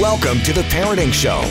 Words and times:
Welcome 0.00 0.40
to 0.44 0.54
the 0.54 0.62
Parenting 0.62 1.12
Show 1.12 1.42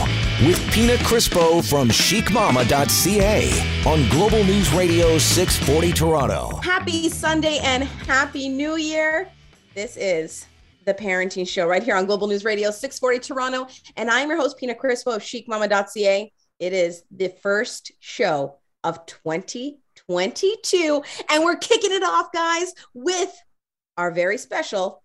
with 0.43 0.59
Pina 0.71 0.95
Crispo 0.95 1.63
from 1.63 1.87
chicmama.ca 1.89 3.51
on 3.87 4.09
Global 4.09 4.43
News 4.43 4.73
Radio 4.73 5.19
640 5.19 5.93
Toronto. 5.93 6.59
Happy 6.63 7.09
Sunday 7.09 7.59
and 7.59 7.83
Happy 7.83 8.49
New 8.49 8.77
Year. 8.77 9.29
This 9.75 9.97
is 9.97 10.47
the 10.85 10.95
Parenting 10.95 11.47
Show 11.47 11.67
right 11.67 11.83
here 11.83 11.95
on 11.95 12.07
Global 12.07 12.25
News 12.25 12.43
Radio 12.43 12.71
640 12.71 13.19
Toronto. 13.19 13.67
And 13.97 14.09
I'm 14.09 14.29
your 14.29 14.39
host, 14.39 14.57
Pina 14.57 14.73
Crispo 14.73 15.15
of 15.15 15.21
chicmama.ca. 15.21 16.33
It 16.57 16.73
is 16.73 17.03
the 17.11 17.29
first 17.43 17.91
show 17.99 18.55
of 18.83 19.05
2022. 19.05 21.03
And 21.29 21.43
we're 21.43 21.57
kicking 21.57 21.91
it 21.91 22.01
off, 22.01 22.31
guys, 22.31 22.73
with 22.95 23.31
our 23.95 24.09
very 24.09 24.39
special 24.39 25.03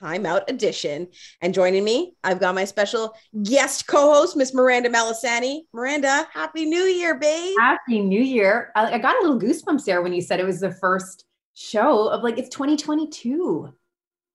Timeout 0.00 0.42
Edition. 0.48 1.08
And 1.40 1.54
joining 1.54 1.84
me, 1.84 2.14
I've 2.24 2.40
got 2.40 2.54
my 2.54 2.64
special 2.64 3.14
guest 3.42 3.86
co-host, 3.86 4.36
Miss 4.36 4.54
Miranda 4.54 4.88
Malisani. 4.88 5.60
Miranda, 5.72 6.26
Happy 6.32 6.66
New 6.66 6.84
Year, 6.84 7.18
babe. 7.18 7.54
Happy 7.58 8.00
New 8.00 8.20
Year. 8.20 8.72
I, 8.74 8.94
I 8.94 8.98
got 8.98 9.16
a 9.16 9.26
little 9.26 9.40
goosebumps 9.40 9.84
there 9.84 10.02
when 10.02 10.12
you 10.12 10.20
said 10.20 10.40
it 10.40 10.46
was 10.46 10.60
the 10.60 10.72
first 10.72 11.24
show 11.54 12.08
of 12.08 12.22
like 12.22 12.38
it's 12.38 12.48
2022. 12.50 13.72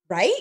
Right? 0.09 0.31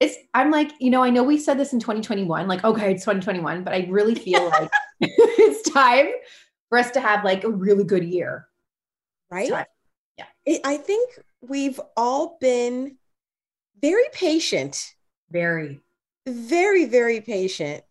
It's 0.00 0.16
I'm 0.34 0.50
like, 0.50 0.72
you 0.80 0.90
know, 0.90 1.02
I 1.02 1.10
know 1.10 1.22
we 1.22 1.38
said 1.38 1.58
this 1.58 1.72
in 1.72 1.80
2021, 1.80 2.48
like, 2.48 2.64
okay, 2.64 2.92
it's 2.92 3.04
2021, 3.04 3.64
but 3.64 3.72
I 3.72 3.86
really 3.88 4.14
feel 4.14 4.48
like 4.48 4.70
it's 5.00 5.70
time 5.70 6.06
for 6.68 6.78
us 6.78 6.90
to 6.92 7.00
have 7.00 7.24
like 7.24 7.44
a 7.44 7.50
really 7.50 7.84
good 7.84 8.04
year. 8.04 8.48
Right? 9.30 9.48
Yeah. 9.48 10.58
I 10.64 10.76
think 10.76 11.10
we've 11.40 11.80
all 11.96 12.36
been 12.40 12.96
very 13.82 14.04
patient, 14.12 14.94
Very. 15.30 15.80
very, 16.26 16.84
very 16.86 17.20
patient. 17.20 17.82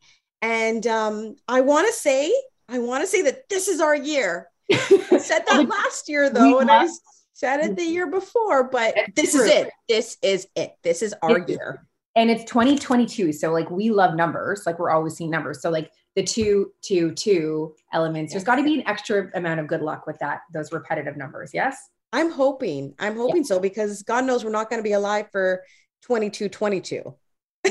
And 0.41 0.87
um, 0.87 1.35
I 1.47 1.61
want 1.61 1.87
to 1.87 1.93
say, 1.93 2.33
I 2.69 2.79
want 2.79 3.03
to 3.03 3.07
say 3.07 3.21
that 3.23 3.47
this 3.49 3.67
is 3.67 3.79
our 3.81 3.95
year. 3.95 4.47
I 4.71 4.77
said 5.21 5.43
that 5.47 5.67
last 5.69 6.07
year 6.09 6.29
though, 6.29 6.59
and 6.59 6.71
I 6.71 6.87
said 7.33 7.59
it 7.59 7.75
the 7.75 7.83
year 7.83 8.07
before, 8.09 8.63
but 8.69 8.95
this 9.15 9.35
is 9.35 9.47
it. 9.49 9.69
This 9.89 10.17
is 10.23 10.47
it. 10.55 10.75
This 10.81 11.01
is 11.01 11.13
our 11.21 11.37
It's- 11.39 11.49
year. 11.49 11.85
and 12.15 12.29
it's 12.29 12.43
2022 12.45 13.31
so 13.33 13.51
like 13.51 13.69
we 13.71 13.89
love 13.89 14.15
numbers 14.15 14.63
like 14.65 14.77
we're 14.79 14.89
always 14.89 15.15
seeing 15.15 15.29
numbers 15.31 15.61
so 15.61 15.69
like 15.69 15.89
the 16.17 16.23
two 16.23 16.69
two 16.81 17.11
two 17.13 17.73
elements 17.93 18.33
there's 18.33 18.43
got 18.43 18.55
to 18.57 18.63
be 18.63 18.73
an 18.73 18.85
extra 18.85 19.29
amount 19.33 19.61
of 19.61 19.67
good 19.67 19.81
luck 19.81 20.05
with 20.05 20.19
that 20.19 20.41
those 20.53 20.73
repetitive 20.73 21.15
numbers 21.15 21.51
yes 21.53 21.77
I'm 22.13 22.29
hoping. 22.29 22.93
I'm 22.99 23.15
hoping 23.15 23.45
so 23.45 23.57
because 23.57 24.03
God 24.03 24.25
knows 24.25 24.43
we're 24.43 24.51
not 24.51 24.69
going 24.69 24.81
to 24.81 24.83
be 24.83 24.91
alive 24.91 25.27
for 25.31 25.63
22 26.01 26.49
22. 26.49 27.01
no 27.05 27.15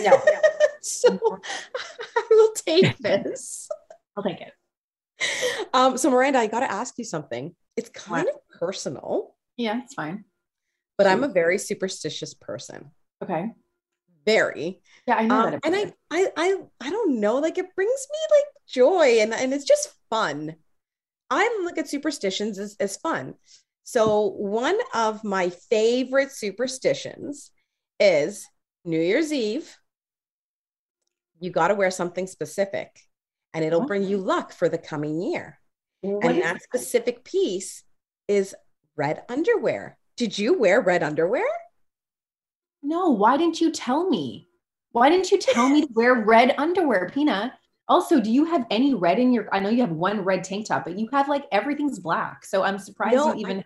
no. 0.03 0.19
so 0.83 1.19
I 2.17 2.27
will 2.31 2.53
take 2.55 2.97
this. 3.01 3.69
i'll 4.17 4.23
take 4.25 4.41
it 4.41 4.53
Um, 5.75 5.99
so 5.99 6.11
Miranda, 6.11 6.39
I 6.39 6.47
got 6.47 6.61
to 6.61 6.71
ask 6.71 6.95
you 6.97 7.05
something. 7.05 7.55
It's 7.77 7.91
kind 7.91 8.27
What? 8.27 8.35
of 8.35 8.59
personal, 8.59 9.37
yeah 9.57 9.81
it's 9.85 9.95
fine 9.95 10.25
but 10.99 11.07
I'm 11.07 11.25
a 11.25 11.29
very 11.29 11.57
superstitious 11.59 12.35
person. 12.35 12.91
okay 13.23 13.51
Very. 14.27 14.83
yeah 15.07 15.17
i 15.17 15.27
know 15.27 15.35
Um, 15.47 15.51
that 15.53 15.61
and 15.65 15.75
I, 15.77 15.93
I, 16.11 16.29
I, 16.37 16.57
I 16.81 16.91
don't 16.91 17.21
know. 17.21 17.37
Like 17.39 17.57
it 17.59 17.75
brings 17.75 18.07
me 18.13 18.19
like 18.37 18.45
joy, 18.69 19.21
and 19.23 19.33
and 19.35 19.53
it's 19.55 19.65
just 19.65 19.89
fun. 20.11 20.57
I 21.31 21.61
look 21.65 21.79
at 21.79 21.89
superstitions 21.89 22.59
as, 22.59 22.77
as 22.81 22.97
fun. 22.99 23.35
So 23.85 24.27
one 24.29 24.79
of 24.95 25.25
my 25.25 25.51
favorite 25.51 26.33
superstitions 26.33 27.51
is 28.01 28.49
New 28.85 29.01
Year's 29.01 29.33
Eve. 29.33 29.77
You 31.39 31.51
got 31.51 31.69
to 31.69 31.75
wear 31.75 31.91
something 31.91 32.27
specific, 32.27 32.99
and 33.55 33.65
it'll 33.65 33.87
bring 33.87 34.03
you 34.03 34.17
luck 34.17 34.53
for 34.53 34.69
the 34.69 34.79
coming 34.79 35.23
year. 35.23 35.59
What 36.01 36.27
and 36.27 36.43
that 36.43 36.57
it? 36.57 36.63
specific 36.63 37.25
piece 37.25 37.85
is 38.27 38.55
red 38.97 39.23
underwear. 39.29 39.99
Did 40.17 40.39
you 40.39 40.59
wear 40.59 40.81
red 40.81 41.03
underwear? 41.03 41.47
no 42.83 43.11
why 43.11 43.37
didn't 43.37 43.61
you 43.61 43.71
tell 43.71 44.09
me 44.09 44.49
why 44.93 45.09
didn't 45.09 45.31
you 45.31 45.39
tell 45.39 45.69
me 45.69 45.83
to 45.83 45.89
wear 45.95 46.15
red 46.15 46.55
underwear 46.59 47.11
pina 47.13 47.53
also 47.89 48.21
do 48.21 48.31
you 48.31 48.45
have 48.45 48.65
any 48.71 48.95
red 48.95 49.19
in 49.19 49.33
your 49.33 49.49
i 49.55 49.61
know 49.61 49.69
you 49.69 49.81
have 49.81 49.91
one 49.91 50.23
red 50.23 50.43
tank 50.43 50.67
top 50.67 50.85
but 50.85 50.99
you 50.99 51.09
have 51.13 51.29
like 51.29 51.45
everything's 51.53 51.99
black 51.99 52.45
so 52.45 52.63
i'm 52.63 52.79
surprised 52.79 53.17
No, 53.17 53.35
you 53.35 53.41
even 53.41 53.57
have 53.59 53.65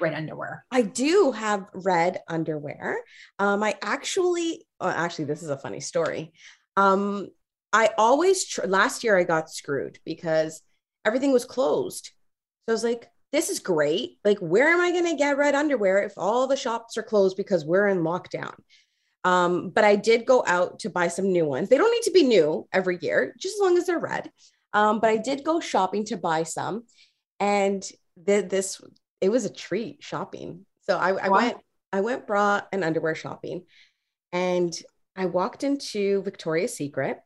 red 0.00 0.14
underwear 0.14 0.64
I 0.70 0.82
do 0.82 1.32
have 1.32 1.66
red 1.74 2.20
underwear. 2.28 3.02
Um, 3.38 3.62
I 3.62 3.74
actually, 3.82 4.66
well, 4.80 4.90
actually, 4.90 5.26
this 5.26 5.42
is 5.42 5.50
a 5.50 5.58
funny 5.58 5.80
story. 5.80 6.32
Um, 6.76 7.28
I 7.72 7.90
always 7.98 8.46
tr- 8.46 8.66
last 8.66 9.04
year 9.04 9.16
I 9.16 9.24
got 9.24 9.50
screwed 9.50 9.98
because 10.04 10.62
everything 11.04 11.32
was 11.32 11.44
closed. 11.44 12.10
So 12.66 12.72
I 12.72 12.72
was 12.72 12.84
like, 12.84 13.08
this 13.32 13.48
is 13.48 13.60
great. 13.60 14.18
Like, 14.24 14.38
where 14.38 14.68
am 14.68 14.80
I 14.80 14.90
going 14.90 15.06
to 15.06 15.16
get 15.16 15.38
red 15.38 15.54
underwear 15.54 16.02
if 16.02 16.14
all 16.16 16.46
the 16.46 16.56
shops 16.56 16.96
are 16.96 17.02
closed 17.02 17.36
because 17.36 17.64
we're 17.64 17.88
in 17.88 17.98
lockdown? 17.98 18.54
Um, 19.22 19.70
but 19.70 19.84
I 19.84 19.96
did 19.96 20.26
go 20.26 20.42
out 20.46 20.80
to 20.80 20.90
buy 20.90 21.08
some 21.08 21.30
new 21.30 21.44
ones. 21.44 21.68
They 21.68 21.76
don't 21.78 21.92
need 21.92 22.02
to 22.02 22.10
be 22.10 22.22
new 22.22 22.66
every 22.72 22.98
year, 23.00 23.34
just 23.38 23.56
as 23.56 23.60
long 23.60 23.76
as 23.76 23.86
they're 23.86 23.98
red. 23.98 24.30
Um, 24.72 25.00
but 25.00 25.10
I 25.10 25.16
did 25.16 25.44
go 25.44 25.60
shopping 25.60 26.04
to 26.06 26.16
buy 26.16 26.44
some, 26.44 26.84
and 27.38 27.82
th- 28.24 28.48
this 28.48 28.80
it 29.20 29.28
was 29.30 29.44
a 29.44 29.52
treat 29.52 30.02
shopping. 30.02 30.66
So 30.82 30.98
I, 30.98 31.10
I 31.10 31.28
Wow. 31.28 31.36
went, 31.36 31.58
I 31.92 32.00
went 32.00 32.26
bra 32.26 32.62
and 32.72 32.84
underwear 32.84 33.14
shopping, 33.14 33.64
and 34.32 34.72
I 35.16 35.26
walked 35.26 35.64
into 35.64 36.22
Victoria's 36.22 36.74
Secret. 36.74 37.18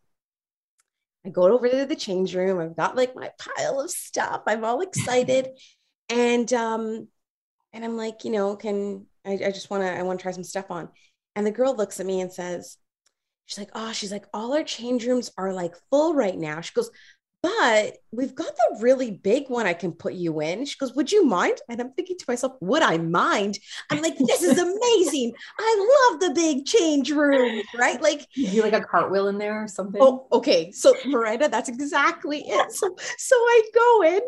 I 1.26 1.30
go 1.30 1.44
over 1.52 1.68
to 1.68 1.86
the 1.86 1.96
change 1.96 2.34
room. 2.34 2.60
I've 2.60 2.76
got 2.76 2.96
like 2.96 3.14
my 3.14 3.30
pile 3.38 3.80
of 3.80 3.90
stuff. 3.90 4.42
I'm 4.46 4.64
all 4.64 4.80
excited, 4.80 5.48
and 6.08 6.52
um, 6.52 7.08
and 7.72 7.84
I'm 7.84 7.96
like, 7.96 8.24
you 8.24 8.30
know, 8.32 8.56
can 8.56 9.06
I, 9.26 9.32
I 9.34 9.50
just 9.52 9.70
want 9.70 9.82
to, 9.84 9.92
I 9.92 10.02
want 10.02 10.18
to 10.20 10.22
try 10.22 10.32
some 10.32 10.44
stuff 10.44 10.70
on. 10.70 10.88
And 11.36 11.46
the 11.46 11.50
girl 11.52 11.76
looks 11.76 12.00
at 12.00 12.06
me 12.06 12.20
and 12.20 12.32
says, 12.32 12.78
she's 13.46 13.58
like, 13.58 13.70
oh, 13.74 13.92
she's 13.92 14.12
like, 14.12 14.26
all 14.34 14.54
our 14.54 14.64
change 14.64 15.06
rooms 15.06 15.32
are 15.38 15.52
like 15.52 15.74
full 15.90 16.14
right 16.14 16.38
now. 16.38 16.60
She 16.60 16.74
goes, 16.74 16.90
but 17.44 17.98
we've 18.10 18.34
got 18.34 18.56
the 18.56 18.78
really 18.80 19.10
big 19.10 19.50
one 19.50 19.66
I 19.66 19.74
can 19.74 19.92
put 19.92 20.14
you 20.14 20.40
in. 20.40 20.64
She 20.64 20.78
goes, 20.78 20.94
Would 20.94 21.12
you 21.12 21.26
mind? 21.26 21.58
And 21.68 21.78
I'm 21.78 21.92
thinking 21.92 22.16
to 22.16 22.24
myself, 22.26 22.54
Would 22.62 22.82
I 22.82 22.96
mind? 22.96 23.58
I'm 23.90 24.00
like, 24.00 24.16
This 24.18 24.42
is 24.42 24.58
amazing. 24.58 25.34
I 25.60 26.08
love 26.10 26.20
the 26.20 26.30
big 26.34 26.64
change 26.64 27.10
room, 27.10 27.60
right? 27.76 28.00
Like, 28.00 28.26
you 28.34 28.62
like 28.62 28.72
a 28.72 28.80
cartwheel 28.80 29.28
in 29.28 29.36
there 29.36 29.62
or 29.64 29.68
something 29.68 30.00
oh, 30.02 30.26
okay. 30.32 30.72
So, 30.72 30.94
Miranda, 31.04 31.48
that's 31.50 31.68
exactly 31.68 32.40
it. 32.46 32.72
So, 32.72 32.96
so 33.18 33.36
I 33.36 33.62
go 33.74 34.02
in 34.16 34.20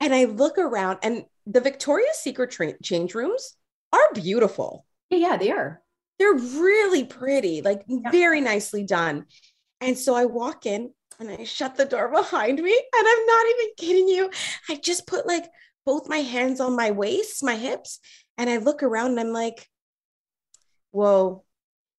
and 0.00 0.14
I 0.14 0.26
look 0.26 0.58
around, 0.58 0.98
and 1.02 1.24
the 1.46 1.62
Victoria's 1.62 2.18
Secret 2.18 2.50
tra- 2.50 2.80
change 2.82 3.14
rooms 3.14 3.56
are 3.94 4.12
beautiful. 4.14 4.84
yeah 5.10 5.18
yeah 5.18 5.36
they 5.38 5.50
are 5.50 5.80
They're 6.18 6.34
really 6.34 7.04
pretty, 7.04 7.62
like 7.62 7.82
Yeah. 7.88 8.10
very 8.10 8.42
nicely 8.42 8.84
done. 8.84 9.24
And 9.80 9.96
so 9.96 10.14
I 10.14 10.26
walk 10.26 10.66
in 10.66 10.92
and 11.18 11.30
I 11.30 11.44
shut 11.44 11.76
the 11.76 11.84
door 11.84 12.08
behind 12.08 12.62
me. 12.62 12.72
And 12.72 13.06
I'm 13.06 13.26
not 13.26 13.46
even 13.46 13.74
kidding 13.76 14.08
you. 14.08 14.30
I 14.68 14.76
just 14.76 15.06
put 15.06 15.26
like 15.26 15.44
both 15.84 16.08
my 16.08 16.18
hands 16.18 16.60
on 16.60 16.76
my 16.76 16.90
waist, 16.90 17.42
my 17.42 17.56
hips, 17.56 18.00
and 18.36 18.48
I 18.48 18.58
look 18.58 18.82
around 18.82 19.12
and 19.12 19.20
I'm 19.20 19.32
like, 19.32 19.66
whoa, 20.90 21.44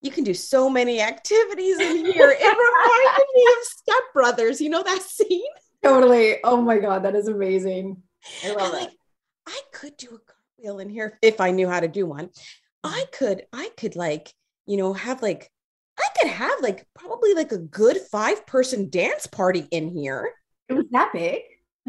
you 0.02 0.12
can 0.12 0.24
do 0.24 0.34
so 0.34 0.70
many 0.70 1.02
activities 1.02 1.80
in 1.80 2.06
here. 2.06 2.30
It 2.32 2.40
reminded 2.42 3.26
me 3.36 3.48
of 3.58 3.64
Step 3.64 4.04
Brothers. 4.14 4.62
You 4.62 4.70
know 4.70 4.84
that 4.84 5.02
scene? 5.02 5.42
Totally. 5.84 6.38
Oh 6.44 6.62
my 6.62 6.78
God, 6.78 7.04
that 7.04 7.16
is 7.16 7.28
amazing. 7.28 8.02
I 8.46 8.54
love 8.54 8.74
like, 8.74 8.90
it. 8.90 8.94
I 9.48 9.60
could 9.74 9.98
do 9.98 10.08
a 10.08 10.20
cartwheel 10.20 10.80
in 10.80 10.90
here 10.90 11.18
if 11.22 11.42
I 11.42 11.52
knew 11.52 11.68
how 11.68 11.80
to 11.80 11.88
do 11.88 12.06
one. 12.06 12.28
Mm. 12.28 12.32
I 12.84 13.06
could, 13.12 13.44
I 13.52 13.70
could 13.78 13.96
like, 13.96 14.34
you 14.66 14.78
know, 14.78 14.94
have 14.94 15.22
like, 15.22 15.50
I 16.00 16.08
could 16.20 16.32
have 16.32 16.62
like 16.62 16.88
probably 16.96 17.34
like 17.34 17.52
a 17.52 17.58
good 17.58 17.98
five 17.98 18.46
person 18.48 18.90
dance 18.90 19.28
party 19.28 19.68
in 19.72 19.90
here. 19.90 20.32
It 20.70 20.74
was 20.74 20.86
that 20.92 21.12
big. 21.14 21.42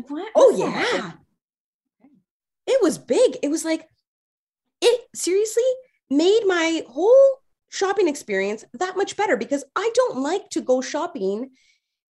What? 0.09 0.31
Oh, 0.35 0.57
That's 0.57 0.91
so 0.91 0.97
yeah. 0.97 1.13
It 2.67 2.83
was 2.83 2.99
big. 2.99 3.37
It 3.43 3.49
was 3.49 3.65
like, 3.65 3.87
it 4.81 5.01
seriously 5.15 5.63
made 6.09 6.43
my 6.47 6.83
whole 6.89 7.39
shopping 7.69 8.09
experience 8.09 8.65
that 8.75 8.97
much 8.97 9.17
better 9.17 9.37
because 9.37 9.65
I 9.77 9.91
don't 9.95 10.19
like 10.19 10.49
to 10.51 10.61
go 10.61 10.81
shopping 10.81 11.51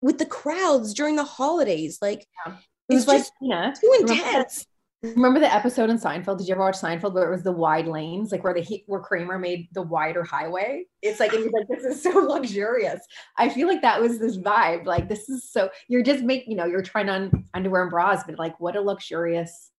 with 0.01 0.19
the 0.19 0.27
crowds 0.27 0.95
during 0.95 1.17
the 1.17 1.25
holidays. 1.25 1.99
Like, 2.01 2.27
It 2.47 2.55
it's 2.89 3.07
was 3.07 3.09
like, 3.09 3.19
just 3.19 3.33
yeah. 3.41 3.73
too 3.73 3.97
intense. 4.01 4.67
Remember 5.03 5.41
the 5.41 5.53
episode 5.53 5.89
in 5.89 5.99
Seinfeld? 5.99 6.37
Did 6.39 6.47
you 6.49 6.55
ever 6.55 6.63
watch 6.63 6.77
Seinfeld 6.77 7.15
where 7.15 7.27
it 7.27 7.31
was 7.31 7.43
the 7.43 7.53
wide 7.53 7.87
lanes, 7.87 8.33
like 8.33 8.45
where 8.45 8.53
the 8.53 8.61
he- 8.61 8.85
where 8.87 9.01
Kramer 9.01 9.39
made 9.39 9.69
the 9.73 9.81
wider 9.81 10.23
highway? 10.23 10.85
It's 11.01 11.19
like 11.19 11.33
it 11.33 11.41
was 11.41 11.53
like 11.53 11.67
this 11.69 11.85
is 11.85 12.03
so 12.03 12.11
luxurious. 12.19 13.01
I 13.39 13.49
feel 13.49 13.67
like 13.67 13.81
that 13.81 14.01
was 14.01 14.19
this 14.19 14.37
vibe. 14.37 14.85
Like 14.85 15.09
this 15.09 15.31
is 15.31 15.51
so 15.51 15.71
you're 15.89 16.03
just 16.03 16.23
making 16.23 16.51
you 16.51 16.57
know 16.59 16.67
you're 16.67 16.83
trying 16.83 17.09
on 17.09 17.47
underwear 17.55 17.81
and 17.83 17.91
bras, 17.91 18.25
but 18.27 18.39
like 18.39 18.61
what 18.61 18.77
a 18.77 18.81
luxurious 18.83 19.71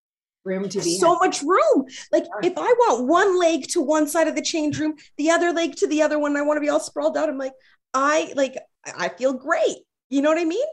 room 0.43 0.67
to 0.69 0.79
be. 0.81 0.97
so 0.97 1.13
in. 1.13 1.19
much 1.19 1.43
room. 1.43 1.85
Like 2.11 2.23
Yeah. 2.41 2.49
if 2.49 2.57
I 2.57 2.61
want 2.79 3.07
one 3.07 3.37
leg 3.39 3.67
to 3.69 3.81
one 3.81 4.07
side 4.07 4.27
of 4.27 4.33
the 4.35 4.41
change 4.41 4.79
room, 4.79 4.95
the 5.17 5.29
other 5.29 5.53
leg 5.53 5.75
to 5.75 5.87
the 5.87 6.01
other 6.01 6.17
one, 6.17 6.35
I 6.35 6.41
want 6.41 6.57
to 6.57 6.61
be 6.61 6.69
all 6.69 6.79
sprawled 6.79 7.15
out. 7.15 7.29
I'm 7.29 7.37
like, 7.37 7.53
I 7.93 8.33
like 8.35 8.57
I 8.97 9.09
feel 9.09 9.33
great. 9.33 9.77
You 10.09 10.23
know 10.23 10.29
what 10.29 10.39
I 10.39 10.45
mean? 10.45 10.65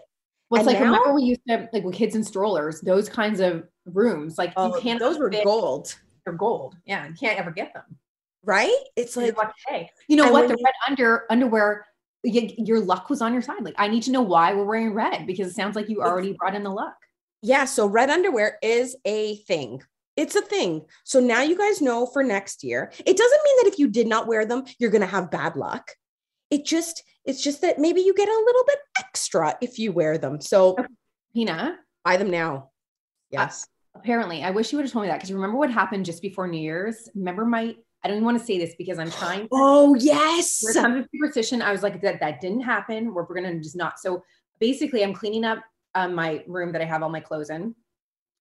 Well, 0.51 0.61
it's 0.61 0.69
And 0.69 0.75
like 0.79 0.83
now- 0.85 0.93
remember 0.93 1.15
we 1.15 1.23
used 1.23 1.41
to 1.49 1.69
like 1.73 1.85
with 1.85 1.95
kids 1.95 2.15
in 2.15 2.25
strollers, 2.25 2.81
those 2.81 3.09
kinds 3.09 3.41
of 3.41 3.65
rooms, 3.87 4.39
like 4.39 4.53
Oh, 4.57 4.75
you 4.75 4.81
can't 4.81 4.99
those 5.01 5.19
were 5.19 5.31
gold, 5.31 5.95
They're 6.25 6.35
gold. 6.35 6.77
Yeah, 6.87 7.07
you 7.07 7.15
can't 7.15 7.39
ever 7.39 7.51
get 7.51 7.73
them. 7.75 7.85
right? 8.45 8.75
It's 8.97 9.17
Like, 9.17 9.37
you 10.09 10.17
know 10.17 10.33
what? 10.33 10.49
The 10.49 10.57
you- 10.59 10.65
red 10.65 10.75
under 10.89 11.25
underwear, 11.31 11.87
y- 12.25 12.55
your 12.57 12.81
luck 12.81 13.11
was 13.11 13.21
on 13.21 13.33
your 13.33 13.43
side. 13.43 13.63
Like, 13.63 13.75
I 13.79 13.89
need 13.89 14.03
to 14.05 14.11
know 14.11 14.23
why 14.23 14.55
we're 14.55 14.65
wearing 14.65 14.95
red 14.95 15.27
because 15.27 15.49
it 15.49 15.55
sounds 15.55 15.77
like 15.77 15.89
you 15.89 16.01
already 16.03 16.33
brought 16.33 16.55
in 16.55 16.63
the 16.63 16.71
luck. 16.71 16.97
yeah, 17.43 17.65
so 17.67 17.87
red 17.87 18.11
underwear 18.11 18.59
is 18.63 18.97
a 19.05 19.37
thing. 19.49 19.83
It's 20.17 20.35
a 20.35 20.43
thing. 20.43 20.85
So 21.05 21.21
now 21.21 21.43
you 21.43 21.57
guys 21.57 21.81
know 21.81 22.05
for 22.07 22.25
next 22.25 22.65
year. 22.65 22.91
It 22.99 23.17
doesn't 23.17 23.41
mean 23.45 23.57
that 23.63 23.71
if 23.73 23.79
you 23.79 23.87
did 23.87 24.09
not 24.09 24.27
wear 24.27 24.45
them, 24.45 24.65
you're 24.81 24.91
going 24.91 25.03
to 25.03 25.07
have 25.07 25.31
bad 25.31 25.55
luck. 25.55 25.93
It 26.51 26.65
just 26.65 27.03
it's 27.25 27.43
just 27.43 27.61
that 27.61 27.79
maybe 27.79 28.01
you 28.01 28.15
get 28.15 28.29
a 28.29 28.43
little 28.47 28.65
bit 28.67 28.79
extra 28.99 29.57
if 29.61 29.79
you 29.79 29.93
wear 29.93 30.19
them. 30.19 30.41
So 30.41 30.77
Pina, 31.35 31.79
buy 32.05 32.17
them 32.17 32.31
now. 32.31 32.71
Yes. 33.31 33.67
apparently, 33.95 34.43
I 34.43 34.51
wish 34.51 34.73
you 34.73 34.79
would 34.79 34.85
have 34.85 34.93
told 34.93 35.05
me 35.05 35.09
that 35.09 35.17
because 35.17 35.33
remember 35.33 35.59
what 35.59 35.71
happened 35.71 36.05
just 36.05 36.23
before 36.23 36.49
New 36.49 36.61
Year's? 36.61 37.09
Remember 37.15 37.45
my, 37.45 37.75
I 38.03 38.09
don't 38.09 38.17
even 38.17 38.25
want 38.25 38.39
to 38.39 38.45
say 38.45 38.59
this 38.59 38.75
because 38.79 38.99
I'm 38.99 39.11
trying. 39.11 39.49
oh, 39.53 39.95
yes. 39.95 40.63
It 40.63 40.75
comes 40.75 41.05
to 41.05 41.09
superstition, 41.15 41.63
I 41.63 41.73
was 41.73 41.83
like, 41.83 42.01
that 42.03 42.21
that 42.21 42.41
didn't 42.41 42.63
happen. 42.63 43.13
We're, 43.13 43.25
we're 43.25 43.35
gonna 43.35 43.59
just 43.61 43.77
not. 43.77 43.99
So 43.99 44.25
basically, 44.59 45.05
I'm 45.05 45.13
cleaning 45.13 45.45
up 45.45 45.59
um, 45.95 46.15
my 46.15 46.43
room 46.47 46.73
that 46.73 46.81
I 46.81 46.85
have 46.85 47.03
all 47.03 47.11
my 47.11 47.21
clothes 47.21 47.51
in. 47.51 47.75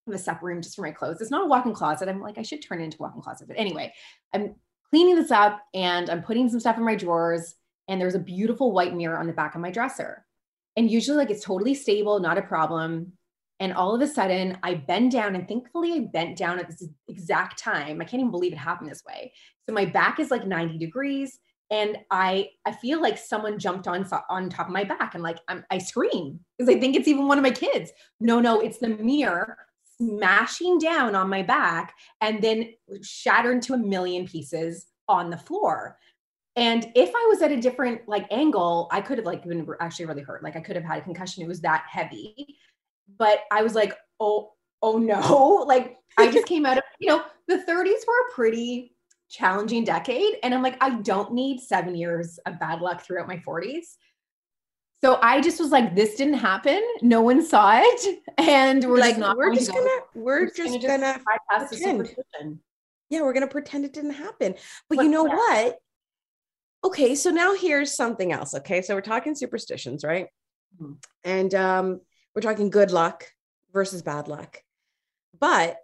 I 0.08 0.12
have 0.12 0.20
a 0.20 0.24
separate 0.24 0.54
room 0.54 0.62
just 0.62 0.76
for 0.76 0.84
my 0.84 0.92
clothes. 0.92 1.20
It's 1.20 1.32
not 1.32 1.44
a 1.44 1.48
walk-in 1.48 1.74
closet. 1.74 2.08
I'm 2.08 2.22
like, 2.22 2.38
I 2.38 2.44
should 2.44 2.62
turn 2.62 2.80
it 2.80 2.86
into 2.86 2.98
a 3.00 3.02
walk-in 3.02 3.22
closet. 3.22 3.48
But 3.48 3.60
anyway, 3.60 3.94
I'm 4.34 4.56
cleaning 4.90 5.16
this 5.16 5.32
up 5.32 5.62
and 5.74 6.10
I'm 6.10 6.24
putting 6.24 6.50
some 6.50 6.62
stuff 6.62 6.78
in 6.78 6.86
my 6.86 6.96
drawers. 6.96 7.56
And 7.88 8.00
there's 8.00 8.16
a 8.16 8.20
beautiful 8.20 8.72
white 8.72 8.96
mirror 8.96 9.18
on 9.18 9.28
the 9.28 9.34
back 9.34 9.56
of 9.56 9.62
my 9.62 9.72
dresser. 9.72 10.26
And 10.76 10.92
usually, 10.92 11.18
like, 11.18 11.30
it's 11.30 11.44
totally 11.44 11.74
stable, 11.74 12.20
not 12.20 12.38
a 12.38 12.42
problem. 12.42 13.14
And 13.60 13.74
all 13.74 13.96
of 13.96 14.02
a 14.02 14.08
sudden, 14.08 14.58
I 14.62 14.76
bend 14.76 15.12
down, 15.12 15.36
and 15.36 15.48
thankfully, 15.48 15.94
I 15.94 16.00
bent 16.12 16.38
down 16.38 16.60
at 16.60 16.68
this 16.68 16.88
exact 17.08 17.58
time. 17.58 18.00
I 18.02 18.06
can't 18.06 18.20
even 18.20 18.32
believe 18.32 18.54
it 18.54 18.58
happened 18.58 18.92
this 18.92 19.04
way. 19.04 19.34
So 19.68 19.74
my 19.74 19.86
back 19.86 20.20
is 20.20 20.30
like 20.30 20.46
90 20.46 20.78
degrees 20.78 21.40
and 21.70 21.98
I 22.12 22.50
I 22.66 22.72
feel 22.72 23.02
like 23.02 23.18
someone 23.18 23.60
jumped 23.60 23.88
on 23.88 24.08
on 24.30 24.50
top 24.50 24.68
of 24.68 24.74
my 24.74 24.84
back 24.84 25.16
and 25.16 25.24
like 25.24 25.40
I'm, 25.48 25.66
I 25.70 25.78
scream 25.80 26.40
because 26.58 26.74
I 26.74 26.80
think 26.80 26.96
it's 26.96 27.08
even 27.08 27.28
one 27.28 27.38
of 27.38 27.44
my 27.44 27.52
kids. 27.52 27.92
No, 28.20 28.40
no, 28.40 28.60
it's 28.60 28.78
the 28.78 28.90
mirror 28.90 29.58
smashing 29.98 30.78
down 30.78 31.16
on 31.16 31.30
my 31.30 31.42
back 31.42 31.96
and 32.22 32.42
then 32.42 32.74
shattered 33.02 33.56
into 33.56 33.74
a 33.74 33.78
million 33.78 34.28
pieces 34.28 34.88
on 35.08 35.30
the 35.30 35.38
floor. 35.38 35.98
And 36.58 36.92
if 36.96 37.10
I 37.16 37.28
was 37.30 37.44
at 37.44 37.52
a 37.52 37.58
different 37.58 38.02
like 38.08 38.26
angle, 38.32 38.90
I 38.92 39.00
could 39.00 39.20
have 39.20 39.26
like 39.26 39.46
been 39.46 39.68
actually 39.80 40.06
really 40.06 40.24
hurt. 40.24 40.44
Like 40.44 40.56
I 40.56 40.60
could 40.60 40.76
have 40.76 40.84
had 40.84 40.98
a 40.98 41.02
concussion. 41.02 41.44
It 41.44 41.48
was 41.48 41.62
that 41.62 41.86
heavy. 41.88 42.58
But 43.18 43.42
I 43.52 43.62
was 43.62 43.76
like, 43.76 43.96
oh, 44.20 44.54
oh 44.82 44.98
no. 44.98 45.64
Like 45.68 45.98
I 46.18 46.32
just 46.32 46.48
came 46.48 46.66
out 46.66 46.78
of, 46.80 46.84
you 47.00 47.10
know, 47.10 47.24
the 47.48 47.58
30s 47.58 48.08
were 48.08 48.28
a 48.30 48.34
pretty 48.34 48.96
challenging 49.30 49.84
decade. 49.84 50.38
And 50.42 50.54
I'm 50.54 50.64
like, 50.64 50.78
I 50.82 51.00
don't 51.02 51.32
need 51.34 51.60
seven 51.60 51.96
years 51.96 52.40
of 52.48 52.60
bad 52.60 52.82
luck 52.82 53.02
throughout 53.06 53.28
my 53.28 53.38
40s. 53.38 53.98
So 55.04 55.20
I 55.22 55.42
just 55.42 55.60
was 55.60 55.70
like, 55.70 55.94
this 55.96 56.16
didn't 56.16 56.36
happen. 56.36 56.82
No 57.04 57.22
one 57.22 57.46
saw 57.46 57.80
it. 57.84 58.20
And 58.40 58.84
we're 58.86 59.00
like 59.00 59.16
just 59.16 59.20
not 59.20 59.36
we're 59.36 59.54
just 59.54 59.72
go- 59.72 59.80
gonna 59.80 60.02
we're 60.14 60.46
just 60.46 60.58
just 60.58 60.82
gonna 60.82 61.20
gonna 61.82 62.04
pretend. 62.04 62.60
yeah, 63.10 63.22
we're 63.22 63.34
gonna 63.34 63.48
pretend 63.48 63.84
it 63.84 63.94
didn't 63.94 64.12
happen. 64.12 64.54
But 64.90 65.00
you 65.00 65.10
know 65.10 65.24
what? 65.24 65.80
Okay, 66.84 67.16
so 67.16 67.30
now 67.32 67.54
here's 67.56 67.94
something 67.96 68.32
else. 68.32 68.54
Okay, 68.54 68.82
so 68.82 68.96
we're 68.96 69.02
talking 69.02 69.36
superstitions, 69.36 70.04
right? 70.04 70.28
Mhm. 70.80 70.98
And 71.24 71.54
um, 71.56 72.02
we're 72.36 72.42
talking 72.42 72.70
good 72.70 72.92
luck 72.92 73.26
versus 73.74 74.02
bad 74.02 74.28
luck. 74.28 74.62
But 75.40 75.78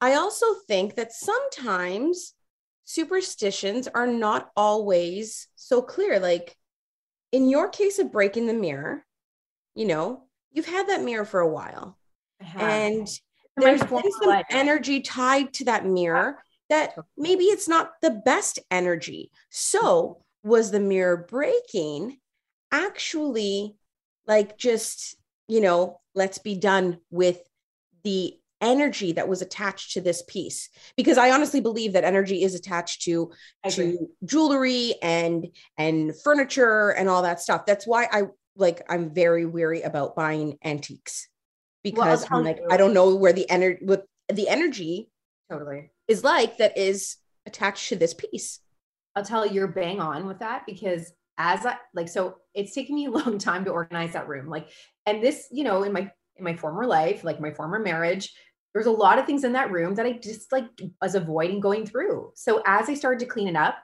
I 0.00 0.14
also 0.14 0.46
think 0.66 0.94
that 0.96 1.12
sometimes 1.12 2.34
superstitions 2.84 3.88
are 3.88 4.06
not 4.06 4.50
always 4.56 5.48
so 5.56 5.82
clear. 5.82 6.18
Like 6.18 6.56
in 7.32 7.48
your 7.48 7.68
case 7.68 7.98
of 7.98 8.10
breaking 8.12 8.46
the 8.46 8.54
mirror, 8.54 9.04
you 9.74 9.86
know, 9.86 10.24
you've 10.52 10.66
had 10.66 10.88
that 10.88 11.02
mirror 11.02 11.24
for 11.24 11.40
a 11.40 11.48
while 11.48 11.98
and 12.58 13.02
It's 13.02 13.20
in 13.56 13.62
my 13.64 13.68
there's 13.68 13.82
been 13.84 14.12
some 14.12 14.28
life. 14.30 14.46
energy 14.50 15.00
tied 15.00 15.52
to 15.54 15.64
that 15.66 15.86
mirror 15.86 16.38
that 16.70 16.94
maybe 17.18 17.44
it's 17.44 17.68
not 17.68 17.92
the 18.00 18.10
best 18.10 18.58
energy. 18.70 19.30
So, 19.50 20.22
was 20.42 20.70
the 20.70 20.80
mirror 20.80 21.26
breaking 21.28 22.16
actually 22.72 23.76
like 24.26 24.56
just, 24.56 25.16
you 25.48 25.60
know, 25.60 26.00
let's 26.14 26.38
be 26.38 26.54
done 26.54 26.98
with 27.10 27.42
the 28.04 28.34
energy 28.62 29.12
that 29.12 29.28
was 29.28 29.42
attached 29.42 29.92
to 29.92 30.00
this 30.00 30.22
piece? 30.26 30.70
Because 30.96 31.18
i 31.18 31.30
honestly 31.30 31.60
believe 31.60 31.92
that 31.92 32.04
energy 32.04 32.42
is 32.42 32.54
attached 32.54 33.02
to 33.02 33.32
to 33.68 34.08
jewelry 34.24 34.94
and 35.02 35.48
and 35.76 36.12
furniture 36.22 36.90
and 36.90 37.08
all 37.08 37.22
that 37.22 37.40
stuff. 37.40 37.66
That's 37.66 37.86
why 37.86 38.08
i 38.10 38.22
like 38.56 38.82
i'm 38.88 39.12
very 39.12 39.44
weary 39.44 39.82
about 39.82 40.16
buying 40.16 40.56
antiques. 40.64 41.28
Because 41.82 42.24
tell 42.24 42.38
i'm 42.38 42.44
like 42.44 42.60
i 42.70 42.76
don't 42.76 42.94
know 42.94 43.14
where 43.16 43.32
the 43.32 43.48
energy 43.50 43.84
what 43.84 44.06
the 44.32 44.48
energy 44.48 45.08
totally. 45.50 45.90
is 46.08 46.24
like 46.24 46.58
that 46.58 46.76
is 46.78 47.16
attached 47.46 47.88
to 47.88 47.96
this 47.96 48.14
piece 48.14 48.60
I'll 49.16 49.24
tell 49.24 49.46
you, 49.46 49.54
you're 49.54 49.68
bang 49.68 50.00
on 50.00 50.26
with 50.26 50.38
that 50.38 50.64
because 50.66 51.12
as 51.38 51.66
I 51.66 51.76
like, 51.94 52.08
so 52.08 52.36
it's 52.54 52.74
taken 52.74 52.94
me 52.94 53.06
a 53.06 53.10
long 53.10 53.38
time 53.38 53.64
to 53.64 53.70
organize 53.70 54.12
that 54.12 54.28
room. 54.28 54.48
Like, 54.48 54.68
and 55.06 55.22
this, 55.22 55.48
you 55.50 55.64
know, 55.64 55.82
in 55.82 55.92
my 55.92 56.10
in 56.36 56.44
my 56.44 56.54
former 56.54 56.86
life, 56.86 57.24
like 57.24 57.40
my 57.40 57.50
former 57.50 57.78
marriage, 57.78 58.32
there's 58.72 58.86
a 58.86 58.90
lot 58.90 59.18
of 59.18 59.26
things 59.26 59.44
in 59.44 59.52
that 59.52 59.70
room 59.70 59.94
that 59.96 60.06
I 60.06 60.12
just 60.12 60.52
like 60.52 60.66
was 61.02 61.14
avoiding 61.14 61.60
going 61.60 61.86
through. 61.86 62.32
So 62.34 62.62
as 62.66 62.88
I 62.88 62.94
started 62.94 63.20
to 63.20 63.26
clean 63.26 63.48
it 63.48 63.56
up, 63.56 63.78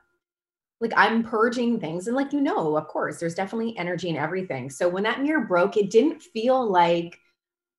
like 0.81 0.93
I'm 0.97 1.23
purging 1.23 1.81
things, 1.81 2.07
and 2.07 2.17
like 2.17 2.33
you 2.33 2.41
know, 2.41 2.77
of 2.77 2.87
course, 2.89 3.19
there's 3.19 3.35
definitely 3.35 3.77
energy 3.79 4.09
in 4.09 4.17
everything. 4.17 4.71
So 4.71 4.89
when 4.89 5.03
that 5.03 5.23
mirror 5.23 5.45
broke, 5.45 5.77
it 5.77 5.91
didn't 5.91 6.23
feel 6.23 6.71
like 6.71 7.19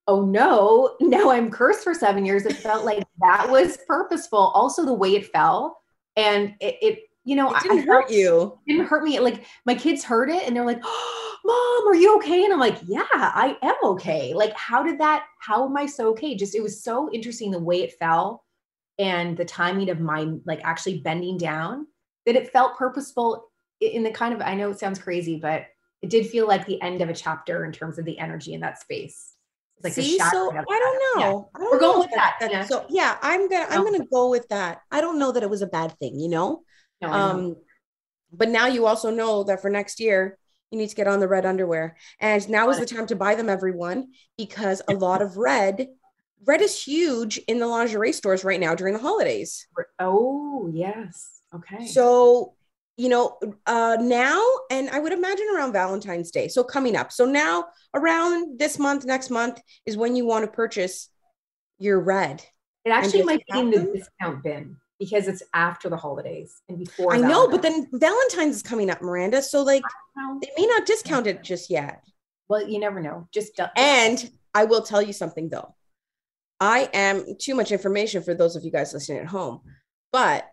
oh 0.08 0.26
no, 0.26 0.96
now 1.02 1.30
I'm 1.30 1.52
cursed 1.52 1.84
for 1.84 1.94
seven 1.94 2.26
years. 2.26 2.46
It 2.46 2.58
felt 2.58 2.86
like 2.86 3.06
that 3.22 3.50
was 3.50 3.78
purposeful. 3.88 4.52
Also, 4.54 4.86
the 4.86 4.94
way 4.94 5.16
it 5.16 5.28
fell, 5.32 5.82
and 6.16 6.56
it, 6.60 6.78
it 6.82 7.00
you 7.24 7.36
know, 7.36 7.52
it 7.52 7.58
I- 7.58 7.62
didn't 7.62 7.90
I 7.90 7.94
hurt 7.94 8.10
you 8.10 8.58
It 8.66 8.74
didn't 8.74 8.88
hurt 8.88 9.04
me. 9.04 9.20
Like 9.20 9.46
my 9.66 9.76
kids 9.76 10.04
heard 10.04 10.30
it 10.30 10.44
and 10.48 10.56
they're 10.56 10.66
like, 10.66 10.80
oh, 10.84 11.36
"Mom, 11.46 11.92
are 11.92 11.96
you 11.96 12.16
okay?" 12.18 12.44
And 12.44 12.54
I'm 12.54 12.60
like, 12.60 12.78
"Yeah, 12.86 13.06
I 13.12 13.58
am 13.62 13.76
okay." 13.84 14.34
Like, 14.34 14.54
how 14.56 14.84
did 14.84 15.00
that? 15.00 15.26
How 15.40 15.66
am 15.66 15.76
I 15.78 15.86
so 15.86 16.10
okay? 16.10 16.36
Just 16.36 16.56
it 16.56 16.64
was 16.64 16.84
so 16.84 17.12
interesting 17.14 17.52
the 17.52 17.60
way 17.60 17.84
it 17.84 17.94
fell, 18.00 18.46
and 19.00 19.38
the 19.38 19.46
timing 19.46 19.90
of 19.90 20.00
my 20.00 20.28
like 20.46 20.62
actually 20.64 21.00
bending 21.02 21.38
down 21.38 21.88
that 22.26 22.36
it 22.36 22.52
felt 22.52 22.78
purposeful 22.78 23.50
in 23.82 24.04
the 24.04 24.12
kind 24.12 24.34
of. 24.34 24.42
I 24.42 24.56
know 24.56 24.72
it 24.72 24.80
sounds 24.80 25.00
crazy, 25.00 25.38
but 25.38 25.66
it 26.02 26.10
did 26.10 26.28
feel 26.28 26.48
like 26.48 26.66
the 26.66 26.82
end 26.82 27.02
of 27.02 27.10
a 27.10 27.14
chapter 27.14 27.66
in 27.66 27.72
terms 27.72 27.98
of 27.98 28.06
the 28.06 28.20
energy 28.20 28.54
in 28.54 28.62
that 28.62 28.80
space. 28.80 29.34
Like 29.84 29.94
See, 29.94 30.18
so 30.18 30.26
I 30.26 30.54
don't 30.54 30.66
that. 30.66 31.14
Yeah. 31.18 31.30
know. 31.30 31.50
I 31.56 31.60
don't 31.60 31.72
We're 31.72 31.80
going 31.80 31.94
know 31.94 32.00
with 32.00 32.10
if 32.10 32.16
that, 32.16 32.38
that's- 32.40 32.68
So 32.68 32.86
yeah, 32.90 33.18
I'm 33.22 33.48
gonna 33.48 33.68
I'm 33.70 33.84
gonna 33.84 34.06
go 34.12 34.30
with 34.30 34.48
that. 34.50 34.82
I 34.92 35.02
don't 35.02 35.20
know 35.20 35.32
that 35.32 35.44
it 35.44 35.50
was 35.50 35.62
a 35.62 35.68
bad 35.68 35.98
thing, 36.00 36.20
you 36.20 36.30
know. 36.30 36.64
No, 37.02 37.08
know. 37.10 37.14
Um, 37.14 37.56
but 38.32 38.50
now 38.50 38.66
you 38.68 38.88
also 38.88 39.12
know 39.12 39.44
that 39.44 39.62
for 39.62 39.70
next 39.70 40.00
year 40.00 40.38
you 40.72 40.78
need 40.80 40.90
to 40.90 40.96
get 40.96 41.08
on 41.08 41.20
the 41.20 41.28
red 41.28 41.46
underwear, 41.46 41.96
and 42.20 42.50
now 42.50 42.70
is 42.70 42.80
the 42.80 42.86
time 42.86 43.06
to 43.08 43.16
buy 43.16 43.36
them, 43.36 43.48
everyone, 43.50 44.10
because 44.38 44.82
a 44.90 44.94
lot 44.94 45.22
of 45.22 45.38
red, 45.38 45.88
red 46.46 46.60
is 46.62 46.84
huge 46.84 47.38
in 47.48 47.60
the 47.60 47.68
lingerie 47.68 48.12
stores 48.12 48.44
right 48.44 48.60
now 48.60 48.76
during 48.76 48.94
the 48.94 49.00
holidays. 49.00 49.68
oh 50.00 50.70
yes. 50.74 51.40
Okay. 51.56 51.86
So, 51.88 52.56
you 52.98 53.10
know, 53.10 53.38
uh 53.66 53.98
now 54.02 54.42
and 54.72 54.90
I 54.90 55.00
would 55.00 55.14
imagine 55.14 55.48
around 55.56 55.72
Valentine's 55.72 56.32
Day. 56.32 56.48
So 56.48 56.64
coming 56.64 56.96
up. 56.96 57.12
So 57.12 57.26
now 57.26 57.66
around 57.94 58.60
this 58.60 58.80
month, 58.80 59.06
next 59.06 59.30
month 59.30 59.62
is 59.86 59.96
when 59.96 60.16
you 60.16 60.26
want 60.26 60.46
to 60.46 60.52
purchase 60.52 61.10
your 61.78 62.00
red. 62.00 62.44
It 62.86 62.90
actually 62.90 63.24
might 63.24 63.44
be 63.52 63.60
in 63.60 63.70
the 63.70 63.82
discount 63.94 64.44
bin 64.44 64.78
because 65.00 65.28
it's 65.28 65.44
after 65.54 65.90
the 65.90 65.98
holidays 65.98 66.62
and 66.70 66.80
before. 66.80 67.14
I 67.14 67.20
know, 67.20 67.48
but 67.48 67.62
then 67.62 67.88
Valentine's 67.94 68.56
is 68.58 68.64
coming 68.64 68.90
up, 68.90 69.02
Miranda. 69.02 69.42
So 69.44 69.62
like 69.62 69.84
they 70.42 70.50
may 70.58 70.66
not 70.66 70.86
discount 70.88 71.28
it 71.28 71.44
just 71.44 71.70
yet. 71.70 72.04
well, 72.48 72.68
you 72.68 72.80
never 72.80 73.00
know. 73.00 73.28
Just 73.32 73.56
du- 73.58 73.72
And 73.78 74.30
I 74.56 74.64
will 74.66 74.82
tell 74.82 75.02
you 75.04 75.14
something 75.14 75.50
though. 75.50 75.76
I 76.60 76.90
am 76.94 77.36
too 77.40 77.54
much 77.54 77.72
information 77.72 78.24
for 78.24 78.34
those 78.34 78.56
of 78.56 78.64
you 78.64 78.72
guys 78.72 78.92
listening 78.92 79.20
at 79.20 79.28
home, 79.28 79.62
but 80.12 80.50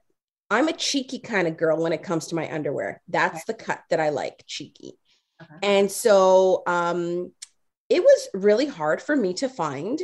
I'm 0.50 0.68
a 0.68 0.72
cheeky 0.72 1.18
kind 1.18 1.48
of 1.48 1.56
girl 1.56 1.82
when 1.82 1.92
it 1.92 2.02
comes 2.02 2.28
to 2.28 2.34
my 2.34 2.52
underwear. 2.52 3.00
That's 3.08 3.38
Okay. 3.38 3.44
the 3.44 3.54
cut 3.54 3.82
that 3.90 4.00
I 4.00 4.10
like, 4.10 4.44
cheeky. 4.46 4.98
Okay. 5.42 5.56
And 5.62 5.90
so 5.90 6.62
um 6.66 7.32
it 7.88 8.02
was 8.02 8.28
really 8.34 8.66
hard 8.66 9.02
for 9.02 9.16
me 9.16 9.34
to 9.34 9.48
find 9.48 10.00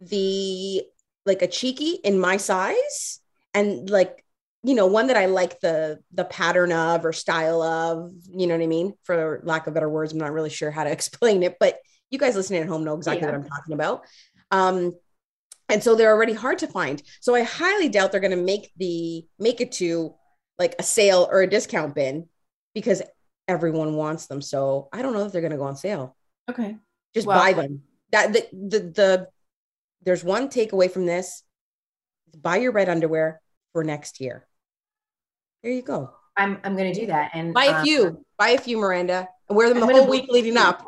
the 0.00 0.82
like 1.24 1.42
a 1.42 1.46
cheeky 1.48 1.92
in 2.04 2.18
my 2.18 2.36
size 2.36 3.20
and 3.54 3.88
like 3.88 4.24
you 4.64 4.74
know, 4.76 4.86
one 4.86 5.08
that 5.08 5.16
I 5.16 5.26
like 5.26 5.58
the 5.58 5.98
the 6.12 6.24
pattern 6.24 6.72
of 6.72 7.04
or 7.04 7.12
style 7.12 7.62
of, 7.62 8.12
you 8.30 8.46
know 8.46 8.54
what 8.56 8.62
I 8.62 8.68
mean? 8.68 8.94
For 9.02 9.40
lack 9.42 9.66
of 9.66 9.74
better 9.74 9.88
words, 9.88 10.12
I'm 10.12 10.18
not 10.18 10.32
really 10.32 10.50
sure 10.50 10.70
how 10.70 10.84
to 10.84 10.92
explain 10.92 11.42
it, 11.42 11.56
but 11.58 11.78
you 12.10 12.18
guys 12.18 12.36
listening 12.36 12.62
at 12.62 12.68
home 12.68 12.84
know 12.84 12.94
exactly 12.94 13.26
yeah. 13.26 13.32
what 13.32 13.34
I'm 13.34 13.44
talking 13.48 13.74
about. 13.74 14.04
Um, 14.52 14.92
and 15.72 15.82
so 15.82 15.94
they're 15.94 16.12
already 16.14 16.34
hard 16.34 16.58
to 16.58 16.66
find. 16.66 17.02
So 17.20 17.34
I 17.34 17.42
highly 17.42 17.88
doubt 17.88 18.12
they're 18.12 18.20
going 18.20 18.36
to 18.36 18.36
make 18.36 18.70
the 18.76 19.26
make 19.38 19.60
it 19.60 19.72
to 19.72 20.14
like 20.58 20.74
a 20.78 20.82
sale 20.82 21.28
or 21.30 21.40
a 21.40 21.46
discount 21.48 21.94
bin 21.94 22.28
because 22.74 23.02
everyone 23.48 23.94
wants 23.94 24.26
them. 24.26 24.42
So 24.42 24.88
I 24.92 25.02
don't 25.02 25.14
know 25.14 25.24
if 25.24 25.32
they're 25.32 25.40
going 25.40 25.52
to 25.52 25.56
go 25.56 25.64
on 25.64 25.76
sale. 25.76 26.16
Okay, 26.50 26.76
just 27.14 27.26
well, 27.26 27.38
buy 27.38 27.54
them. 27.54 27.82
That 28.10 28.32
the, 28.32 28.46
the 28.52 28.80
the 28.80 29.28
there's 30.02 30.22
one 30.22 30.48
takeaway 30.48 30.90
from 30.90 31.06
this: 31.06 31.42
buy 32.36 32.56
your 32.56 32.72
red 32.72 32.88
underwear 32.88 33.40
for 33.72 33.82
next 33.82 34.20
year. 34.20 34.46
There 35.62 35.72
you 35.72 35.82
go. 35.82 36.10
I'm 36.36 36.58
I'm 36.64 36.76
going 36.76 36.92
to 36.92 37.00
do 37.00 37.06
that 37.06 37.30
and 37.34 37.54
buy 37.54 37.66
a 37.66 37.74
um, 37.76 37.84
few. 37.84 38.24
buy 38.38 38.50
a 38.50 38.58
few, 38.58 38.78
Miranda, 38.78 39.28
and 39.48 39.56
wear 39.56 39.68
them 39.68 39.82
I'm 39.82 39.88
the 39.88 39.94
whole 39.94 40.08
week 40.08 40.26
leading 40.28 40.56
up 40.56 40.84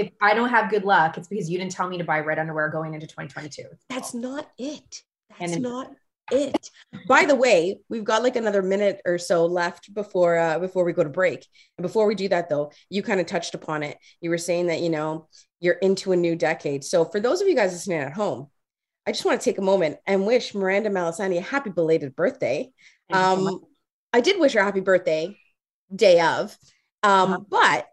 if 0.00 0.10
I 0.20 0.32
don't 0.32 0.48
have 0.48 0.70
good 0.70 0.84
luck, 0.84 1.18
it's 1.18 1.28
because 1.28 1.50
you 1.50 1.58
didn't 1.58 1.72
tell 1.72 1.88
me 1.88 1.98
to 1.98 2.04
buy 2.04 2.20
red 2.20 2.38
underwear 2.38 2.70
going 2.70 2.94
into 2.94 3.06
2022. 3.06 3.64
That's 3.90 4.14
not 4.14 4.48
it. 4.58 5.02
That's 5.38 5.56
not 5.56 5.92
it. 6.32 6.70
By 7.06 7.26
the 7.26 7.34
way, 7.34 7.80
we've 7.90 8.04
got 8.04 8.22
like 8.22 8.36
another 8.36 8.62
minute 8.62 9.02
or 9.04 9.18
so 9.18 9.44
left 9.44 9.92
before 9.92 10.38
uh, 10.38 10.58
before 10.58 10.84
we 10.84 10.94
go 10.94 11.04
to 11.04 11.10
break. 11.10 11.46
And 11.76 11.82
before 11.82 12.06
we 12.06 12.14
do 12.14 12.28
that, 12.28 12.48
though, 12.48 12.72
you 12.88 13.02
kind 13.02 13.20
of 13.20 13.26
touched 13.26 13.54
upon 13.54 13.82
it. 13.82 13.98
You 14.22 14.30
were 14.30 14.38
saying 14.38 14.68
that 14.68 14.80
you 14.80 14.88
know 14.88 15.28
you're 15.60 15.74
into 15.74 16.12
a 16.12 16.16
new 16.16 16.34
decade. 16.34 16.82
So 16.82 17.04
for 17.04 17.20
those 17.20 17.42
of 17.42 17.48
you 17.48 17.54
guys 17.54 17.72
listening 17.72 17.98
at 17.98 18.14
home, 18.14 18.48
I 19.06 19.12
just 19.12 19.26
want 19.26 19.38
to 19.38 19.44
take 19.44 19.58
a 19.58 19.62
moment 19.62 19.98
and 20.06 20.26
wish 20.26 20.54
Miranda 20.54 20.88
Malisani 20.88 21.36
a 21.36 21.42
happy 21.42 21.70
belated 21.70 22.16
birthday. 22.16 22.70
Um, 23.12 23.60
I 24.12 24.20
did 24.20 24.40
wish 24.40 24.54
her 24.54 24.60
a 24.60 24.64
happy 24.64 24.80
birthday 24.80 25.36
day 25.94 26.20
of, 26.20 26.56
um, 27.02 27.32
uh-huh. 27.32 27.40
but 27.50 27.86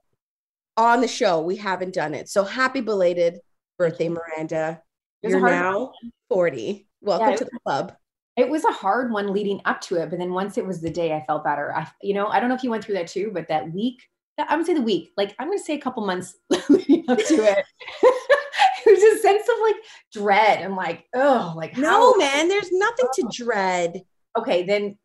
on 0.78 1.02
the 1.02 1.08
show. 1.08 1.42
We 1.42 1.56
haven't 1.56 1.94
done 1.94 2.14
it. 2.14 2.30
So 2.30 2.44
happy 2.44 2.82
belated 2.82 3.40
birthday, 3.78 4.10
Miranda. 4.10 4.82
You're 5.24 5.42
now 5.42 5.80
one. 5.80 6.12
40. 6.30 6.88
Welcome 7.02 7.32
yeah, 7.32 7.36
to 7.36 7.46
the 7.46 7.60
club. 7.66 7.94
It 8.38 8.48
was 8.48 8.64
a 8.64 8.72
hard 8.72 9.12
one 9.12 9.34
leading 9.34 9.60
up 9.66 9.82
to 9.82 9.96
it, 9.96 10.12
but 10.12 10.20
then 10.20 10.32
once 10.32 10.58
it 10.58 10.66
was 10.66 10.80
the 10.80 10.92
day, 10.92 11.14
I 11.14 11.26
felt 11.26 11.44
better. 11.44 11.76
I, 11.76 11.88
you 12.02 12.14
know, 12.14 12.28
I 12.28 12.40
don't 12.40 12.50
know 12.50 12.56
if 12.56 12.64
you 12.64 12.70
went 12.70 12.84
through 12.84 12.96
that 12.96 13.08
too, 13.08 13.32
but 13.34 13.48
that 13.48 13.72
week, 13.72 14.04
I 14.38 14.56
would 14.56 14.68
say 14.68 14.76
the 14.76 14.82
week, 14.82 15.12
like 15.18 15.36
I'm 15.40 15.48
going 15.48 15.58
to 15.58 15.64
say 15.64 15.74
a 15.74 15.82
couple 15.82 16.06
months 16.06 16.36
leading 16.70 17.04
up 17.10 17.18
to 17.18 17.34
it. 17.34 17.66
it 18.04 18.86
was 18.86 19.20
a 19.20 19.22
sense 19.22 19.48
of 19.50 19.56
like 19.64 19.76
dread. 20.14 20.64
I'm 20.64 20.76
like, 20.76 21.06
oh, 21.16 21.54
like 21.56 21.76
no, 21.78 22.16
man, 22.16 22.48
there's 22.48 22.72
nothing 22.72 23.08
to 23.16 23.30
dread. 23.32 24.02
Okay, 24.38 24.64
then 24.64 25.00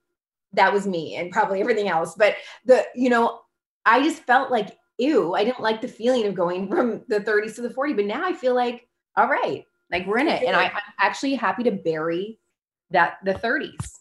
that 0.52 0.72
was 0.74 0.86
me 0.86 1.16
and 1.16 1.30
probably 1.30 1.60
everything 1.62 1.88
else. 1.88 2.14
But 2.14 2.36
the, 2.66 2.84
you 2.94 3.08
know, 3.08 3.40
I 3.86 4.02
just 4.02 4.22
felt 4.24 4.50
like 4.50 4.76
ew, 4.98 5.34
I 5.34 5.44
didn't 5.44 5.60
like 5.60 5.80
the 5.80 5.88
feeling 5.88 6.26
of 6.26 6.34
going 6.34 6.68
from 6.70 7.02
the 7.08 7.20
30s 7.20 7.56
to 7.56 7.62
the 7.62 7.70
40, 7.70 7.94
but 7.94 8.04
now 8.04 8.24
I 8.24 8.32
feel 8.32 8.54
like, 8.54 8.88
all 9.16 9.28
right, 9.28 9.64
like 9.90 10.06
we're 10.06 10.18
in 10.18 10.28
it. 10.28 10.42
And 10.42 10.56
I, 10.56 10.64
I'm 10.64 10.80
actually 10.98 11.34
happy 11.34 11.64
to 11.64 11.72
bury 11.72 12.38
that 12.90 13.18
the 13.24 13.34
30s. 13.34 13.98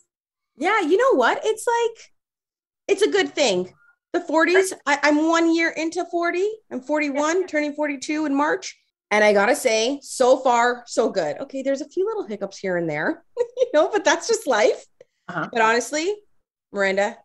Yeah, 0.57 0.81
you 0.81 0.97
know 0.97 1.17
what? 1.17 1.41
It's 1.43 1.65
like, 1.67 2.11
it's 2.87 3.01
a 3.01 3.09
good 3.09 3.33
thing. 3.33 3.73
The 4.13 4.19
40s, 4.19 4.73
I, 4.85 4.99
I'm 5.03 5.27
one 5.27 5.53
year 5.53 5.69
into 5.69 6.05
40. 6.05 6.45
I'm 6.71 6.81
41, 6.81 7.47
turning 7.47 7.73
42 7.73 8.25
in 8.25 8.35
March. 8.35 8.77
And 9.09 9.23
I 9.23 9.33
gotta 9.33 9.55
say, 9.55 9.99
so 10.01 10.37
far, 10.37 10.83
so 10.87 11.09
good. 11.09 11.37
Okay, 11.39 11.61
there's 11.61 11.81
a 11.81 11.89
few 11.89 12.05
little 12.05 12.25
hiccups 12.25 12.57
here 12.57 12.77
and 12.77 12.89
there, 12.89 13.25
you 13.37 13.67
know, 13.73 13.89
but 13.91 14.05
that's 14.05 14.27
just 14.27 14.47
life. 14.47 14.85
Uh-huh. 15.27 15.49
But 15.51 15.61
honestly, 15.61 16.13
Miranda, 16.71 17.17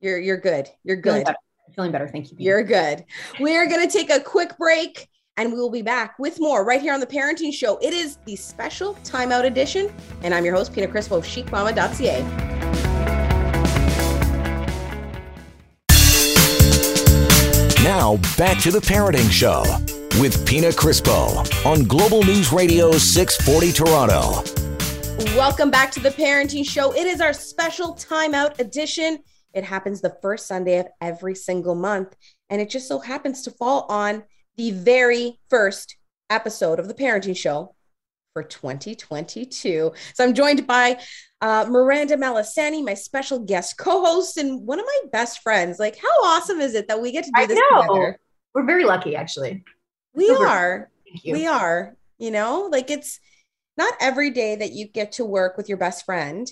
you're 0.00 0.18
you're 0.18 0.38
good. 0.38 0.68
You're 0.82 0.96
good 0.96 1.28
feeling 1.74 1.92
better. 1.92 2.08
Thank 2.08 2.30
you. 2.30 2.36
You're 2.38 2.62
good. 2.62 3.04
We're 3.40 3.68
going 3.68 3.86
to 3.86 3.92
take 3.92 4.10
a 4.10 4.20
quick 4.20 4.56
break 4.58 5.08
and 5.36 5.52
we 5.52 5.58
will 5.58 5.70
be 5.70 5.82
back 5.82 6.18
with 6.18 6.38
more 6.40 6.64
right 6.64 6.80
here 6.80 6.92
on 6.92 7.00
the 7.00 7.06
Parenting 7.06 7.52
Show. 7.52 7.78
It 7.78 7.94
is 7.94 8.16
the 8.26 8.36
special 8.36 8.94
timeout 8.96 9.44
edition, 9.44 9.92
and 10.22 10.34
I'm 10.34 10.44
your 10.44 10.54
host, 10.54 10.74
Pina 10.74 10.86
Crispo 10.86 11.16
of 11.16 11.24
chicmama.ca. 11.24 12.22
Now, 17.82 18.16
back 18.36 18.58
to 18.62 18.70
the 18.70 18.80
Parenting 18.80 19.30
Show 19.30 19.62
with 20.20 20.46
Pina 20.46 20.68
Crispo 20.68 21.66
on 21.66 21.84
Global 21.84 22.22
News 22.22 22.52
Radio 22.52 22.92
640 22.92 23.72
Toronto. 23.72 24.42
Welcome 25.36 25.70
back 25.70 25.90
to 25.92 26.00
the 26.00 26.10
Parenting 26.10 26.64
Show. 26.64 26.94
It 26.94 27.06
is 27.06 27.20
our 27.20 27.32
special 27.32 27.94
timeout 27.94 28.58
edition. 28.58 29.18
It 29.54 29.64
happens 29.64 30.00
the 30.00 30.16
first 30.22 30.46
Sunday 30.46 30.78
of 30.78 30.86
every 31.00 31.34
single 31.34 31.74
month. 31.74 32.14
And 32.50 32.60
it 32.60 32.70
just 32.70 32.88
so 32.88 32.98
happens 32.98 33.42
to 33.42 33.50
fall 33.50 33.86
on 33.88 34.24
the 34.56 34.70
very 34.70 35.38
first 35.48 35.96
episode 36.30 36.78
of 36.78 36.88
the 36.88 36.94
parenting 36.94 37.36
show 37.36 37.74
for 38.32 38.42
2022. 38.42 39.92
So 40.14 40.24
I'm 40.24 40.34
joined 40.34 40.66
by 40.66 40.98
uh, 41.40 41.66
Miranda 41.68 42.16
Malisani, 42.16 42.84
my 42.84 42.94
special 42.94 43.40
guest 43.40 43.76
co-host 43.78 44.36
and 44.38 44.66
one 44.66 44.78
of 44.78 44.86
my 44.86 45.08
best 45.10 45.40
friends. 45.42 45.78
Like, 45.78 45.96
how 45.96 46.24
awesome 46.24 46.60
is 46.60 46.74
it 46.74 46.88
that 46.88 47.00
we 47.00 47.12
get 47.12 47.24
to 47.24 47.32
do 47.34 47.46
this 47.46 47.60
together? 47.70 48.18
We're 48.54 48.66
very 48.66 48.84
lucky, 48.84 49.16
actually. 49.16 49.64
We 50.14 50.26
Super. 50.26 50.46
are. 50.46 50.90
We 51.24 51.46
are. 51.46 51.96
You 52.18 52.30
know, 52.30 52.68
like 52.70 52.90
it's 52.90 53.18
not 53.76 53.94
every 54.00 54.30
day 54.30 54.56
that 54.56 54.72
you 54.72 54.86
get 54.86 55.12
to 55.12 55.24
work 55.24 55.56
with 55.56 55.68
your 55.68 55.78
best 55.78 56.04
friend 56.04 56.50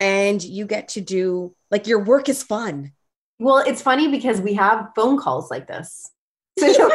and 0.00 0.42
you 0.42 0.66
get 0.66 0.88
to 0.88 1.00
do 1.00 1.54
like 1.70 1.86
your 1.86 2.00
work 2.00 2.28
is 2.28 2.42
fun. 2.42 2.92
Well, 3.38 3.58
it's 3.58 3.82
funny 3.82 4.08
because 4.08 4.40
we 4.40 4.54
have 4.54 4.90
phone 4.94 5.18
calls 5.18 5.50
like 5.50 5.66
this. 5.66 6.10
So 6.60 6.68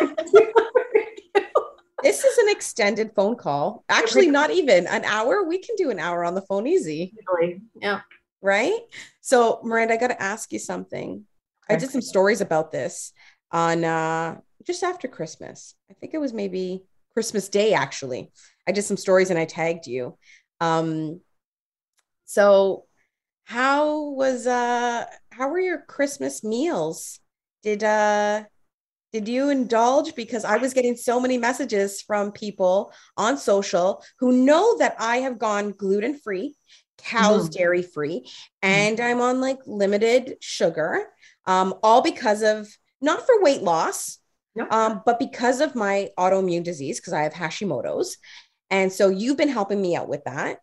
this 2.04 2.24
is 2.24 2.38
an 2.38 2.50
extended 2.50 3.12
phone 3.16 3.36
call. 3.36 3.84
Actually, 3.90 4.30
not 4.30 4.52
even 4.52 4.88
an 4.88 5.04
hour. 5.04 5.44
We 5.44 5.58
can 5.58 5.76
do 5.76 5.90
an 5.90 6.00
hour 6.00 6.24
on 6.24 6.34
the 6.34 6.42
phone 6.44 6.66
easy. 6.66 7.14
Really? 7.28 7.62
Yeah. 7.82 8.02
Right. 8.42 8.80
So, 9.22 9.60
Miranda, 9.64 9.96
I 9.96 9.98
got 9.98 10.08
to 10.08 10.22
ask 10.22 10.54
you 10.54 10.60
something. 10.60 11.26
I 11.70 11.76
did 11.76 11.90
some 11.92 12.02
stories 12.02 12.42
about 12.42 12.72
this 12.72 13.12
on 13.52 13.84
uh, 13.84 14.38
just 14.66 14.82
after 14.84 15.08
Christmas. 15.08 15.76
I 15.90 15.94
think 15.94 16.14
it 16.14 16.20
was 16.20 16.34
maybe 16.34 16.84
Christmas 17.14 17.50
Day, 17.50 17.74
actually. 17.74 18.32
I 18.68 18.72
did 18.72 18.84
some 18.84 18.98
stories 18.98 19.30
and 19.30 19.38
I 19.38 19.46
tagged 19.46 19.86
you. 19.86 20.18
Um, 20.62 21.22
so 22.26 22.86
how 23.50 24.12
was 24.12 24.46
uh 24.46 25.04
how 25.32 25.50
were 25.50 25.60
your 25.60 25.80
christmas 25.80 26.44
meals? 26.44 27.20
Did 27.64 27.84
uh 27.84 28.44
did 29.12 29.28
you 29.28 29.50
indulge? 29.50 30.14
Because 30.14 30.46
i 30.46 30.58
was 30.58 30.72
getting 30.72 30.96
so 30.96 31.20
many 31.20 31.40
messages 31.40 32.00
from 32.04 32.32
people 32.32 32.94
on 33.18 33.40
social 33.40 34.04
who 34.20 34.46
know 34.46 34.78
that 34.78 34.96
i 35.00 35.18
have 35.18 35.40
gone 35.40 35.72
gluten 35.72 36.16
free 36.20 36.54
cows 37.00 37.50
mm. 37.50 37.54
dairy 37.54 37.82
free 37.82 38.30
and 38.62 39.00
mm. 39.00 39.04
i'm 39.04 39.20
on 39.20 39.42
like 39.42 39.58
limited 39.66 40.36
sugar 40.42 41.08
um 41.48 41.74
all 41.82 42.04
because 42.04 42.44
of 42.44 42.68
not 43.02 43.26
for 43.26 43.42
weight 43.42 43.64
loss 43.64 44.20
um 44.70 45.02
but 45.08 45.18
because 45.18 45.60
of 45.60 45.74
my 45.74 46.10
autoimmune 46.20 46.64
disease 46.64 47.00
because 47.00 47.14
i 47.14 47.24
have 47.24 47.34
hashimoto's. 47.34 48.18
And 48.70 48.94
so 48.94 49.10
you've 49.10 49.38
been 49.38 49.50
helping 49.50 49.82
me 49.82 49.96
out 49.96 50.08
with 50.08 50.24
that 50.26 50.60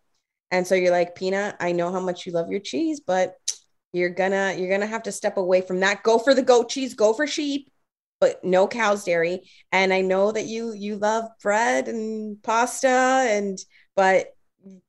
and 0.51 0.65
so 0.65 0.75
you're 0.75 0.91
like, 0.91 1.15
Pina, 1.15 1.55
I 1.59 1.71
know 1.71 1.91
how 1.91 1.99
much 1.99 2.25
you 2.25 2.31
love 2.31 2.49
your 2.49 2.59
cheese, 2.59 2.99
but 2.99 3.35
you're 3.93 4.09
gonna 4.09 4.55
you're 4.57 4.69
gonna 4.69 4.85
have 4.85 5.03
to 5.03 5.11
step 5.11 5.37
away 5.37 5.61
from 5.61 5.79
that. 5.81 6.03
Go 6.03 6.19
for 6.19 6.33
the 6.33 6.41
goat 6.41 6.69
cheese, 6.69 6.93
go 6.93 7.13
for 7.13 7.27
sheep, 7.27 7.71
but 8.19 8.43
no 8.43 8.67
cow's 8.67 9.03
dairy. 9.03 9.49
And 9.71 9.93
I 9.93 10.01
know 10.01 10.31
that 10.31 10.45
you 10.45 10.73
you 10.73 10.97
love 10.97 11.25
bread 11.41 11.87
and 11.87 12.41
pasta 12.43 12.87
and 12.87 13.57
but 13.95 14.27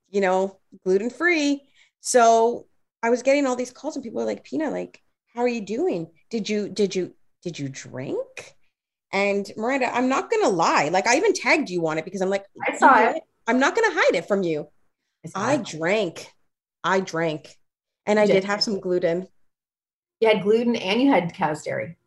you 0.09 0.21
know, 0.21 0.59
gluten 0.83 1.09
free. 1.09 1.61
So 2.01 2.67
I 3.03 3.09
was 3.09 3.23
getting 3.23 3.45
all 3.45 3.55
these 3.55 3.71
calls 3.71 3.95
and 3.95 4.03
people 4.03 4.19
were 4.19 4.25
like, 4.25 4.43
Pina, 4.43 4.69
like, 4.69 5.01
how 5.33 5.41
are 5.41 5.47
you 5.47 5.61
doing? 5.61 6.07
Did 6.29 6.49
you 6.49 6.69
did 6.69 6.95
you 6.95 7.13
did 7.43 7.57
you 7.57 7.69
drink? 7.69 8.55
And 9.11 9.49
Miranda, 9.57 9.93
I'm 9.93 10.09
not 10.09 10.29
gonna 10.29 10.49
lie. 10.49 10.89
Like 10.89 11.07
I 11.07 11.17
even 11.17 11.33
tagged 11.33 11.69
you 11.69 11.87
on 11.87 11.97
it 11.97 12.05
because 12.05 12.21
I'm 12.21 12.29
like, 12.29 12.45
I 12.67 12.77
saw 12.77 13.09
it. 13.09 13.23
I'm 13.47 13.59
not 13.59 13.75
gonna 13.75 13.93
hide 13.93 14.15
it 14.15 14.27
from 14.27 14.43
you. 14.43 14.67
I 15.35 15.57
drank. 15.57 16.31
I 16.83 16.99
drank. 16.99 17.55
And 18.05 18.19
I 18.19 18.25
did 18.25 18.43
have 18.43 18.63
some 18.63 18.79
gluten. 18.79 19.27
You 20.19 20.27
had 20.29 20.43
gluten 20.43 20.75
and 20.75 21.01
you 21.01 21.11
had 21.11 21.33
cow's 21.33 21.63
dairy. 21.63 21.97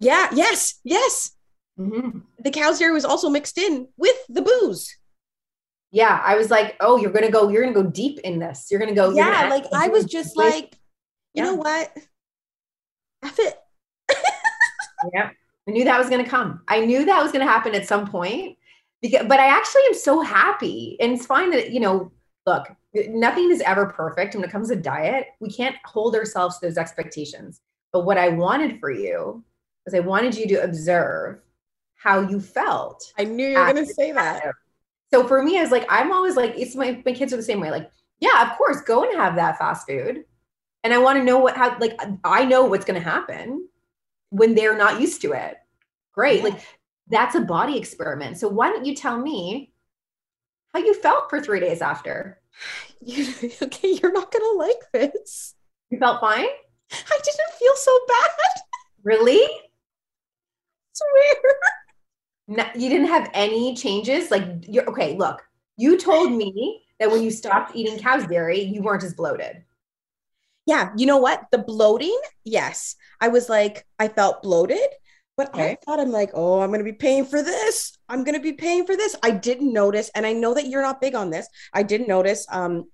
Yeah, 0.00 0.28
yes, 0.32 0.80
yes. 0.84 1.32
Mm-hmm. 1.78 2.20
The 2.40 2.50
cow's 2.50 2.78
dairy 2.78 2.92
was 2.92 3.04
also 3.04 3.28
mixed 3.28 3.58
in 3.58 3.88
with 3.96 4.16
the 4.28 4.42
booze. 4.42 4.96
Yeah, 5.90 6.20
I 6.22 6.36
was 6.36 6.50
like, 6.50 6.76
oh, 6.80 6.98
you're 6.98 7.12
gonna 7.12 7.30
go, 7.30 7.48
you're 7.48 7.62
gonna 7.62 7.74
go 7.74 7.90
deep 7.90 8.20
in 8.20 8.38
this. 8.38 8.68
You're 8.70 8.80
gonna 8.80 8.94
go. 8.94 9.10
Yeah, 9.10 9.48
gonna 9.48 9.54
like 9.54 9.64
I 9.72 9.88
was 9.88 10.04
just 10.04 10.36
like, 10.36 10.76
you 11.34 11.42
yeah. 11.42 11.44
know 11.44 11.54
what? 11.54 11.90
F 13.24 13.38
it. 13.38 13.58
yeah, 15.14 15.30
I 15.66 15.70
knew 15.70 15.84
that 15.84 15.98
was 15.98 16.10
gonna 16.10 16.28
come. 16.28 16.60
I 16.68 16.84
knew 16.84 17.04
that 17.06 17.22
was 17.22 17.32
gonna 17.32 17.46
happen 17.46 17.74
at 17.74 17.86
some 17.86 18.06
point. 18.06 18.58
Because, 19.00 19.26
but 19.28 19.40
I 19.40 19.46
actually 19.46 19.82
am 19.86 19.94
so 19.94 20.20
happy, 20.20 20.96
and 21.00 21.12
it's 21.12 21.26
fine 21.26 21.50
that 21.50 21.70
you 21.70 21.80
know 21.80 22.12
look, 22.48 22.66
nothing 23.08 23.50
is 23.50 23.60
ever 23.60 23.86
perfect 23.86 24.34
when 24.34 24.42
it 24.42 24.50
comes 24.50 24.68
to 24.68 24.76
diet. 24.76 25.26
We 25.40 25.50
can't 25.50 25.76
hold 25.84 26.16
ourselves 26.16 26.58
to 26.58 26.66
those 26.66 26.78
expectations. 26.78 27.60
But 27.92 28.04
what 28.06 28.18
I 28.18 28.28
wanted 28.30 28.80
for 28.80 28.90
you 28.90 29.44
was 29.84 29.94
I 29.94 30.00
wanted 30.00 30.36
you 30.36 30.48
to 30.48 30.64
observe 30.64 31.40
how 31.96 32.20
you 32.20 32.40
felt. 32.40 33.12
I 33.18 33.24
knew 33.24 33.48
you 33.48 33.58
were 33.58 33.72
going 33.72 33.86
to 33.86 33.92
say 33.92 34.12
that. 34.12 34.42
So 35.12 35.26
for 35.26 35.42
me, 35.42 35.58
I 35.58 35.62
was 35.62 35.70
like, 35.70 35.86
I'm 35.88 36.12
always 36.12 36.36
like, 36.36 36.54
it's 36.56 36.74
my, 36.74 37.02
my 37.04 37.12
kids 37.12 37.32
are 37.32 37.36
the 37.36 37.42
same 37.42 37.60
way. 37.60 37.70
Like, 37.70 37.90
yeah, 38.20 38.50
of 38.50 38.56
course, 38.56 38.80
go 38.82 39.04
and 39.04 39.16
have 39.16 39.36
that 39.36 39.58
fast 39.58 39.86
food. 39.86 40.24
And 40.84 40.94
I 40.94 40.98
want 40.98 41.18
to 41.18 41.24
know 41.24 41.38
what, 41.38 41.56
how, 41.56 41.76
like, 41.78 41.98
I 42.24 42.44
know 42.44 42.64
what's 42.64 42.84
going 42.84 43.00
to 43.02 43.08
happen 43.08 43.68
when 44.30 44.54
they're 44.54 44.76
not 44.76 45.00
used 45.00 45.20
to 45.22 45.32
it. 45.32 45.56
Great. 46.12 46.38
Yeah. 46.38 46.50
Like, 46.50 46.66
that's 47.08 47.34
a 47.34 47.40
body 47.40 47.76
experiment. 47.76 48.38
So 48.38 48.48
why 48.48 48.68
don't 48.68 48.84
you 48.84 48.94
tell 48.94 49.18
me 49.18 49.72
how 50.72 50.80
you 50.80 50.94
felt 50.94 51.30
for 51.30 51.40
three 51.40 51.60
days 51.60 51.82
after? 51.82 52.38
You, 53.00 53.32
okay, 53.62 53.92
you're 53.92 54.10
not 54.12 54.32
to 54.32 54.54
like 54.58 54.90
this. 54.92 55.54
You 55.88 56.00
felt 56.00 56.20
fine? 56.20 56.48
I 56.90 57.18
didn't 57.22 57.58
feel 57.58 57.76
so 57.76 57.96
bad. 58.08 58.30
Really? 59.04 59.40
I 59.40 59.60
swear. 60.92 61.54
No, 62.48 62.64
you 62.74 62.88
didn't 62.88 63.06
have 63.06 63.30
any 63.34 63.76
changes? 63.76 64.32
Like, 64.32 64.64
you're 64.66 64.88
okay, 64.90 65.16
look, 65.16 65.42
you 65.76 65.96
told 65.96 66.32
me 66.32 66.82
that 66.98 67.08
when 67.10 67.22
you 67.22 67.30
stopped 67.30 67.76
eating 67.76 68.00
cow's 68.00 68.26
dairy, 68.26 68.62
you 68.62 68.82
weren't 68.82 69.04
as 69.04 69.14
bloated. 69.14 69.62
Yeah, 70.66 70.90
you 70.96 71.06
know 71.06 71.18
what? 71.18 71.46
The 71.52 71.58
bloating, 71.58 72.18
yes. 72.44 72.96
I 73.20 73.28
was 73.28 73.48
like, 73.48 73.86
I 73.98 74.08
felt 74.08 74.42
bloated, 74.42 74.88
but 75.38 75.54
okay. 75.54 75.70
I 75.70 75.78
thought 75.84 76.00
I'm 76.00 76.10
like, 76.10 76.32
oh, 76.34 76.60
I'm 76.60 76.68
going 76.70 76.80
to 76.80 76.84
be 76.84 76.92
paying 76.92 77.24
for 77.24 77.42
this. 77.42 77.96
I'm 78.08 78.24
going 78.24 78.34
to 78.34 78.42
be 78.42 78.52
paying 78.52 78.84
for 78.84 78.96
this. 78.96 79.14
I 79.22 79.30
didn't 79.30 79.72
notice, 79.72 80.10
and 80.14 80.26
I 80.26 80.32
know 80.32 80.52
that 80.52 80.66
you're 80.66 80.82
not 80.82 81.00
big 81.00 81.14
on 81.14 81.30
this. 81.30 81.48
I 81.72 81.84
didn't 81.84 82.08
notice. 82.08 82.44
Um, 82.50 82.90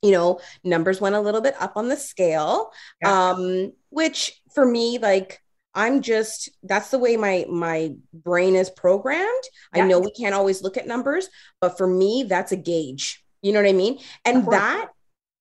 you 0.00 0.10
know, 0.10 0.40
numbers 0.64 1.02
went 1.02 1.14
a 1.14 1.20
little 1.20 1.42
bit 1.42 1.54
up 1.60 1.76
on 1.76 1.88
the 1.88 1.96
scale. 1.96 2.72
Yeah. 3.02 3.30
Um, 3.30 3.72
which 3.90 4.42
for 4.54 4.64
me, 4.64 4.98
like 4.98 5.40
I'm 5.74 6.00
just 6.00 6.48
that's 6.62 6.90
the 6.90 6.98
way 6.98 7.16
my 7.18 7.44
my 7.48 7.94
brain 8.12 8.56
is 8.56 8.70
programmed. 8.70 9.44
Yeah. 9.74 9.84
I 9.84 9.86
know 9.86 10.00
we 10.00 10.12
can't 10.12 10.34
always 10.34 10.62
look 10.62 10.78
at 10.78 10.86
numbers, 10.86 11.28
but 11.60 11.76
for 11.76 11.86
me, 11.86 12.24
that's 12.26 12.52
a 12.52 12.56
gauge. 12.56 13.22
You 13.42 13.52
know 13.52 13.60
what 13.60 13.68
I 13.68 13.74
mean? 13.74 13.98
And 14.24 14.46
that 14.46 14.88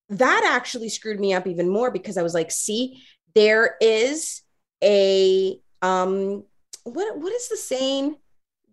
that 0.09 0.49
actually 0.53 0.89
screwed 0.89 1.19
me 1.19 1.33
up 1.33 1.47
even 1.47 1.69
more 1.69 1.91
because 1.91 2.17
I 2.17 2.23
was 2.23 2.33
like, 2.33 2.51
see, 2.51 3.01
there 3.33 3.77
is 3.79 4.41
a 4.83 5.57
um 5.81 6.43
what 6.83 7.17
what 7.17 7.33
is 7.33 7.49
the 7.49 7.57
saying? 7.57 8.17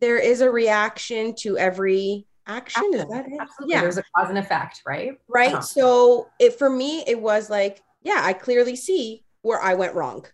There 0.00 0.18
is 0.18 0.40
a 0.40 0.50
reaction 0.50 1.34
to 1.40 1.58
every 1.58 2.26
action. 2.46 2.84
action. 2.84 3.00
Is 3.00 3.08
that 3.08 3.26
it? 3.26 3.32
Absolutely. 3.40 3.74
Yeah. 3.74 3.80
There's 3.82 3.98
a 3.98 4.04
cause 4.16 4.28
and 4.28 4.38
effect, 4.38 4.82
right? 4.86 5.18
Right. 5.28 5.52
Uh-huh. 5.52 5.60
So 5.60 6.28
it 6.38 6.58
for 6.58 6.70
me, 6.70 7.04
it 7.06 7.20
was 7.20 7.50
like, 7.50 7.82
yeah, 8.02 8.20
I 8.22 8.32
clearly 8.32 8.76
see 8.76 9.24
where 9.42 9.60
I 9.60 9.74
went 9.74 9.94
wrong 9.94 10.24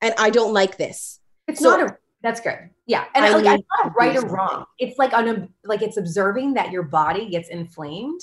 and 0.00 0.14
I 0.18 0.30
don't 0.30 0.52
like 0.52 0.76
this. 0.76 1.20
It's 1.46 1.60
so, 1.60 1.70
not 1.70 1.90
a 1.90 1.96
that's 2.22 2.40
good. 2.40 2.70
Yeah. 2.86 3.04
And 3.14 3.24
I 3.24 3.34
like, 3.34 3.46
I'm 3.46 3.60
not 3.84 3.96
right 3.96 4.16
or 4.16 4.26
wrong. 4.26 4.64
It's 4.78 4.98
like 4.98 5.12
on 5.12 5.28
a 5.28 5.48
like 5.64 5.82
it's 5.82 5.96
observing 5.96 6.54
that 6.54 6.70
your 6.70 6.84
body 6.84 7.28
gets 7.28 7.48
inflamed 7.48 8.20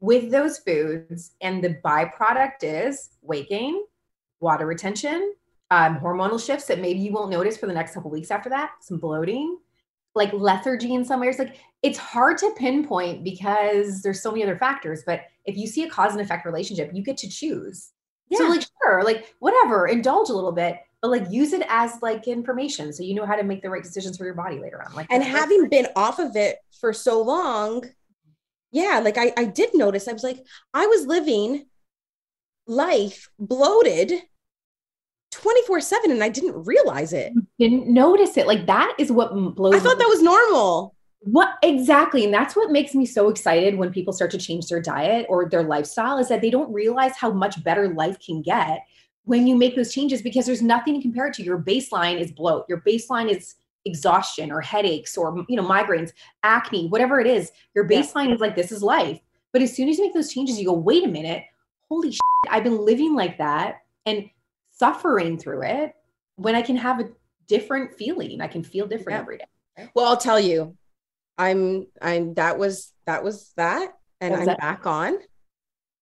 with 0.00 0.30
those 0.30 0.58
foods, 0.58 1.32
and 1.40 1.64
the 1.64 1.78
byproduct 1.84 2.62
is 2.62 3.10
weight 3.22 3.48
gain, 3.48 3.82
water 4.40 4.66
retention, 4.66 5.34
um, 5.74 5.98
hormonal 5.98 6.44
shifts 6.44 6.66
that 6.66 6.80
maybe 6.80 7.00
you 7.00 7.10
won't 7.10 7.30
notice 7.30 7.56
for 7.56 7.66
the 7.66 7.72
next 7.72 7.94
couple 7.94 8.10
weeks 8.10 8.30
after 8.30 8.48
that, 8.50 8.70
some 8.80 8.98
bloating, 8.98 9.58
like 10.14 10.32
lethargy 10.32 10.94
in 10.94 11.04
some 11.04 11.20
areas. 11.20 11.38
Like 11.38 11.56
it's 11.82 11.98
hard 11.98 12.38
to 12.38 12.54
pinpoint 12.56 13.24
because 13.24 14.00
there's 14.00 14.22
so 14.22 14.30
many 14.30 14.44
other 14.44 14.56
factors. 14.56 15.02
But 15.04 15.22
if 15.44 15.56
you 15.56 15.66
see 15.66 15.82
a 15.82 15.90
cause 15.90 16.12
and 16.12 16.20
effect 16.20 16.46
relationship, 16.46 16.92
you 16.94 17.02
get 17.02 17.16
to 17.18 17.28
choose. 17.28 17.90
Yeah. 18.28 18.38
So 18.38 18.48
like 18.48 18.64
sure, 18.82 19.02
like 19.02 19.34
whatever, 19.40 19.88
indulge 19.88 20.28
a 20.28 20.32
little 20.32 20.52
bit, 20.52 20.78
but 21.02 21.10
like 21.10 21.28
use 21.28 21.52
it 21.52 21.66
as 21.68 22.00
like 22.00 22.28
information 22.28 22.90
so 22.90 23.02
you 23.02 23.14
know 23.14 23.26
how 23.26 23.36
to 23.36 23.42
make 23.42 23.60
the 23.60 23.68
right 23.68 23.82
decisions 23.82 24.16
for 24.16 24.24
your 24.24 24.32
body 24.32 24.58
later 24.58 24.82
on 24.82 24.94
like 24.94 25.06
and 25.10 25.22
having 25.22 25.68
been 25.68 25.86
off 25.96 26.18
of 26.18 26.34
it 26.34 26.56
for 26.80 26.94
so 26.94 27.20
long 27.20 27.84
yeah 28.72 29.02
like 29.04 29.18
I, 29.18 29.30
I 29.36 29.44
did 29.44 29.74
notice 29.74 30.08
i 30.08 30.14
was 30.14 30.22
like 30.22 30.42
i 30.72 30.86
was 30.86 31.04
living 31.04 31.66
life 32.66 33.28
bloated 33.38 34.14
24 35.34 35.80
7 35.80 36.10
and 36.10 36.22
i 36.22 36.28
didn't 36.28 36.64
realize 36.64 37.12
it 37.12 37.32
didn't 37.58 37.86
notice 37.86 38.36
it 38.36 38.46
like 38.46 38.66
that 38.66 38.94
is 38.98 39.12
what 39.12 39.34
blows 39.54 39.74
i 39.74 39.78
thought 39.78 39.98
that 39.98 40.08
was 40.08 40.22
normal 40.22 40.94
what 41.20 41.54
exactly 41.62 42.24
and 42.24 42.34
that's 42.34 42.54
what 42.54 42.70
makes 42.70 42.94
me 42.94 43.06
so 43.06 43.28
excited 43.28 43.76
when 43.76 43.90
people 43.90 44.12
start 44.12 44.30
to 44.30 44.38
change 44.38 44.66
their 44.68 44.80
diet 44.80 45.24
or 45.28 45.48
their 45.48 45.62
lifestyle 45.62 46.18
is 46.18 46.28
that 46.28 46.40
they 46.40 46.50
don't 46.50 46.72
realize 46.72 47.16
how 47.16 47.30
much 47.30 47.62
better 47.64 47.88
life 47.88 48.18
can 48.20 48.42
get 48.42 48.84
when 49.24 49.46
you 49.46 49.56
make 49.56 49.74
those 49.74 49.92
changes 49.92 50.22
because 50.22 50.46
there's 50.46 50.62
nothing 50.62 50.94
to 50.94 51.02
compare 51.02 51.26
it 51.26 51.34
to. 51.34 51.42
Your 51.42 51.58
baseline 51.58 52.20
is 52.20 52.30
bloat, 52.30 52.66
your 52.68 52.80
baseline 52.82 53.30
is 53.30 53.54
exhaustion 53.86 54.50
or 54.50 54.60
headaches 54.60 55.16
or 55.16 55.44
you 55.48 55.56
know 55.56 55.66
migraines, 55.66 56.12
acne, 56.42 56.88
whatever 56.88 57.20
it 57.20 57.26
is. 57.26 57.50
Your 57.74 57.88
baseline 57.88 58.28
yeah. 58.28 58.34
is 58.34 58.40
like 58.40 58.56
this 58.56 58.72
is 58.72 58.82
life. 58.82 59.20
But 59.52 59.62
as 59.62 59.74
soon 59.74 59.88
as 59.88 59.98
you 59.98 60.04
make 60.04 60.14
those 60.14 60.32
changes, 60.32 60.58
you 60.58 60.66
go, 60.66 60.72
wait 60.72 61.04
a 61.04 61.08
minute, 61.08 61.44
holy 61.88 62.10
shit, 62.10 62.20
I've 62.50 62.64
been 62.64 62.84
living 62.84 63.14
like 63.14 63.38
that 63.38 63.82
and 64.04 64.28
suffering 64.78 65.38
through 65.38 65.62
it 65.62 65.92
when 66.36 66.54
I 66.54 66.62
can 66.62 66.76
have 66.76 67.00
a 67.00 67.08
different 67.48 67.96
feeling. 67.96 68.40
I 68.40 68.48
can 68.48 68.62
feel 68.62 68.86
different 68.86 69.16
yeah. 69.16 69.20
every 69.20 69.38
day. 69.38 69.88
Well, 69.94 70.06
I'll 70.06 70.16
tell 70.16 70.40
you, 70.40 70.76
I'm 71.36 71.86
I'm 72.00 72.34
that 72.34 72.58
was 72.58 72.92
that 73.06 73.24
was 73.24 73.52
that, 73.56 73.92
and 74.20 74.34
I'm 74.34 74.46
that? 74.46 74.58
back 74.58 74.86
on. 74.86 75.18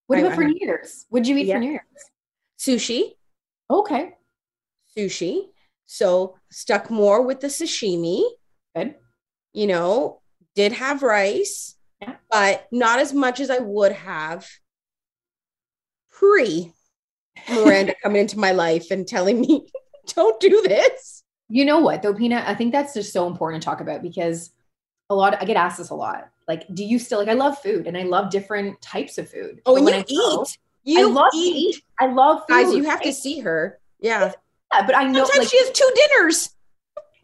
What 0.06 0.18
about 0.18 0.34
for 0.34 0.44
New 0.44 0.58
Year's? 0.60 1.06
What'd 1.08 1.26
you 1.26 1.36
eat 1.36 1.46
yeah. 1.46 1.54
for 1.54 1.60
New 1.60 1.70
Year's? 1.70 1.82
sushi. 2.62 3.12
Okay. 3.70 4.12
Sushi. 4.96 5.46
So 5.86 6.36
stuck 6.50 6.90
more 6.90 7.22
with 7.22 7.40
the 7.40 7.48
sashimi. 7.48 8.22
Good. 8.74 8.94
You 9.52 9.66
know, 9.66 10.20
did 10.54 10.72
have 10.72 11.02
rice, 11.02 11.76
yeah. 12.00 12.16
but 12.30 12.66
not 12.70 12.98
as 13.00 13.12
much 13.12 13.40
as 13.40 13.50
I 13.50 13.58
would 13.58 13.92
have 13.92 14.48
pre 16.10 16.72
Miranda 17.48 17.94
coming 18.02 18.22
into 18.22 18.38
my 18.38 18.52
life 18.52 18.90
and 18.90 19.06
telling 19.06 19.40
me, 19.40 19.66
don't 20.14 20.40
do 20.40 20.62
this. 20.62 21.22
You 21.48 21.64
know 21.64 21.80
what, 21.80 22.02
though, 22.02 22.14
Pina? 22.14 22.44
I 22.46 22.54
think 22.54 22.72
that's 22.72 22.94
just 22.94 23.12
so 23.12 23.26
important 23.26 23.62
to 23.62 23.66
talk 23.66 23.80
about 23.80 24.02
because 24.02 24.50
a 25.10 25.14
lot, 25.14 25.40
I 25.40 25.44
get 25.44 25.56
asked 25.56 25.78
this 25.78 25.90
a 25.90 25.94
lot. 25.94 26.28
Like, 26.48 26.64
do 26.74 26.84
you 26.84 26.98
still 26.98 27.18
like, 27.18 27.28
I 27.28 27.34
love 27.34 27.58
food 27.58 27.86
and 27.86 27.96
I 27.96 28.02
love 28.02 28.30
different 28.30 28.80
types 28.80 29.18
of 29.18 29.28
food. 29.28 29.60
Oh, 29.66 29.76
and 29.76 29.88
you 29.88 30.04
eat. 30.08 30.16
Go, 30.16 30.46
you 30.84 31.08
I 31.08 31.12
love 31.12 31.30
eat. 31.34 31.76
eat. 31.76 31.82
I 32.00 32.06
love 32.06 32.40
food. 32.48 32.64
Guys, 32.64 32.74
you 32.74 32.84
have 32.84 33.02
to 33.02 33.12
see 33.12 33.40
her. 33.40 33.78
Yeah. 34.00 34.32
Yeah, 34.74 34.86
but 34.86 34.96
I 34.96 35.04
know 35.04 35.24
sometimes 35.24 35.38
like, 35.38 35.48
she 35.48 35.58
has 35.58 35.70
two 35.70 35.90
dinners. 35.94 36.50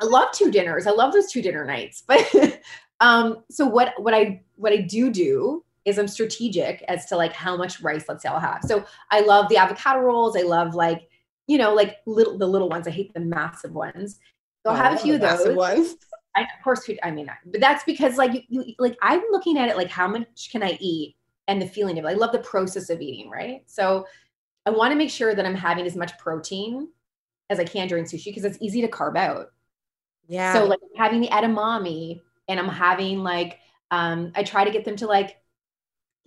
I 0.00 0.04
love 0.04 0.30
two 0.32 0.50
dinners. 0.50 0.86
I 0.86 0.90
love 0.90 1.12
those 1.12 1.30
two 1.32 1.42
dinner 1.42 1.64
nights. 1.64 2.04
But 2.08 2.60
um, 3.00 3.44
so 3.50 3.64
what 3.66 3.94
what 4.02 4.12
I 4.12 4.42
what 4.56 4.72
I 4.72 4.78
do 4.78 5.10
do 5.10 5.64
is 5.88 5.98
I'm 5.98 6.08
strategic 6.08 6.82
as 6.88 7.06
to 7.06 7.16
like 7.16 7.32
how 7.32 7.56
much 7.56 7.80
rice, 7.80 8.04
let's 8.08 8.22
say 8.22 8.28
I'll 8.28 8.38
have. 8.38 8.62
So 8.64 8.84
I 9.10 9.20
love 9.20 9.48
the 9.48 9.56
avocado 9.56 10.00
rolls. 10.00 10.36
I 10.36 10.42
love 10.42 10.74
like, 10.74 11.08
you 11.46 11.58
know, 11.58 11.74
like 11.74 11.96
little 12.06 12.38
the 12.38 12.46
little 12.46 12.68
ones. 12.68 12.86
I 12.86 12.90
hate 12.90 13.12
the 13.14 13.20
massive 13.20 13.72
ones. 13.72 14.18
So 14.64 14.72
I'll 14.72 14.76
have 14.76 14.94
a 14.94 14.98
few 14.98 15.14
of 15.14 15.20
those. 15.20 15.56
ones. 15.56 15.96
I, 16.36 16.42
of 16.42 16.62
course, 16.62 16.88
I 17.02 17.10
mean, 17.10 17.30
but 17.46 17.60
that's 17.60 17.82
because 17.84 18.16
like 18.16 18.32
you, 18.34 18.42
you 18.48 18.74
like 18.78 18.96
I'm 19.02 19.22
looking 19.30 19.58
at 19.58 19.68
it 19.68 19.76
like 19.76 19.88
how 19.90 20.06
much 20.06 20.50
can 20.52 20.62
I 20.62 20.78
eat 20.80 21.16
and 21.48 21.60
the 21.60 21.66
feeling 21.66 21.98
of 21.98 22.04
it. 22.04 22.08
I 22.08 22.12
love 22.12 22.32
the 22.32 22.38
process 22.38 22.90
of 22.90 23.00
eating, 23.00 23.30
right? 23.30 23.62
So 23.66 24.06
I 24.66 24.70
want 24.70 24.92
to 24.92 24.96
make 24.96 25.10
sure 25.10 25.34
that 25.34 25.46
I'm 25.46 25.54
having 25.54 25.86
as 25.86 25.96
much 25.96 26.16
protein 26.18 26.88
as 27.50 27.58
I 27.58 27.64
can 27.64 27.88
during 27.88 28.04
sushi 28.04 28.26
because 28.26 28.44
it's 28.44 28.58
easy 28.60 28.82
to 28.82 28.88
carb 28.88 29.16
out. 29.16 29.50
Yeah. 30.28 30.52
So 30.52 30.66
like 30.66 30.80
having 30.96 31.20
the 31.20 31.28
edamame 31.28 32.20
and 32.48 32.60
I'm 32.60 32.68
having 32.68 33.22
like 33.22 33.58
um 33.90 34.32
I 34.34 34.42
try 34.42 34.64
to 34.64 34.70
get 34.70 34.84
them 34.84 34.96
to 34.96 35.06
like 35.06 35.38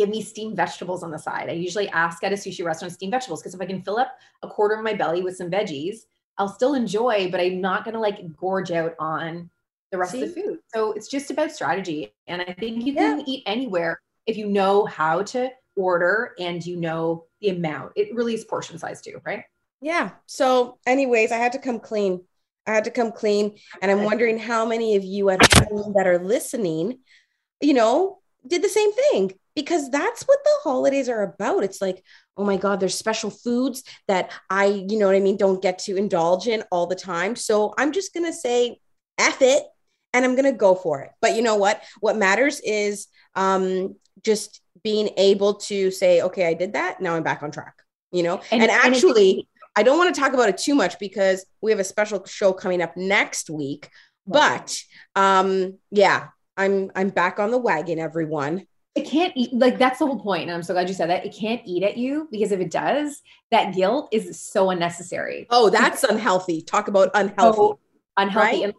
give 0.02 0.10
me 0.10 0.22
steamed 0.24 0.56
vegetables 0.56 1.04
on 1.04 1.12
the 1.12 1.20
side. 1.20 1.48
I 1.48 1.54
usually 1.54 1.88
ask 1.90 2.24
at 2.24 2.34
a 2.34 2.36
sushi 2.36 2.66
restaurant 2.66 2.92
steamed 2.92 3.12
vegetables 3.12 3.40
because 3.42 3.54
if 3.54 3.62
I 3.62 3.68
can 3.68 3.84
fill 3.84 4.00
up 4.00 4.18
a 4.42 4.48
quarter 4.48 4.74
of 4.74 4.84
my 4.84 4.96
belly 4.96 5.22
with 5.22 5.38
some 5.38 5.52
veggies, 5.52 6.06
I'll 6.40 6.48
still 6.48 6.74
enjoy, 6.74 7.30
but 7.30 7.40
I'm 7.40 7.62
not 7.62 7.86
going 7.86 7.94
to 7.94 8.00
like 8.00 8.36
gorge 8.36 8.72
out 8.72 8.96
on 8.98 9.52
the 9.92 10.00
rest 10.00 10.14
See? 10.14 10.24
of 10.24 10.34
the 10.34 10.42
food. 10.42 10.60
So 10.74 10.94
it's 10.94 11.08
just 11.08 11.30
about 11.30 11.52
strategy. 11.52 12.16
And 12.26 12.42
I 12.42 12.54
think 12.54 12.84
you 12.84 12.96
can 12.96 13.20
yeah. 13.20 13.26
eat 13.28 13.44
anywhere 13.46 14.02
if 14.26 14.38
you 14.38 14.48
know 14.48 14.86
how 14.86 15.22
to 15.22 15.52
order 15.76 16.34
and 16.40 16.66
you 16.66 16.78
know 16.78 17.26
the 17.42 17.50
amount. 17.50 17.92
It 17.96 18.16
really 18.16 18.34
is 18.34 18.44
portion 18.44 18.80
size 18.80 19.02
too, 19.02 19.22
right? 19.24 19.44
Yeah. 19.82 20.12
So, 20.26 20.80
anyways, 20.88 21.32
I 21.32 21.38
had 21.38 21.52
to 21.52 21.60
come 21.60 21.80
clean. 21.80 22.24
I 22.66 22.74
had 22.74 22.86
to 22.86 22.92
come 22.92 23.12
clean. 23.12 23.58
And 23.84 23.92
I'm 23.92 24.04
wondering 24.04 24.40
how 24.40 24.66
many 24.66 24.96
of 24.96 25.04
you 25.04 25.30
at 25.30 25.54
home 25.60 25.94
that 25.96 26.08
are 26.08 26.20
listening, 26.20 27.00
you 27.62 27.76
know, 27.76 28.18
did 28.48 28.64
the 28.64 28.70
same 28.70 28.92
thing 28.94 29.34
because 29.56 29.90
that's 29.90 30.24
what 30.24 30.40
the 30.44 30.52
holidays 30.64 31.10
are 31.10 31.24
about. 31.24 31.64
It's 31.64 31.82
like, 31.82 32.04
oh 32.38 32.46
my 32.46 32.58
God, 32.58 32.80
there's 32.80 32.98
special 32.98 33.30
foods 33.30 33.84
that 34.08 34.32
I, 34.50 34.66
you 34.66 34.98
know 34.98 35.08
what 35.08 35.16
I 35.16 35.20
mean, 35.20 35.38
don't 35.38 35.62
get 35.62 35.80
to 35.80 35.98
indulge 35.98 36.48
in 36.48 36.64
all 36.72 36.88
the 36.88 36.96
time. 36.96 37.36
So 37.36 37.74
I'm 37.78 37.92
just 37.92 38.14
going 38.14 38.26
to 38.26 38.34
say, 38.34 38.80
F 39.18 39.42
it, 39.42 39.64
and 40.14 40.26
I'm 40.26 40.36
going 40.36 40.52
to 40.52 40.58
go 40.58 40.76
for 40.76 41.02
it. 41.02 41.12
But 41.22 41.36
you 41.36 41.42
know 41.42 41.56
what? 41.56 41.84
What 42.00 42.18
matters 42.18 42.60
is 42.64 43.08
um, 43.36 43.96
just 44.24 44.62
being 44.84 45.10
able 45.18 45.56
to 45.56 45.92
say, 45.92 46.22
okay, 46.22 46.48
I 46.48 46.54
did 46.54 46.74
that. 46.74 47.02
Now 47.02 47.16
I'm 47.16 47.24
back 47.24 47.44
on 47.44 47.52
track, 47.52 47.76
you 48.12 48.24
know? 48.24 48.38
And, 48.52 48.62
And- 48.62 48.64
and 48.64 48.72
and 48.72 48.96
actually, 48.96 49.48
I 49.76 49.84
don't 49.84 49.98
want 49.98 50.14
to 50.14 50.20
talk 50.20 50.34
about 50.34 50.50
it 50.50 50.58
too 50.58 50.76
much 50.76 51.00
because 51.00 51.46
we 51.62 51.72
have 51.72 51.80
a 51.80 51.84
special 51.86 52.26
show 52.26 52.52
coming 52.52 52.82
up 52.82 52.98
next 52.98 53.50
week. 53.50 53.90
But 54.28 54.78
um, 55.16 55.78
yeah, 55.92 56.28
I'm 56.58 56.92
I'm 56.96 57.10
back 57.10 57.40
on 57.40 57.52
the 57.52 57.58
wagon, 57.58 57.98
everyone. 58.00 58.66
It 58.96 59.08
can't 59.08 59.32
eat 59.38 59.54
like 59.54 59.78
that's 59.78 60.00
the 60.00 60.06
whole 60.06 60.20
point 60.20 60.44
and 60.44 60.52
i'm 60.52 60.64
so 60.64 60.74
glad 60.74 60.88
you 60.90 60.94
said 60.94 61.10
that 61.10 61.26
it 61.26 61.34
can't 61.34 61.62
eat 61.66 61.82
at 61.84 61.96
you 61.98 62.28
because 62.32 62.52
if 62.52 62.60
it 62.60 62.70
does 62.72 63.22
that 63.50 63.74
guilt 63.74 64.10
is 64.12 64.40
so 64.40 64.70
unnecessary 64.70 65.48
Oh, 65.50 65.70
that's 65.70 66.04
unhealthy. 66.04 66.62
Talk 66.62 66.88
about 66.90 67.10
unhealthy. 67.14 67.56
so 67.58 67.80
unhealthy 68.18 68.52
Right? 68.58 68.64
and 68.66 68.74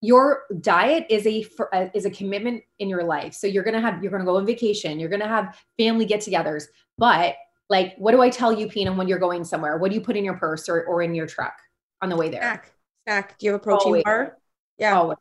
your 0.00 0.44
diet 0.60 1.06
is 1.10 1.26
a 1.26 1.42
for, 1.42 1.74
uh, 1.74 1.88
is 1.92 2.04
a 2.06 2.10
commitment 2.10 2.62
in 2.78 2.88
your 2.88 3.04
life 3.04 3.34
so 3.34 3.46
you're 3.46 3.64
gonna 3.64 3.80
have 3.80 4.02
you're 4.02 4.12
gonna 4.12 4.24
go 4.24 4.36
on 4.36 4.46
vacation 4.46 4.98
you're 5.00 5.10
gonna 5.10 5.28
have 5.28 5.58
family 5.76 6.04
get-togethers 6.06 6.64
but 6.96 7.34
like 7.68 7.94
what 7.98 8.12
do 8.12 8.22
i 8.22 8.30
tell 8.30 8.52
you 8.52 8.68
pina 8.68 8.92
when 8.92 9.08
you're 9.08 9.18
going 9.18 9.44
somewhere 9.44 9.76
what 9.76 9.90
do 9.90 9.94
you 9.96 10.00
put 10.00 10.16
in 10.16 10.24
your 10.24 10.36
purse 10.38 10.68
or, 10.68 10.84
or 10.84 11.02
in 11.02 11.14
your 11.14 11.26
truck 11.26 11.54
on 12.00 12.08
the 12.08 12.16
way 12.16 12.28
there 12.28 12.40
Snack. 12.40 12.72
Snack. 13.06 13.38
Do 13.38 13.46
you 13.46 13.52
have 13.52 13.60
a 13.60 13.62
protein 13.64 13.86
Always. 13.86 14.04
bar? 14.04 14.38
Yeah. 14.78 14.98
Always. 14.98 15.18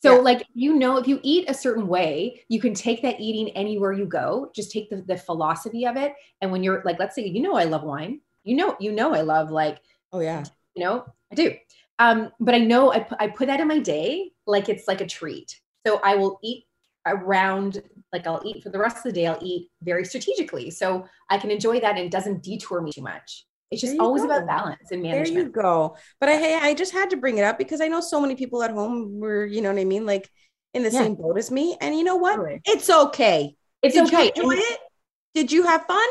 So, 0.00 0.16
Yeah. 0.16 0.22
like, 0.22 0.46
you 0.54 0.74
know, 0.74 0.96
if 0.96 1.08
you 1.08 1.20
eat 1.22 1.50
a 1.50 1.54
certain 1.54 1.88
way, 1.88 2.44
you 2.48 2.60
can 2.60 2.74
take 2.74 3.02
that 3.02 3.20
eating 3.20 3.50
anywhere 3.56 3.92
you 3.92 4.06
go. 4.06 4.50
Just 4.54 4.70
take 4.70 4.90
the, 4.90 5.02
the 5.02 5.16
philosophy 5.16 5.86
of 5.86 5.96
it. 5.96 6.14
And 6.40 6.52
when 6.52 6.62
you're 6.62 6.82
like, 6.84 6.98
let's 6.98 7.14
say, 7.16 7.26
you 7.26 7.42
know, 7.42 7.54
I 7.56 7.64
love 7.64 7.82
wine. 7.82 8.20
You 8.44 8.56
know, 8.56 8.76
you 8.80 8.92
know, 8.92 9.12
I 9.14 9.22
love 9.22 9.50
like, 9.50 9.80
Oh 10.12 10.20
yeah. 10.20 10.48
you 10.74 10.84
know, 10.84 11.04
I 11.32 11.34
do. 11.34 11.54
Um, 11.98 12.30
but 12.40 12.54
I 12.54 12.58
know 12.58 12.92
I, 12.92 13.06
I 13.18 13.28
put 13.28 13.48
that 13.48 13.60
in 13.60 13.68
my 13.68 13.78
day 13.80 14.30
like 14.46 14.68
it's 14.68 14.86
like 14.86 15.00
a 15.00 15.06
treat. 15.06 15.60
So 15.86 16.00
I 16.04 16.14
will 16.16 16.38
eat 16.44 16.64
around, 17.06 17.82
like 18.12 18.26
I'll 18.26 18.42
eat 18.44 18.62
for 18.62 18.70
the 18.70 18.78
rest 18.78 18.98
of 18.98 19.02
the 19.04 19.12
day. 19.12 19.26
I'll 19.26 19.38
eat 19.42 19.70
very 19.82 20.04
strategically, 20.04 20.70
so 20.70 21.06
I 21.30 21.38
can 21.38 21.50
enjoy 21.50 21.80
that 21.80 21.96
and 21.96 22.06
it 22.06 22.12
doesn't 22.12 22.42
detour 22.42 22.80
me 22.82 22.92
too 22.92 23.02
much. 23.02 23.46
It's 23.70 23.82
just 23.82 23.98
always 23.98 24.22
go. 24.22 24.28
about 24.30 24.46
balance 24.46 24.90
and 24.90 25.02
management. 25.02 25.34
There 25.34 25.44
you 25.44 25.50
go. 25.50 25.96
But 26.20 26.28
I 26.30 26.36
hey, 26.36 26.58
I 26.60 26.74
just 26.74 26.92
had 26.92 27.10
to 27.10 27.16
bring 27.16 27.38
it 27.38 27.44
up 27.44 27.58
because 27.58 27.80
I 27.80 27.88
know 27.88 28.00
so 28.00 28.20
many 28.20 28.34
people 28.34 28.62
at 28.62 28.70
home 28.70 29.20
were, 29.20 29.44
you 29.44 29.60
know 29.60 29.72
what 29.72 29.80
I 29.80 29.84
mean, 29.84 30.06
like 30.06 30.28
in 30.74 30.82
the 30.82 30.90
Yeah. 30.90 31.00
same 31.02 31.14
boat 31.16 31.36
as 31.38 31.50
me. 31.50 31.76
And 31.80 31.96
you 31.96 32.04
know 32.04 32.16
what? 32.16 32.36
Totally. 32.36 32.60
It's 32.64 32.88
okay. 32.88 33.54
It's 33.82 33.94
Did 33.94 34.06
okay. 34.06 34.32
you 34.34 34.42
enjoy 34.50 34.54
it? 34.56 34.78
Did 35.34 35.52
you 35.52 35.64
have 35.64 35.84
fun? 35.86 36.08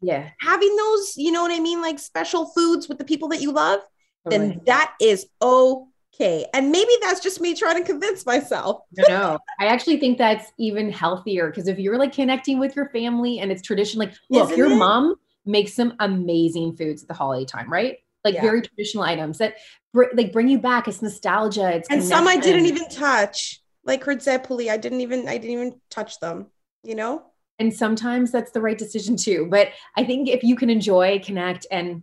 Yeah. 0.00 0.30
Having 0.40 0.76
those, 0.76 1.14
you 1.16 1.32
know 1.32 1.42
what 1.42 1.50
I 1.52 1.60
mean, 1.60 1.82
like 1.82 1.98
special 1.98 2.46
foods 2.46 2.88
with 2.88 2.98
the 2.98 3.04
people 3.04 3.28
that 3.28 3.40
you 3.42 3.52
love, 3.52 3.80
totally. 4.24 4.48
then 4.48 4.60
that 4.66 4.94
is 5.00 5.26
okay. 5.42 6.46
And 6.54 6.70
maybe 6.70 6.90
that's 7.02 7.20
just 7.20 7.40
me 7.40 7.54
trying 7.54 7.76
to 7.76 7.84
convince 7.84 8.24
myself. 8.24 8.82
No, 8.96 9.04
no. 9.08 9.38
I 9.58 9.66
actually 9.66 9.98
think 9.98 10.16
that's 10.18 10.50
even 10.58 10.90
healthier 10.92 11.48
because 11.50 11.68
if 11.68 11.78
you're 11.78 11.98
like 11.98 12.12
connecting 12.14 12.58
with 12.58 12.76
your 12.76 12.88
family 12.90 13.40
and 13.40 13.50
it's 13.52 13.62
tradition, 13.62 13.98
like 13.98 14.12
look, 14.30 14.44
Isn't 14.50 14.58
your 14.58 14.72
it? 14.72 14.76
mom 14.76 15.16
makes 15.50 15.74
some 15.74 15.94
amazing 16.00 16.76
foods 16.76 17.02
at 17.02 17.08
the 17.08 17.14
holiday 17.14 17.44
time, 17.44 17.70
right? 17.70 17.98
Like 18.24 18.34
Yeah. 18.34 18.42
very 18.42 18.62
traditional 18.62 19.04
items 19.04 19.38
that 19.38 19.56
br- 19.92 20.12
like 20.14 20.32
bring 20.32 20.48
you 20.48 20.58
back. 20.58 20.88
It's 20.88 21.02
nostalgia. 21.02 21.74
It's 21.76 21.88
And 21.90 22.02
some 22.02 22.28
I 22.28 22.36
didn't 22.36 22.66
even 22.66 22.88
touch. 22.88 23.60
Like 23.84 24.04
Herdzepuli, 24.04 24.70
I 24.70 24.76
didn't 24.76 25.00
even 25.00 25.26
I 25.26 25.38
didn't 25.38 25.50
even 25.52 25.80
touch 25.90 26.20
them, 26.20 26.46
you 26.82 26.94
know? 26.94 27.22
And 27.58 27.74
sometimes 27.74 28.30
that's 28.30 28.52
the 28.52 28.60
right 28.60 28.78
decision 28.78 29.16
too. 29.16 29.46
But 29.50 29.68
I 29.96 30.04
think 30.04 30.28
if 30.28 30.42
you 30.42 30.54
can 30.56 30.70
enjoy, 30.70 31.18
connect, 31.20 31.66
and 31.70 32.02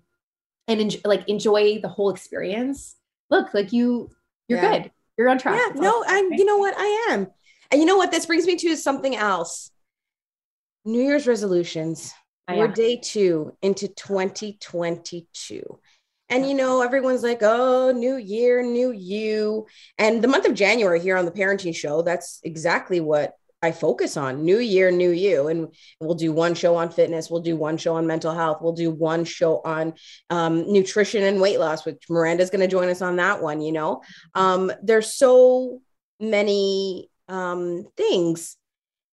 and 0.68 0.82
enjoy, 0.82 1.00
like 1.06 1.28
enjoy 1.30 1.80
the 1.80 1.88
whole 1.88 2.10
experience, 2.10 2.96
look, 3.30 3.54
like 3.54 3.72
you, 3.72 4.10
you're 4.48 4.60
Yeah. 4.62 4.80
good. 4.80 4.92
You're 5.18 5.30
on 5.30 5.38
track. 5.38 5.60
Yeah, 5.76 5.82
no. 5.82 6.04
I'm 6.06 6.34
you 6.34 6.46
know 6.46 6.58
what? 6.58 6.74
I 6.78 7.08
am. 7.12 7.28
And 7.72 7.80
you 7.82 7.86
know 7.88 7.98
what? 7.98 8.12
This 8.12 8.26
brings 8.26 8.46
me 8.46 8.56
to 8.58 8.76
something 8.76 9.16
else. 9.16 9.72
New 10.86 11.02
Year's 11.02 11.28
resolutions. 11.28 12.14
We're 12.50 12.68
day 12.70 12.98
two 12.98 13.56
into 13.62 13.88
2022. 13.90 15.80
And 16.30 16.48
you 16.48 16.56
know, 16.56 16.82
everyone's 16.82 17.24
like, 17.24 17.40
oh, 17.42 17.92
new 17.92 18.18
year, 18.18 18.62
new 18.62 18.92
you. 18.92 19.68
And 19.98 20.22
the 20.22 20.28
month 20.28 20.46
of 20.46 20.54
January 20.54 21.00
here 21.00 21.18
on 21.18 21.26
the 21.26 21.32
parenting 21.32 21.76
show, 21.76 22.02
that's 22.02 22.40
exactly 22.44 23.00
what 23.00 23.34
I 23.62 23.72
focus 23.72 24.18
on. 24.18 24.44
New 24.44 24.60
year, 24.60 24.92
new 24.92 25.12
you. 25.12 25.48
And 25.48 25.74
we'll 26.00 26.16
do 26.16 26.32
one 26.32 26.54
show 26.54 26.76
on 26.76 26.90
fitness, 26.90 27.30
we'll 27.30 27.42
do 27.42 27.56
one 27.56 27.78
show 27.78 27.96
on 27.96 28.06
mental 28.06 28.34
health, 28.34 28.60
we'll 28.62 28.74
do 28.74 28.92
one 28.92 29.26
show 29.26 29.62
on 29.64 29.94
um, 30.30 30.72
nutrition 30.72 31.24
and 31.24 31.42
weight 31.42 31.60
loss, 31.60 31.86
which 31.86 32.04
Miranda's 32.10 32.50
going 32.50 32.62
to 32.62 32.68
join 32.68 32.90
us 32.90 33.02
on 33.02 33.16
that 33.16 33.42
one. 33.42 33.62
You 33.62 33.72
know, 33.72 34.04
um, 34.36 34.72
there's 34.84 35.14
so 35.14 35.82
many 36.20 37.10
um, 37.28 37.88
things. 37.96 38.58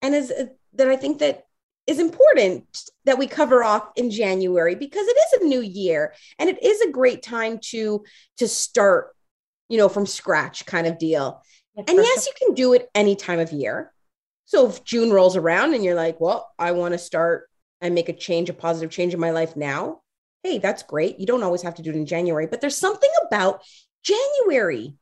And 0.03 0.15
as 0.15 0.33
that 0.75 0.89
I 0.89 0.97
think 0.97 1.21
that 1.21 1.45
is 1.87 1.99
important 1.99 2.65
that 3.05 3.19
we 3.19 3.27
cover 3.27 3.63
off 3.63 3.89
in 3.97 4.11
January 4.11 4.75
because 4.75 5.07
it 5.07 5.17
is 5.17 5.43
a 5.43 5.45
new 5.47 5.61
year 5.61 6.15
and 6.39 6.49
it 6.49 6.63
is 6.63 6.81
a 6.81 6.91
great 6.91 7.23
time 7.23 7.59
to 7.71 8.05
to 8.39 8.49
start, 8.49 9.15
you 9.69 9.77
know, 9.79 9.89
from 9.89 10.07
scratch 10.07 10.65
kind 10.67 10.87
of 10.87 10.99
deal. 10.99 11.43
Yeah, 11.77 11.85
And 11.89 11.99
yes, 11.99 12.27
you 12.27 12.33
can 12.47 12.55
do 12.55 12.73
it 12.73 12.89
any 12.95 13.17
time 13.17 13.39
of 13.39 13.53
year. 13.53 13.93
So 14.47 14.69
if 14.69 14.85
June 14.85 15.11
rolls 15.11 15.37
around 15.37 15.75
and 15.75 15.85
you're 15.85 15.95
like, 15.95 16.21
well, 16.21 16.51
I 16.59 16.73
want 16.73 16.93
to 16.93 16.99
start 16.99 17.49
and 17.81 17.95
make 17.95 18.09
a 18.09 18.13
change, 18.13 18.49
a 18.51 18.55
positive 18.55 18.91
change 18.91 19.13
in 19.15 19.21
my 19.21 19.31
life 19.31 19.57
now. 19.57 20.01
Hey, 20.43 20.59
that's 20.59 20.83
great. 20.83 21.19
You 21.19 21.27
don't 21.27 21.43
always 21.43 21.63
have 21.63 21.75
to 21.77 21.83
do 21.83 21.91
it 21.91 21.97
in 21.97 22.07
January, 22.07 22.47
but 22.47 22.61
there's 22.61 22.77
something 22.77 23.11
about 23.27 23.63
January. 24.03 24.95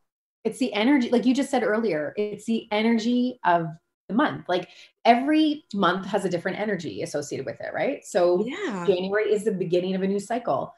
it's 0.45 0.59
the 0.59 0.73
energy 0.73 1.11
like 1.11 1.27
you 1.27 1.35
just 1.35 1.51
said 1.51 1.63
earlier 1.63 2.13
it's 2.17 2.45
the 2.47 2.67
energy 2.73 3.39
of 3.45 3.67
month. 4.13 4.49
Like 4.49 4.69
every 5.05 5.65
month 5.75 6.07
has 6.07 6.25
a 6.25 6.29
different 6.29 6.59
energy 6.59 7.03
associated 7.03 7.47
with 7.47 7.61
it 7.61 7.73
right? 7.75 8.05
So 8.05 8.45
Yeah. 8.47 8.85
january 8.87 9.33
is 9.33 9.45
the 9.45 9.53
beginning 9.53 9.95
of 9.95 10.03
a 10.03 10.09
new 10.09 10.21
cycle. 10.21 10.75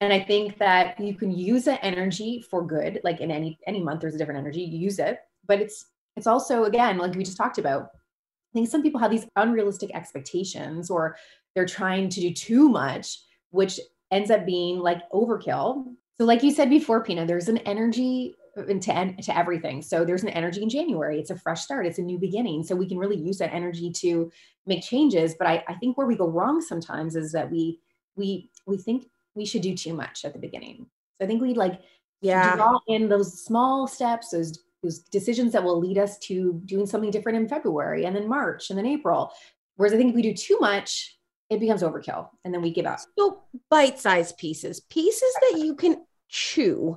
And 0.00 0.12
i 0.12 0.20
think 0.20 0.58
that 0.58 0.98
you 1.00 1.14
can 1.14 1.30
use 1.30 1.64
that 1.64 1.80
energy 1.82 2.40
for 2.50 2.66
good 2.66 3.00
like 3.04 3.20
in 3.20 3.30
any 3.30 3.58
any 3.66 3.82
month 3.82 4.00
there's 4.00 4.14
a 4.14 4.18
different 4.18 4.40
energy 4.40 4.62
you 4.62 4.78
use 4.78 4.98
it. 4.98 5.20
But 5.46 5.60
it's 5.60 5.86
it's 6.16 6.26
also 6.26 6.64
again 6.64 6.98
like 6.98 7.14
we 7.14 7.24
just 7.24 7.36
talked 7.36 7.58
about 7.58 7.82
i 7.84 8.52
think 8.54 8.68
some 8.68 8.82
people 8.82 9.00
have 9.00 9.10
these 9.10 9.26
unrealistic 9.36 9.90
expectations 9.94 10.90
or 10.90 11.16
they're 11.54 11.66
trying 11.66 12.08
to 12.08 12.20
do 12.20 12.32
too 12.32 12.68
much 12.68 13.18
which 13.50 13.80
ends 14.10 14.30
up 14.30 14.44
being 14.46 14.78
like 14.78 15.08
overkill. 15.12 15.84
So 16.18 16.24
like 16.24 16.42
you 16.42 16.50
said 16.50 16.70
before 16.70 17.02
pina 17.02 17.26
there's 17.26 17.48
an 17.48 17.58
energy 17.58 18.34
into 18.68 18.92
en- 18.94 19.16
to 19.18 19.36
everything 19.36 19.80
so 19.82 20.04
there's 20.04 20.22
an 20.22 20.28
energy 20.30 20.62
in 20.62 20.68
january 20.68 21.18
it's 21.18 21.30
a 21.30 21.36
fresh 21.36 21.60
start 21.62 21.86
it's 21.86 21.98
a 21.98 22.02
new 22.02 22.18
beginning 22.18 22.62
so 22.62 22.74
we 22.74 22.88
can 22.88 22.98
really 22.98 23.16
use 23.18 23.38
that 23.38 23.52
energy 23.54 23.90
to 23.90 24.30
make 24.66 24.82
changes 24.82 25.34
but 25.38 25.46
i, 25.46 25.62
I 25.68 25.74
think 25.74 25.96
where 25.96 26.06
we 26.06 26.16
go 26.16 26.28
wrong 26.28 26.60
sometimes 26.60 27.14
is 27.16 27.32
that 27.32 27.50
we 27.50 27.80
we 28.16 28.50
we 28.66 28.76
think 28.76 29.06
we 29.34 29.46
should 29.46 29.62
do 29.62 29.74
too 29.76 29.94
much 29.94 30.24
at 30.24 30.32
the 30.32 30.38
beginning 30.38 30.86
so 31.18 31.24
i 31.24 31.28
think 31.28 31.40
we 31.40 31.54
like 31.54 31.80
Yeah. 32.22 32.56
draw 32.56 32.78
in 32.88 33.08
those 33.08 33.44
small 33.44 33.86
steps, 33.86 34.30
those 34.30 34.58
those 34.82 34.98
decisions 35.00 35.52
that 35.52 35.62
will 35.62 35.78
lead 35.78 35.98
us 35.98 36.18
to 36.28 36.60
doing 36.64 36.86
something 36.86 37.10
different 37.10 37.36
in 37.38 37.46
February 37.48 38.04
and 38.06 38.16
then 38.16 38.26
March 38.28 38.70
and 38.70 38.78
then 38.78 38.86
April. 38.86 39.30
Whereas 39.76 39.92
I 39.94 39.96
think 39.98 40.10
if 40.10 40.16
we 40.16 40.22
do 40.22 40.32
too 40.34 40.58
much, 40.58 41.18
it 41.50 41.60
becomes 41.60 41.82
overkill 41.82 42.28
and 42.44 42.52
then 42.54 42.62
we 42.62 42.70
give 42.72 42.86
up. 42.86 42.98
So 43.18 43.42
bite-sized 43.70 44.38
pieces, 44.38 44.80
pieces 44.80 45.32
that 45.42 45.58
you 45.64 45.74
can 45.74 46.04
chew, 46.28 46.96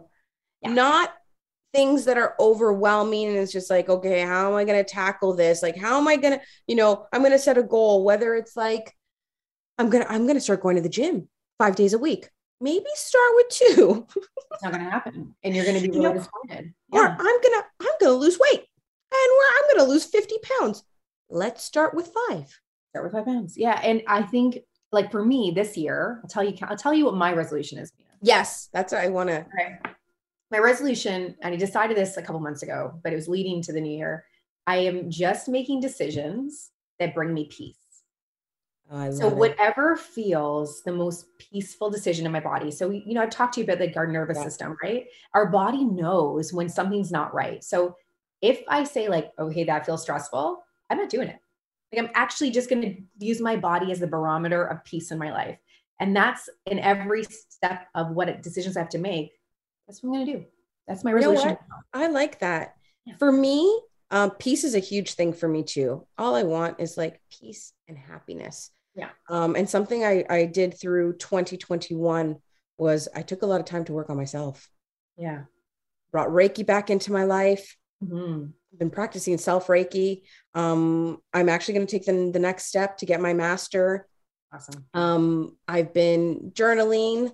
Yeah. 0.61 0.71
not 0.73 1.13
things 1.73 2.05
that 2.05 2.17
are 2.17 2.35
overwhelming 2.39 3.27
and 3.29 3.37
it's 3.37 3.51
just 3.51 3.69
like, 3.69 3.89
okay, 3.89 4.21
how 4.21 4.49
am 4.49 4.55
I 4.55 4.63
going 4.63 4.83
to 4.83 4.89
tackle 4.89 5.35
this? 5.35 5.63
Like 5.63 5.75
how 5.75 5.97
am 5.97 6.07
I 6.07 6.15
going 6.17 6.33
to, 6.39 6.41
you 6.67 6.75
know, 6.75 7.07
I'm 7.11 7.21
going 7.21 7.31
to 7.31 7.39
set 7.39 7.57
a 7.57 7.63
goal 7.63 8.03
whether 8.03 8.35
it's 8.35 8.55
like 8.55 8.95
I'm 9.77 9.89
going 9.89 10.03
to 10.03 10.11
I'm 10.11 10.23
going 10.23 10.35
to 10.35 10.41
start 10.41 10.61
going 10.61 10.75
to 10.75 10.81
the 10.81 10.89
gym 10.89 11.27
5 11.59 11.75
days 11.75 11.93
a 11.93 11.97
week. 11.97 12.29
Maybe 12.61 12.85
start 12.93 13.31
with 13.35 13.47
2 13.49 14.07
It's 14.53 14.63
not 14.63 14.71
going 14.71 14.85
to 14.85 14.89
happen, 14.91 15.35
and 15.43 15.55
you're 15.55 15.65
going 15.65 15.81
to 15.81 15.87
be 15.87 15.93
You 15.95 16.01
know, 16.03 16.13
disappointed. 16.13 16.73
or 16.91 17.07
I'm 17.07 17.17
going 17.17 17.41
to 17.41 17.63
I'm 17.81 17.87
going 17.99 18.11
to 18.13 18.13
lose 18.13 18.37
weight 18.39 18.59
and 18.59 19.31
where 19.37 19.51
I'm 19.57 19.75
going 19.77 19.85
to 19.85 19.91
lose 19.91 20.05
50 20.05 20.35
pounds. 20.59 20.83
Let's 21.29 21.63
start 21.63 21.93
with 21.95 22.11
5. 22.29 22.59
start 22.91 23.03
with 23.05 23.13
five 23.13 23.25
pounds. 23.25 23.57
Yeah, 23.57 23.79
and 23.83 24.03
I 24.07 24.21
think 24.21 24.59
like 24.91 25.11
for 25.11 25.25
me 25.25 25.51
this 25.55 25.75
year, 25.75 26.19
I'll 26.23 26.29
tell 26.29 26.43
you, 26.43 26.55
I'll 26.63 26.77
tell 26.77 26.93
you 26.93 27.05
what 27.05 27.15
my 27.15 27.33
resolution 27.33 27.79
is. 27.79 27.91
Yes, 28.21 28.69
that's 28.71 28.93
what 28.93 29.01
I 29.01 29.09
want 29.09 29.29
to. 29.29 29.45
My 30.51 30.59
resolution, 30.59 31.35
and 31.41 31.53
I 31.53 31.57
decided 31.57 31.97
this 31.97 32.17
a 32.17 32.21
couple 32.21 32.39
months 32.39 32.63
ago, 32.63 32.99
but 33.03 33.11
it 33.11 33.15
was 33.15 33.27
leading 33.27 33.61
to 33.63 33.73
the 33.73 33.81
new 33.81 33.97
year. 33.97 34.25
I 34.67 34.77
am 34.77 35.09
just 35.09 35.49
making 35.49 35.81
decisions 35.81 36.71
that 36.99 37.15
bring 37.15 37.33
me 37.33 37.45
peace. 37.45 37.77
Oh, 38.89 38.97
I 38.97 39.09
So 39.09 39.27
love 39.27 39.37
it. 39.37 39.39
whatever 39.39 39.95
feels 39.95 40.81
the 40.83 40.91
most 40.91 41.25
peaceful 41.37 41.89
decision 41.89 42.25
in 42.25 42.31
my 42.31 42.39
body. 42.39 42.71
So 42.71 42.89
you 42.89 43.13
know, 43.13 43.21
I've 43.21 43.29
talked 43.29 43.53
to 43.55 43.59
you 43.59 43.63
about 43.65 43.79
like 43.79 43.95
our 43.95 44.07
nervous 44.07 44.37
Yeah. 44.37 44.43
system, 44.43 44.75
right? 44.81 45.05
Our 45.33 45.47
body 45.51 45.85
knows 45.85 46.51
when 46.53 46.69
something's 46.69 47.11
not 47.11 47.33
right. 47.33 47.63
So 47.63 47.95
if 48.41 48.63
I 48.67 48.83
say 48.83 49.07
like, 49.09 49.31
"Oh, 49.37 49.49
hey, 49.49 49.63
that 49.65 49.85
feels 49.85 50.01
stressful," 50.01 50.63
I'm 50.89 50.97
not 50.97 51.09
doing 51.09 51.27
it. 51.27 51.39
Like 51.91 52.03
I'm 52.03 52.11
actually 52.15 52.51
just 52.51 52.69
going 52.69 52.81
to 52.81 53.01
use 53.25 53.39
my 53.41 53.55
body 53.55 53.91
as 53.91 53.99
the 53.99 54.07
barometer 54.07 54.65
of 54.65 54.83
peace 54.83 55.11
in 55.11 55.19
my 55.19 55.31
life, 55.31 55.59
and 55.99 56.15
that's 56.15 56.49
in 56.65 56.79
every 56.79 57.23
step 57.25 57.87
of 57.95 58.11
what 58.11 58.41
decisions 58.41 58.77
I 58.77 58.81
have 58.81 58.89
to 58.89 58.97
make. 58.97 59.33
That's 59.87 60.01
what 60.01 60.09
I'm 60.09 60.13
going 60.15 60.25
to 60.25 60.33
do. 60.39 60.45
That's 60.87 61.03
my 61.03 61.11
know 61.11 61.17
resolution. 61.17 61.49
what? 61.49 61.59
I 61.93 62.07
like 62.07 62.39
that. 62.39 62.75
Yeah. 63.05 63.15
For 63.17 63.31
me, 63.31 63.81
Um, 64.11 64.31
peace 64.31 64.63
is 64.63 64.75
a 64.75 64.79
huge 64.79 65.13
thing 65.15 65.33
for 65.33 65.47
me 65.47 65.63
too. 65.63 66.05
All 66.17 66.35
I 66.35 66.43
want 66.43 66.79
is 66.79 66.97
like 66.97 67.19
peace 67.31 67.73
and 67.87 67.97
happiness. 67.97 68.69
Yeah. 68.95 69.09
Um, 69.27 69.55
and 69.55 69.67
something 69.67 70.03
I, 70.05 70.23
I 70.29 70.45
did 70.45 70.79
through 70.79 71.13
2021 71.17 72.37
was 72.77 73.07
I 73.15 73.23
took 73.23 73.41
a 73.41 73.45
lot 73.47 73.59
of 73.59 73.65
time 73.65 73.85
to 73.85 73.93
work 73.93 74.09
on 74.11 74.17
myself. 74.17 74.69
Yeah. 75.17 75.43
Brought 76.11 76.29
Reiki 76.29 76.63
back 76.65 76.89
into 76.91 77.11
my 77.11 77.23
life. 77.23 77.75
Mm-hmm. 78.03 78.51
Been 78.77 78.89
practicing 78.91 79.37
self 79.37 79.67
Reiki. 79.67 80.23
Um, 80.53 81.17
I'm 81.33 81.49
actually 81.49 81.75
going 81.75 81.87
to 81.87 81.91
take 81.99 82.05
the, 82.05 82.29
the 82.31 82.39
next 82.39 82.65
step 82.65 82.97
to 82.97 83.05
get 83.05 83.19
my 83.21 83.33
master. 83.33 84.07
Awesome. 84.53 84.85
Um, 84.93 85.57
I've 85.67 85.93
been 85.93 86.51
journaling, 86.53 87.31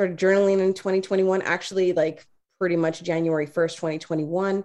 started 0.00 0.16
journaling 0.18 0.60
in 0.60 0.72
2021, 0.72 1.42
actually, 1.42 1.92
like 1.92 2.26
pretty 2.58 2.74
much 2.76 3.02
January 3.02 3.46
1st, 3.46 3.76
2021. 3.76 4.64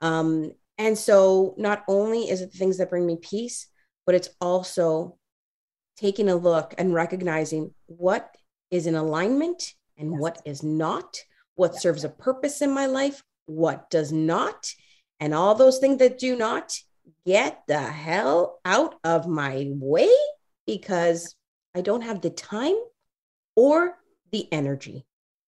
Um, 0.00 0.52
and 0.78 0.96
so 0.96 1.54
not 1.58 1.84
only 1.86 2.30
is 2.30 2.40
it 2.40 2.50
the 2.50 2.56
things 2.56 2.78
that 2.78 2.88
bring 2.88 3.04
me 3.04 3.18
peace, 3.20 3.66
but 4.06 4.14
it's 4.14 4.30
also 4.40 5.18
taking 5.98 6.30
a 6.30 6.34
look 6.34 6.72
and 6.78 6.94
recognizing 6.94 7.74
what 7.88 8.34
is 8.70 8.86
in 8.86 8.94
alignment 8.94 9.74
and 9.98 10.12
Yes. 10.12 10.20
what 10.20 10.42
is 10.46 10.62
not, 10.62 11.18
what 11.56 11.74
Yes. 11.74 11.82
serves 11.82 12.04
a 12.04 12.08
purpose 12.08 12.62
in 12.62 12.70
my 12.70 12.86
life, 12.86 13.22
what 13.44 13.90
does 13.90 14.10
not, 14.10 14.72
and 15.20 15.34
all 15.34 15.54
those 15.54 15.78
things 15.78 15.98
that 15.98 16.18
do 16.18 16.36
not 16.36 16.72
get 17.26 17.64
the 17.68 17.78
hell 17.78 18.60
out 18.64 18.94
of 19.04 19.26
my 19.26 19.66
way 19.74 20.10
because 20.66 21.36
I 21.74 21.82
don't 21.82 22.00
have 22.00 22.22
the 22.22 22.30
time 22.30 22.76
or 23.54 23.99
the 24.30 24.48
energy. 24.52 25.06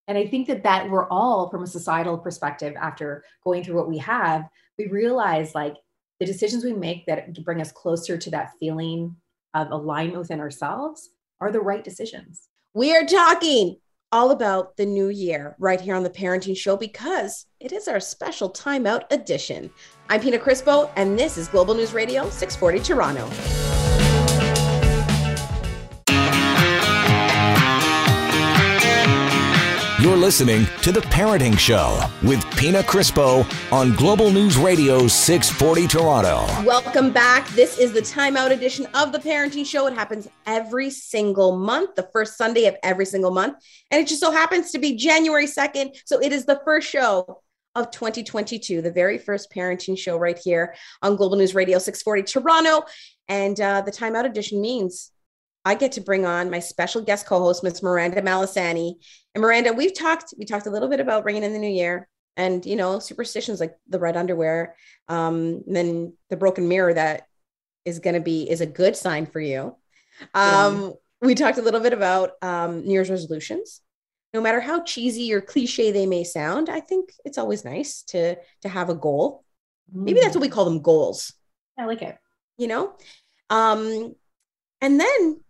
And 0.08 0.18
I 0.18 0.26
think 0.26 0.48
that 0.48 0.64
that 0.64 0.90
we're 0.90 1.08
all 1.08 1.48
from 1.48 1.62
a 1.62 1.66
societal 1.66 2.18
perspective 2.18 2.74
after 2.80 3.24
going 3.44 3.62
through 3.62 3.76
what 3.76 3.88
we 3.88 3.98
have, 3.98 4.48
we 4.78 4.88
realize 4.88 5.54
like 5.54 5.74
the 6.20 6.26
decisions 6.26 6.64
we 6.64 6.72
make 6.72 7.06
that 7.06 7.32
bring 7.44 7.60
us 7.60 7.72
closer 7.72 8.16
to 8.16 8.30
that 8.30 8.52
feeling 8.58 9.16
of 9.54 9.70
alignment 9.70 10.18
within 10.18 10.40
ourselves 10.40 11.10
are 11.40 11.52
the 11.52 11.60
right 11.60 11.84
decisions. 11.84 12.48
We 12.74 12.96
are 12.96 13.04
talking 13.04 13.76
all 14.12 14.30
about 14.30 14.76
the 14.76 14.86
new 14.86 15.08
year 15.08 15.56
right 15.58 15.80
here 15.80 15.94
on 15.94 16.02
the 16.02 16.10
Parenting 16.10 16.56
Show 16.56 16.76
because 16.76 17.46
it 17.60 17.72
is 17.72 17.88
our 17.88 18.00
special 18.00 18.50
timeout 18.50 19.10
edition. 19.10 19.70
I'm 20.10 20.20
Pina 20.20 20.38
Crispo, 20.38 20.90
and 20.96 21.18
this 21.18 21.38
is 21.38 21.48
Global 21.48 21.74
News 21.74 21.94
Radio 21.94 22.28
640 22.28 22.80
Toronto. 22.80 23.71
You're 30.02 30.16
listening 30.16 30.66
to 30.82 30.90
The 30.90 30.98
Parenting 30.98 31.56
Show 31.56 32.04
with 32.24 32.44
Pina 32.56 32.82
Crispo 32.82 33.46
on 33.72 33.94
Global 33.94 34.32
News 34.32 34.56
Radio 34.58 35.06
640 35.06 35.86
Toronto. 35.86 36.44
Welcome 36.64 37.12
back. 37.12 37.46
This 37.50 37.78
is 37.78 37.92
the 37.92 38.00
timeout 38.00 38.50
edition 38.50 38.88
of 38.94 39.12
the 39.12 39.20
Parenting 39.20 39.64
Show. 39.64 39.86
It 39.86 39.94
happens 39.94 40.26
every 40.44 40.90
single 40.90 41.56
month, 41.56 41.94
the 41.94 42.08
first 42.12 42.36
Sunday 42.36 42.66
of 42.66 42.74
every 42.82 43.06
single 43.06 43.30
month. 43.30 43.64
And 43.92 44.00
it 44.00 44.08
just 44.08 44.20
so 44.20 44.32
happens 44.32 44.72
to 44.72 44.80
be 44.80 44.96
January 44.96 45.46
2nd. 45.46 45.96
So 46.04 46.20
it 46.20 46.32
is 46.32 46.46
the 46.46 46.60
first 46.64 46.90
show 46.90 47.40
of 47.76 47.92
2022, 47.92 48.82
the 48.82 48.90
very 48.90 49.18
first 49.18 49.52
parenting 49.52 49.96
show 49.96 50.16
right 50.16 50.36
here 50.36 50.74
on 51.02 51.14
Global 51.14 51.36
News 51.36 51.54
Radio 51.54 51.78
640 51.78 52.24
Toronto. 52.24 52.84
And 53.28 53.60
uh, 53.60 53.82
the 53.82 53.92
timeout 53.92 54.24
edition 54.24 54.60
means 54.60 55.11
I 55.64 55.74
get 55.74 55.92
to 55.92 56.00
bring 56.00 56.24
on 56.26 56.50
my 56.50 56.58
special 56.58 57.02
guest 57.02 57.26
co-host, 57.26 57.62
Miss 57.62 57.82
Miranda 57.82 58.20
Malisani. 58.22 58.94
And 59.34 59.42
Miranda, 59.42 59.72
we've 59.72 59.94
talked, 59.96 60.34
we 60.38 60.44
talked 60.44 60.66
a 60.66 60.70
little 60.70 60.88
bit 60.88 61.00
about 61.00 61.22
bringing 61.22 61.44
in 61.44 61.52
the 61.52 61.58
new 61.58 61.70
year 61.70 62.08
and, 62.36 62.64
you 62.66 62.76
know, 62.76 62.98
superstitions 62.98 63.60
like 63.60 63.74
the 63.88 63.98
red 63.98 64.16
underwear, 64.16 64.74
um, 65.08 65.62
and 65.66 65.76
then 65.76 66.14
the 66.30 66.36
broken 66.36 66.66
mirror 66.68 66.92
that 66.94 67.26
is 67.84 67.98
going 67.98 68.14
to 68.14 68.20
be, 68.20 68.48
is 68.50 68.60
a 68.60 68.66
good 68.66 68.96
sign 68.96 69.26
for 69.26 69.40
you. 69.40 69.76
Um, 70.34 70.94
We 71.20 71.34
talked 71.36 71.58
a 71.58 71.62
little 71.62 71.80
bit 71.80 71.92
about 71.92 72.32
um, 72.42 72.82
New 72.84 72.92
Year's 72.92 73.10
resolutions. 73.10 73.80
No 74.34 74.40
matter 74.40 74.60
how 74.60 74.82
cheesy 74.82 75.32
or 75.32 75.40
cliche 75.40 75.92
they 75.92 76.06
may 76.06 76.24
sound, 76.24 76.68
I 76.68 76.80
think 76.80 77.12
it's 77.24 77.38
always 77.38 77.64
nice 77.64 78.02
to 78.04 78.36
to 78.62 78.68
have 78.68 78.88
a 78.90 78.94
goal. 78.94 79.44
Maybe 79.92 80.20
that's 80.20 80.34
what 80.34 80.40
we 80.42 80.48
call 80.48 80.64
them 80.64 80.80
goals 80.80 81.32
I 81.78 81.84
like 81.84 82.02
it. 82.02 82.16
you 82.56 82.66
know 82.66 82.94
um 83.50 84.14
and 84.80 84.98
then 84.98 85.41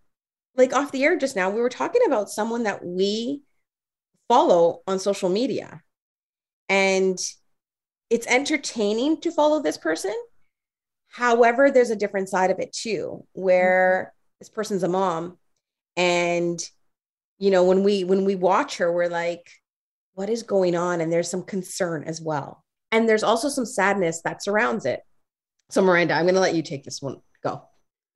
like 0.57 0.73
off 0.73 0.93
the 0.93 1.05
air 1.05 1.17
just 1.17 1.37
now 1.37 1.51
we 1.51 1.61
were 1.61 1.69
talking 1.69 2.03
about 2.07 2.31
someone 2.31 2.65
that 2.65 2.85
we 2.85 3.43
follow 4.29 4.81
on 4.87 4.99
social 4.99 5.29
media. 5.29 5.83
And 6.69 7.19
it's 8.11 8.27
entertaining 8.27 9.21
to 9.23 9.31
follow 9.31 9.62
this 9.62 9.79
person. 9.79 10.15
However 11.09 11.71
there's 11.71 11.91
a 11.91 11.97
different 11.97 12.29
side 12.29 12.51
of 12.51 12.59
it 12.59 12.73
too 12.73 13.27
where 13.33 14.15
this 14.38 14.49
person's 14.49 14.83
a 14.83 14.88
mom 14.88 15.37
and 15.97 16.59
you 17.38 17.51
know 17.51 17.65
when 17.65 17.83
we 17.83 18.05
when 18.05 18.25
we 18.25 18.35
watch 18.35 18.79
her 18.79 18.91
we're 18.91 19.09
like 19.09 19.47
what 20.15 20.31
is 20.31 20.43
going 20.43 20.75
on? 20.75 21.01
And 21.01 21.11
there's 21.11 21.31
some 21.31 21.43
concern 21.43 22.05
as 22.05 22.21
well. 22.21 22.65
And 22.91 23.09
there's 23.09 23.23
also 23.23 23.49
some 23.49 23.65
sadness 23.65 24.21
that 24.25 24.43
surrounds 24.43 24.85
it. 24.85 25.01
So 25.71 25.83
miranda 25.83 26.15
i'm 26.15 26.25
going 26.25 26.35
to 26.35 26.41
let 26.41 26.55
you 26.55 26.62
take 26.62 26.85
this 26.85 27.01
one. 27.03 27.17
Go 27.43 27.62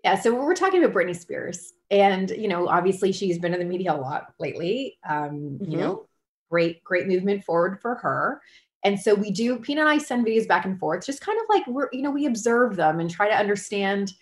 Yeah, 0.04 0.18
so 0.20 0.34
we're 0.34 0.54
talking 0.54 0.82
about 0.84 0.94
Britney 0.94 1.16
Spears, 1.16 1.72
and 1.90 2.30
you 2.30 2.48
know, 2.48 2.68
obviously 2.68 3.12
she's 3.12 3.38
been 3.38 3.54
in 3.54 3.60
the 3.60 3.64
media 3.66 3.92
a 3.92 3.96
lot 3.96 4.34
lately. 4.38 4.98
Um, 5.08 5.58
Mhm. 5.60 5.70
You 5.70 5.76
know, 5.78 6.06
great, 6.50 6.82
great 6.84 7.06
movement 7.08 7.44
forward 7.44 7.80
for 7.80 7.96
her. 7.96 8.40
And 8.84 9.00
so 9.00 9.14
we 9.14 9.30
do. 9.32 9.58
Pina 9.58 9.80
and 9.80 9.90
I 9.90 9.98
send 9.98 10.24
videos 10.24 10.46
back 10.46 10.64
and 10.64 10.78
forth, 10.78 11.04
just 11.04 11.20
kind 11.20 11.38
of 11.40 11.46
like 11.48 11.66
we're, 11.66 11.88
you 11.92 12.02
know, 12.02 12.10
we 12.10 12.26
observe 12.26 12.76
them 12.76 13.00
and 13.00 13.10
try 13.10 13.28
to 13.28 13.34
understand, 13.34 14.12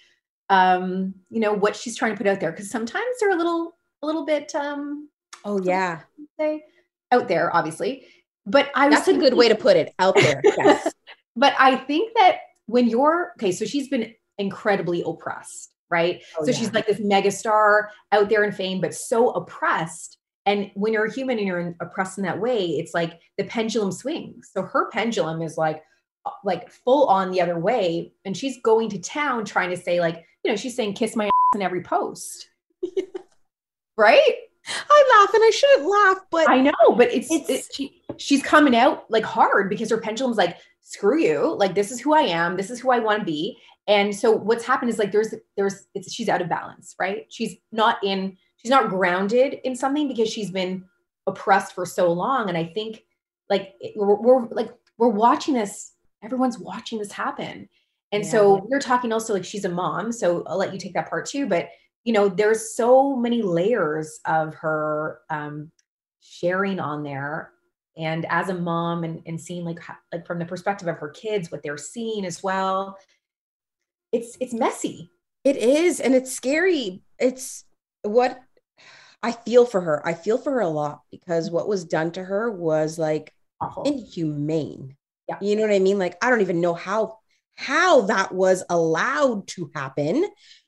um, 0.49 1.15
you 1.29 1.41
know, 1.41 1.53
what 1.53 1.77
she's 1.77 1.97
trying 1.97 2.13
to 2.13 2.17
put 2.17 2.27
out 2.27 2.41
there 2.41 2.51
because 2.51 2.71
sometimes 2.71 3.05
they're 3.21 3.33
a 3.33 3.37
little, 3.37 3.77
a 4.03 4.07
little 4.07 4.25
bit, 4.25 4.55
um, 4.55 5.11
oh 5.45 5.61
yeah 5.63 6.01
say, 6.41 6.65
out 7.13 7.29
there, 7.29 7.55
obviously. 7.55 8.07
But 8.47 8.71
I 8.75 8.89
was 8.89 8.97
that's 8.99 9.09
a 9.09 9.19
good 9.19 9.35
way 9.35 9.49
to 9.49 9.55
put 9.55 9.77
it 9.77 9.95
out 9.99 10.15
there 10.15 10.41
yes 10.45 10.93
but 11.37 11.55
I 11.59 11.77
think 11.77 12.13
that 12.17 12.39
when 12.67 12.89
you're 12.89 13.33
okay, 13.37 13.53
so 13.53 13.65
she's 13.65 13.89
been 13.89 14.15
incredibly 14.39 15.03
oppressed, 15.07 15.75
right? 15.91 16.23
Oh, 16.39 16.45
so 16.45 16.51
yeah. 16.51 16.57
she's 16.57 16.73
like 16.73 16.87
this 16.87 17.01
megastar 17.01 17.89
out 18.13 18.29
there 18.29 18.45
in 18.45 18.53
fame, 18.53 18.81
but 18.81 18.95
so 18.95 19.31
oppressed. 19.31 20.19
And 20.47 20.71
when 20.75 20.93
you're 20.93 21.07
a 21.07 21.13
human 21.13 21.39
and 21.39 21.47
you're 21.47 21.61
in- 21.61 21.77
oppressed 21.81 22.19
in 22.19 22.25
that 22.25 22.41
way, 22.41 22.67
it's 22.67 22.93
like 22.95 23.21
the 23.39 23.45
pendulum 23.45 23.93
swings. 23.93 24.51
So 24.53 24.63
her 24.63 24.91
pendulum 24.91 25.41
is 25.41 25.57
like, 25.57 25.83
uh, 26.27 26.31
like 26.45 26.71
full 26.71 27.07
on 27.07 27.31
the 27.31 27.41
other 27.41 27.59
way, 27.59 28.13
and 28.25 28.37
she's 28.37 28.61
going 28.63 28.89
to 28.91 28.99
town 28.99 29.45
trying 29.45 29.71
to 29.71 29.77
say 29.77 30.01
like, 30.01 30.25
you 30.43 30.51
know, 30.51 30.57
she's 30.57 30.77
saying 30.77 30.95
"kiss 30.95 31.17
my 31.17 31.27
ass" 31.27 31.31
in 31.55 31.63
every 31.63 31.83
post, 31.83 32.49
right? 33.97 34.35
i 34.67 35.19
laugh 35.21 35.35
and 35.35 35.43
i 35.45 35.51
shouldn't 35.51 35.91
laugh 35.91 36.19
but 36.31 36.49
I 36.49 36.59
know, 36.63 36.73
but 36.97 37.13
it's, 37.13 37.31
It's- 37.31 37.51
it's 37.51 37.75
she, 37.77 38.01
she's 38.17 38.43
coming 38.43 38.75
out 38.75 39.05
like 39.11 39.23
hard 39.25 39.69
because 39.69 39.91
her 39.91 39.99
pendulum's 40.01 40.39
like, 40.39 40.57
screw 40.81 41.19
you, 41.21 41.55
like 41.59 41.75
this 41.75 41.91
is 41.91 42.01
who 42.01 42.15
I 42.15 42.23
am, 42.23 42.57
this 42.57 42.71
is 42.71 42.81
who 42.81 42.91
I 42.91 42.99
want 42.99 43.21
to 43.21 43.25
be. 43.27 43.59
And 43.87 44.15
so 44.15 44.31
what's 44.31 44.65
happened 44.65 44.91
is 44.91 44.99
like 44.99 45.13
there's 45.13 45.35
there's 45.57 45.87
it's 45.95 46.13
she's 46.13 46.29
out 46.29 46.41
of 46.41 46.49
balance, 46.49 46.95
right? 46.99 47.27
She's 47.29 47.57
not 47.71 47.99
in 48.03 48.37
she's 48.57 48.71
not 48.71 48.89
grounded 48.89 49.61
in 49.65 49.77
something 49.77 50.09
because 50.09 50.29
she's 50.29 50.51
been 50.51 50.85
oppressed 51.27 51.75
for 51.75 51.85
so 51.85 52.13
long. 52.13 52.49
And 52.49 52.57
I 52.57 52.65
think 52.65 53.05
like 53.51 53.75
we're, 53.97 54.15
we're 54.15 54.49
like 54.49 54.71
we're 54.97 55.09
watching 55.09 55.55
this, 55.55 55.93
everyone's 56.23 56.59
watching 56.59 56.99
this 56.99 57.13
happen. 57.13 57.69
And 58.13 58.25
so 58.25 58.65
we're 58.69 58.79
talking 58.79 59.13
also 59.13 59.35
like 59.35 59.45
she's 59.45 59.65
a 59.65 59.69
mom, 59.69 60.13
so 60.13 60.45
I'll 60.47 60.57
let 60.57 60.73
you 60.73 60.79
take 60.79 60.95
that 60.95 61.11
part 61.11 61.27
too. 61.27 61.49
But 61.49 61.71
you 62.05 62.13
know, 62.13 62.29
there's 62.29 62.77
so 62.77 63.17
many 63.17 63.43
layers 63.43 64.21
of 64.25 64.55
her 64.55 65.21
um, 65.31 65.73
sharing 66.21 66.79
on 66.79 67.03
there, 67.03 67.51
and 67.97 68.25
as 68.31 68.51
a 68.51 68.55
mom, 68.55 69.03
and, 69.03 69.21
and 69.27 69.41
seeing 69.41 69.65
like 69.65 69.81
like 70.13 70.25
from 70.27 70.39
the 70.39 70.45
perspective 70.45 70.87
of 70.87 70.97
her 70.99 71.09
kids, 71.09 71.51
what 71.51 71.65
they're 71.65 71.77
seeing 71.77 72.25
as 72.25 72.41
well. 72.41 72.97
It's 74.15 74.37
it's 74.41 74.55
messy. 74.55 75.11
it 75.45 75.57
is 75.57 76.01
and 76.01 76.15
it's 76.15 76.33
scary 76.33 77.03
it's 77.19 77.65
what 78.03 78.39
i 79.23 79.33
feel 79.33 79.65
for 79.67 79.81
her 79.81 80.07
i 80.07 80.13
feel 80.15 80.39
for 80.39 80.53
her 80.53 80.61
a 80.61 80.69
lot 80.69 81.01
because 81.11 81.51
what 81.51 81.69
was 81.69 81.85
done 81.85 82.11
to 82.13 82.23
her 82.23 82.51
was 82.51 82.99
like 82.99 83.33
Awful. 83.61 83.83
inhumane 83.85 84.97
Yeah. 85.29 85.39
you 85.41 85.57
know 85.57 85.63
what 85.63 85.73
i 85.73 85.79
mean 85.79 85.99
like 85.99 86.17
i 86.23 86.31
don't 86.31 86.41
even 86.43 86.61
know 86.61 86.75
how 86.75 87.19
how 87.57 88.03
that 88.13 88.33
was 88.33 88.63
allowed 88.69 89.47
to 89.55 89.71
happen 89.75 90.17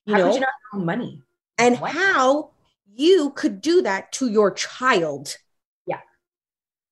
you 0.07 0.15
How 0.15 0.19
know 0.21 0.35
you 0.35 0.41
not 0.41 0.49
own 0.75 0.85
money? 0.85 1.23
and 1.59 1.79
What? 1.79 1.93
how 1.93 2.51
you 2.95 3.31
could 3.31 3.61
do 3.61 3.83
that 3.83 4.13
to 4.13 4.29
your 4.29 4.51
child. 4.53 5.37
Yeah. 5.87 6.01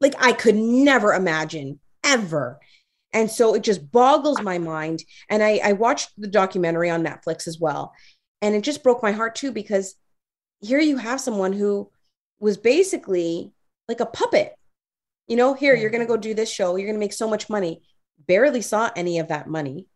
Like 0.01 0.15
I 0.19 0.33
could 0.33 0.57
never 0.57 1.15
imagine 1.15 1.81
ever. 2.05 2.59
And 3.15 3.31
so 3.31 3.55
it 3.55 3.63
just 3.63 3.91
boggles 3.91 4.43
my 4.43 4.59
mind. 4.59 5.05
And 5.31 5.43
I, 5.43 5.61
I 5.65 5.73
watched 5.73 6.11
the 6.19 6.29
documentary 6.29 6.91
on 6.91 7.03
Netflix 7.03 7.47
as 7.47 7.59
well. 7.59 7.95
And 8.43 8.55
it 8.55 8.63
just 8.63 8.83
broke 8.83 9.03
my 9.03 9.13
heart 9.13 9.37
too, 9.37 9.53
because 9.53 9.95
here 10.61 10.81
you 10.81 10.99
have 10.99 11.21
someone 11.21 11.53
who 11.53 11.91
was 12.41 12.59
basically 12.59 13.53
like 13.89 14.01
a 14.01 14.07
puppet. 14.07 14.55
You 15.29 15.37
know, 15.37 15.55
here, 15.55 15.75
you're 15.75 15.89
mm. 15.89 15.93
going 15.93 16.07
to 16.07 16.13
go 16.13 16.17
do 16.19 16.35
this 16.35 16.51
show. 16.51 16.77
You're 16.77 16.89
going 16.89 16.97
to 16.97 17.07
make 17.07 17.15
so 17.15 17.31
much 17.31 17.49
money. 17.49 17.83
Barely 18.27 18.61
saw 18.61 18.91
any 18.95 19.19
of 19.21 19.29
that 19.29 19.49
money. 19.49 19.87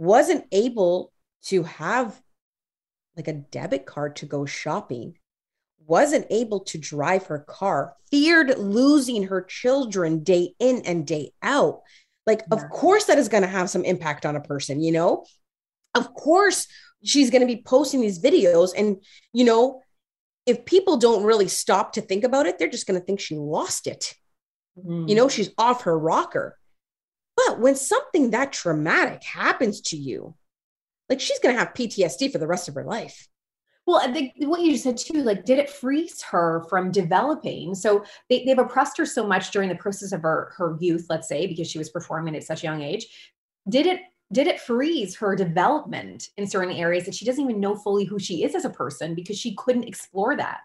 wasn't 0.00 0.46
able 0.50 1.12
to 1.42 1.62
have 1.64 2.18
like 3.16 3.28
a 3.28 3.34
debit 3.34 3.84
card 3.84 4.16
to 4.16 4.26
go 4.26 4.46
shopping, 4.46 5.14
wasn't 5.90 6.26
able 6.30 6.60
to 6.60 6.78
drive 6.78 7.26
her 7.26 7.40
car, 7.40 7.94
feared 8.10 8.56
losing 8.56 9.24
her 9.24 9.42
children 9.42 10.22
day 10.22 10.54
in 10.60 10.82
and 10.86 11.04
day 11.04 11.32
out. 11.42 11.80
Like, 12.26 12.42
yeah. 12.50 12.56
of 12.56 12.70
course, 12.70 13.06
that 13.06 13.18
is 13.18 13.28
going 13.28 13.42
to 13.42 13.48
have 13.48 13.68
some 13.68 13.84
impact 13.84 14.24
on 14.24 14.36
a 14.36 14.40
person, 14.40 14.80
you 14.80 14.92
know? 14.92 15.26
Of 15.96 16.14
course, 16.14 16.68
she's 17.04 17.30
going 17.30 17.40
to 17.40 17.52
be 17.52 17.62
posting 17.62 18.00
these 18.00 18.22
videos. 18.22 18.70
And, 18.76 19.02
you 19.32 19.44
know, 19.44 19.82
if 20.46 20.64
people 20.64 20.96
don't 20.96 21.24
really 21.24 21.48
stop 21.48 21.94
to 21.94 22.00
think 22.00 22.22
about 22.22 22.46
it, 22.46 22.58
they're 22.58 22.68
just 22.68 22.86
going 22.86 22.98
to 22.98 23.04
think 23.04 23.18
she 23.18 23.34
lost 23.34 23.88
it. 23.88 24.14
Mm. 24.78 25.08
You 25.08 25.16
know, 25.16 25.28
she's 25.28 25.50
off 25.58 25.82
her 25.82 25.98
rocker. 25.98 26.56
But 27.36 27.58
when 27.58 27.74
something 27.74 28.30
that 28.30 28.52
traumatic 28.52 29.24
happens 29.24 29.80
to 29.82 29.96
you, 29.96 30.36
like 31.08 31.20
she's 31.20 31.40
going 31.40 31.54
to 31.54 31.58
have 31.58 31.74
PTSD 31.74 32.30
for 32.30 32.38
the 32.38 32.46
rest 32.46 32.68
of 32.68 32.76
her 32.76 32.84
life. 32.84 33.26
Well, 33.90 34.08
I 34.08 34.12
think 34.12 34.34
what 34.36 34.60
you 34.60 34.70
just 34.70 34.84
said 34.84 34.96
too, 34.96 35.24
like, 35.24 35.44
did 35.44 35.58
it 35.58 35.68
freeze 35.68 36.22
her 36.22 36.64
from 36.68 36.92
developing? 36.92 37.74
So 37.74 38.04
they, 38.28 38.44
they've 38.44 38.56
oppressed 38.56 38.96
her 38.98 39.04
so 39.04 39.26
much 39.26 39.50
during 39.50 39.68
the 39.68 39.74
process 39.74 40.12
of 40.12 40.22
her, 40.22 40.52
her 40.56 40.76
youth, 40.78 41.06
let's 41.10 41.26
say, 41.26 41.48
because 41.48 41.68
she 41.68 41.78
was 41.78 41.90
performing 41.90 42.36
at 42.36 42.44
such 42.44 42.62
a 42.62 42.66
young 42.66 42.82
age. 42.82 43.08
Did 43.68 43.86
it 43.86 44.02
did 44.32 44.46
it 44.46 44.60
freeze 44.60 45.16
her 45.16 45.34
development 45.34 46.28
in 46.36 46.46
certain 46.46 46.72
areas 46.72 47.04
that 47.04 47.16
she 47.16 47.24
doesn't 47.24 47.42
even 47.42 47.58
know 47.58 47.74
fully 47.74 48.04
who 48.04 48.20
she 48.20 48.44
is 48.44 48.54
as 48.54 48.64
a 48.64 48.70
person 48.70 49.16
because 49.16 49.36
she 49.36 49.56
couldn't 49.56 49.88
explore 49.88 50.36
that? 50.36 50.60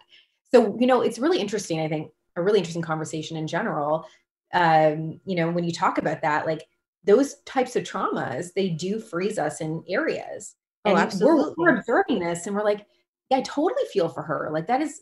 So, 0.54 0.78
you 0.80 0.86
know, 0.86 1.02
it's 1.02 1.18
really 1.18 1.40
interesting, 1.40 1.80
I 1.80 1.88
think, 1.88 2.12
a 2.36 2.44
really 2.44 2.60
interesting 2.60 2.84
conversation 2.84 3.38
in 3.38 3.48
general. 3.48 4.06
Um, 4.54 5.20
you 5.26 5.36
know, 5.36 5.50
when 5.50 5.64
you 5.64 5.72
talk 5.72 5.98
about 5.98 6.22
that, 6.22 6.46
like 6.46 6.62
those 7.04 7.38
types 7.46 7.76
of 7.76 7.86
traumas, 7.86 8.54
they 8.54 8.70
do 8.70 9.00
freeze 9.00 9.40
us 9.40 9.62
in 9.62 9.84
areas. 9.90 10.54
Oh, 10.86 10.92
and 10.92 11.00
oh, 11.00 11.02
absolutely. 11.02 11.56
We're, 11.58 11.74
we're 11.74 11.78
observing 11.80 12.20
this 12.20 12.46
and 12.46 12.56
we're 12.56 12.64
like, 12.64 12.86
I 13.32 13.42
totally 13.42 13.84
feel 13.92 14.10
for 14.10 14.24
her. 14.24 14.50
Like 14.52 14.68
that 14.68 14.82
is 14.82 15.02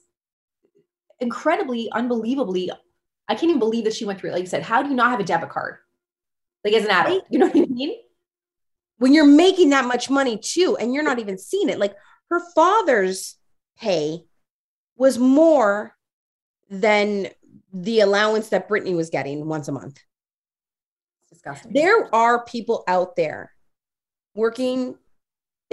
incredibly, 1.20 1.92
unbelievably. 1.92 2.72
I 3.28 3.36
can't 3.36 3.50
even 3.50 3.60
believe 3.60 3.84
that 3.86 3.94
she 3.94 4.06
went 4.06 4.20
through 4.20 4.32
it. 4.32 4.34
Like 4.34 4.42
you 4.42 4.48
said, 4.48 4.64
how 4.64 4.82
do 4.84 4.90
you 4.90 4.96
not 4.96 5.12
have 5.12 5.20
a 5.20 5.24
debit 5.24 5.50
card? 5.50 5.78
Like 6.64 6.74
as 6.74 6.86
an 6.86 6.92
adult, 6.92 7.26
you 7.30 7.40
know 7.40 7.48
what 7.48 7.56
I 7.58 7.66
mean? 7.66 7.96
When 8.98 9.14
you're 9.14 9.26
making 9.26 9.70
that 9.72 9.86
much 9.86 10.10
money 10.10 10.38
too, 10.38 10.78
and 10.80 10.94
you're 10.94 11.04
not 11.04 11.20
even 11.20 11.38
seeing 11.38 11.70
it. 11.70 11.80
Like 11.80 11.96
her 12.30 12.42
father's 12.56 13.38
pay 13.78 14.24
was 14.96 15.18
more 15.18 15.96
than 16.70 17.28
the 17.74 18.00
allowance 18.00 18.50
that 18.50 18.70
Britney 18.70 18.96
was 18.96 19.10
getting 19.10 19.46
once 19.48 19.68
a 19.68 19.72
month. 19.72 20.00
disgusting. 21.30 21.74
There 21.74 22.14
are 22.14 22.46
people 22.46 22.84
out 22.88 23.16
there 23.16 23.52
working, 24.36 24.96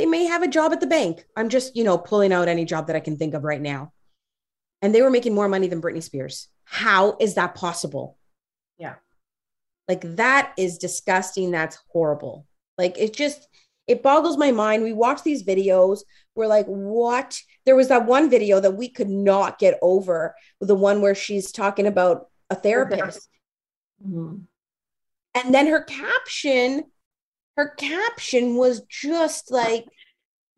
they 0.00 0.06
may 0.06 0.24
have 0.24 0.42
a 0.42 0.48
job 0.48 0.72
at 0.72 0.80
the 0.80 0.86
bank. 0.86 1.26
I'm 1.36 1.50
just, 1.50 1.76
you 1.76 1.84
know, 1.84 1.98
pulling 1.98 2.32
out 2.32 2.48
any 2.48 2.64
job 2.64 2.86
that 2.86 2.96
I 2.96 3.00
can 3.00 3.18
think 3.18 3.34
of 3.34 3.44
right 3.44 3.60
now. 3.60 3.92
And 4.80 4.94
they 4.94 5.02
were 5.02 5.10
making 5.10 5.34
more 5.34 5.46
money 5.46 5.68
than 5.68 5.82
Britney 5.82 6.02
Spears. 6.02 6.48
How 6.64 7.18
is 7.20 7.34
that 7.34 7.54
possible? 7.54 8.16
Yeah. 8.78 8.94
Like 9.88 10.00
that 10.16 10.54
is 10.56 10.78
disgusting. 10.78 11.50
That's 11.50 11.78
horrible. 11.92 12.46
Like 12.78 12.96
it 12.96 13.14
just, 13.14 13.46
it 13.86 14.02
boggles 14.02 14.38
my 14.38 14.52
mind. 14.52 14.84
We 14.84 14.94
watch 14.94 15.22
these 15.22 15.42
videos. 15.42 15.98
We're 16.34 16.46
like, 16.46 16.64
what? 16.64 17.38
There 17.66 17.76
was 17.76 17.88
that 17.88 18.06
one 18.06 18.30
video 18.30 18.58
that 18.58 18.76
we 18.78 18.88
could 18.88 19.10
not 19.10 19.58
get 19.58 19.78
over, 19.82 20.34
the 20.62 20.74
one 20.74 21.02
where 21.02 21.14
she's 21.14 21.52
talking 21.52 21.86
about 21.86 22.28
a 22.48 22.54
therapist. 22.54 23.28
Mm-hmm. 24.02 24.36
And 25.34 25.54
then 25.54 25.66
her 25.66 25.82
caption, 25.82 26.84
her 27.56 27.70
caption 27.76 28.56
was 28.56 28.82
just 28.88 29.50
like 29.50 29.86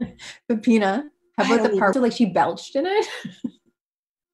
Pepina. 0.50 1.04
How 1.38 1.54
about 1.54 1.70
the 1.70 1.78
part 1.78 1.94
where 1.94 2.02
like 2.02 2.12
she 2.12 2.26
belched 2.26 2.76
in 2.76 2.86
it? 2.86 3.06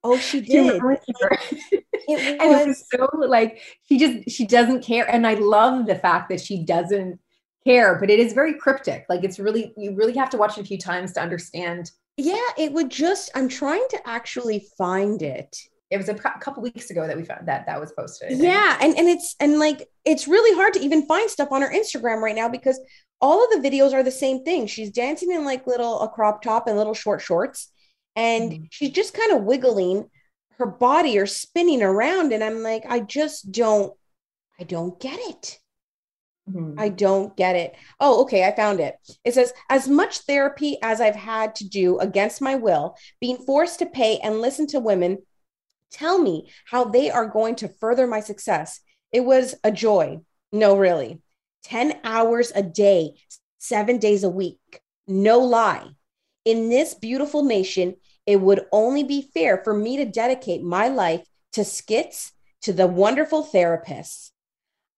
Oh, 0.02 0.18
she 0.18 0.40
did. 0.42 0.80
it 0.82 2.40
and 2.40 2.52
it 2.52 2.68
was 2.68 2.84
so 2.90 3.08
like 3.14 3.60
she 3.88 3.98
just 3.98 4.30
she 4.30 4.46
doesn't 4.46 4.82
care. 4.82 5.10
And 5.10 5.26
I 5.26 5.34
love 5.34 5.86
the 5.86 5.94
fact 5.94 6.28
that 6.30 6.40
she 6.40 6.64
doesn't 6.64 7.20
care, 7.64 7.98
but 7.98 8.10
it 8.10 8.18
is 8.18 8.32
very 8.32 8.54
cryptic. 8.54 9.06
Like 9.08 9.24
it's 9.24 9.38
really, 9.38 9.74
you 9.76 9.94
really 9.94 10.16
have 10.16 10.30
to 10.30 10.36
watch 10.36 10.58
it 10.58 10.62
a 10.62 10.64
few 10.64 10.78
times 10.78 11.12
to 11.12 11.20
understand. 11.20 11.90
Yeah, 12.16 12.48
it 12.56 12.72
would 12.72 12.90
just, 12.90 13.30
I'm 13.34 13.48
trying 13.48 13.86
to 13.90 14.08
actually 14.08 14.66
find 14.76 15.22
it. 15.22 15.56
It 15.90 15.96
was 15.96 16.08
a 16.08 16.14
couple 16.14 16.62
weeks 16.62 16.90
ago 16.90 17.06
that 17.06 17.16
we 17.16 17.24
found 17.24 17.48
that 17.48 17.64
that 17.66 17.80
was 17.80 17.92
posted. 17.92 18.38
Yeah. 18.38 18.76
And, 18.80 18.96
and 18.98 19.08
it's, 19.08 19.34
and 19.40 19.58
like, 19.58 19.88
it's 20.04 20.28
really 20.28 20.54
hard 20.54 20.74
to 20.74 20.80
even 20.80 21.06
find 21.06 21.30
stuff 21.30 21.50
on 21.50 21.62
her 21.62 21.72
Instagram 21.72 22.20
right 22.20 22.36
now 22.36 22.48
because 22.48 22.78
all 23.20 23.42
of 23.42 23.50
the 23.50 23.68
videos 23.68 23.94
are 23.94 24.02
the 24.02 24.10
same 24.10 24.44
thing. 24.44 24.66
She's 24.66 24.90
dancing 24.90 25.32
in 25.32 25.44
like 25.44 25.66
little, 25.66 26.00
a 26.00 26.08
crop 26.08 26.42
top 26.42 26.66
and 26.66 26.76
little 26.76 26.94
short 26.94 27.22
shorts. 27.22 27.72
And 28.16 28.52
mm-hmm. 28.52 28.64
she's 28.70 28.90
just 28.90 29.14
kind 29.14 29.32
of 29.32 29.44
wiggling 29.44 30.10
her 30.58 30.66
body 30.66 31.18
or 31.18 31.26
spinning 31.26 31.82
around. 31.82 32.32
And 32.32 32.44
I'm 32.44 32.62
like, 32.62 32.84
I 32.86 33.00
just 33.00 33.50
don't, 33.50 33.94
I 34.60 34.64
don't 34.64 35.00
get 35.00 35.18
it. 35.18 35.58
Mm-hmm. 36.50 36.78
I 36.78 36.88
don't 36.88 37.36
get 37.36 37.56
it. 37.56 37.74
Oh, 38.00 38.22
okay. 38.22 38.44
I 38.44 38.54
found 38.54 38.80
it. 38.80 38.96
It 39.24 39.34
says, 39.34 39.52
as 39.70 39.88
much 39.88 40.18
therapy 40.20 40.78
as 40.82 41.00
I've 41.00 41.16
had 41.16 41.54
to 41.56 41.68
do 41.68 41.98
against 41.98 42.42
my 42.42 42.56
will, 42.56 42.96
being 43.20 43.38
forced 43.38 43.78
to 43.78 43.86
pay 43.86 44.18
and 44.18 44.40
listen 44.40 44.66
to 44.68 44.80
women 44.80 45.18
tell 45.90 46.18
me 46.18 46.50
how 46.66 46.84
they 46.84 47.10
are 47.10 47.26
going 47.26 47.56
to 47.56 47.68
further 47.68 48.06
my 48.06 48.20
success. 48.20 48.80
It 49.12 49.20
was 49.20 49.54
a 49.64 49.72
joy. 49.72 50.20
No, 50.52 50.76
really. 50.76 51.20
10 51.64 52.00
hours 52.04 52.52
a 52.54 52.62
day, 52.62 53.14
seven 53.58 53.98
days 53.98 54.24
a 54.24 54.28
week. 54.28 54.80
No 55.06 55.38
lie. 55.38 55.88
In 56.44 56.68
this 56.68 56.94
beautiful 56.94 57.42
nation, 57.44 57.96
it 58.26 58.40
would 58.40 58.66
only 58.72 59.04
be 59.04 59.30
fair 59.34 59.60
for 59.64 59.74
me 59.74 59.96
to 59.98 60.04
dedicate 60.04 60.62
my 60.62 60.88
life 60.88 61.26
to 61.52 61.64
skits, 61.64 62.32
to 62.62 62.72
the 62.72 62.86
wonderful 62.86 63.44
therapists 63.44 64.30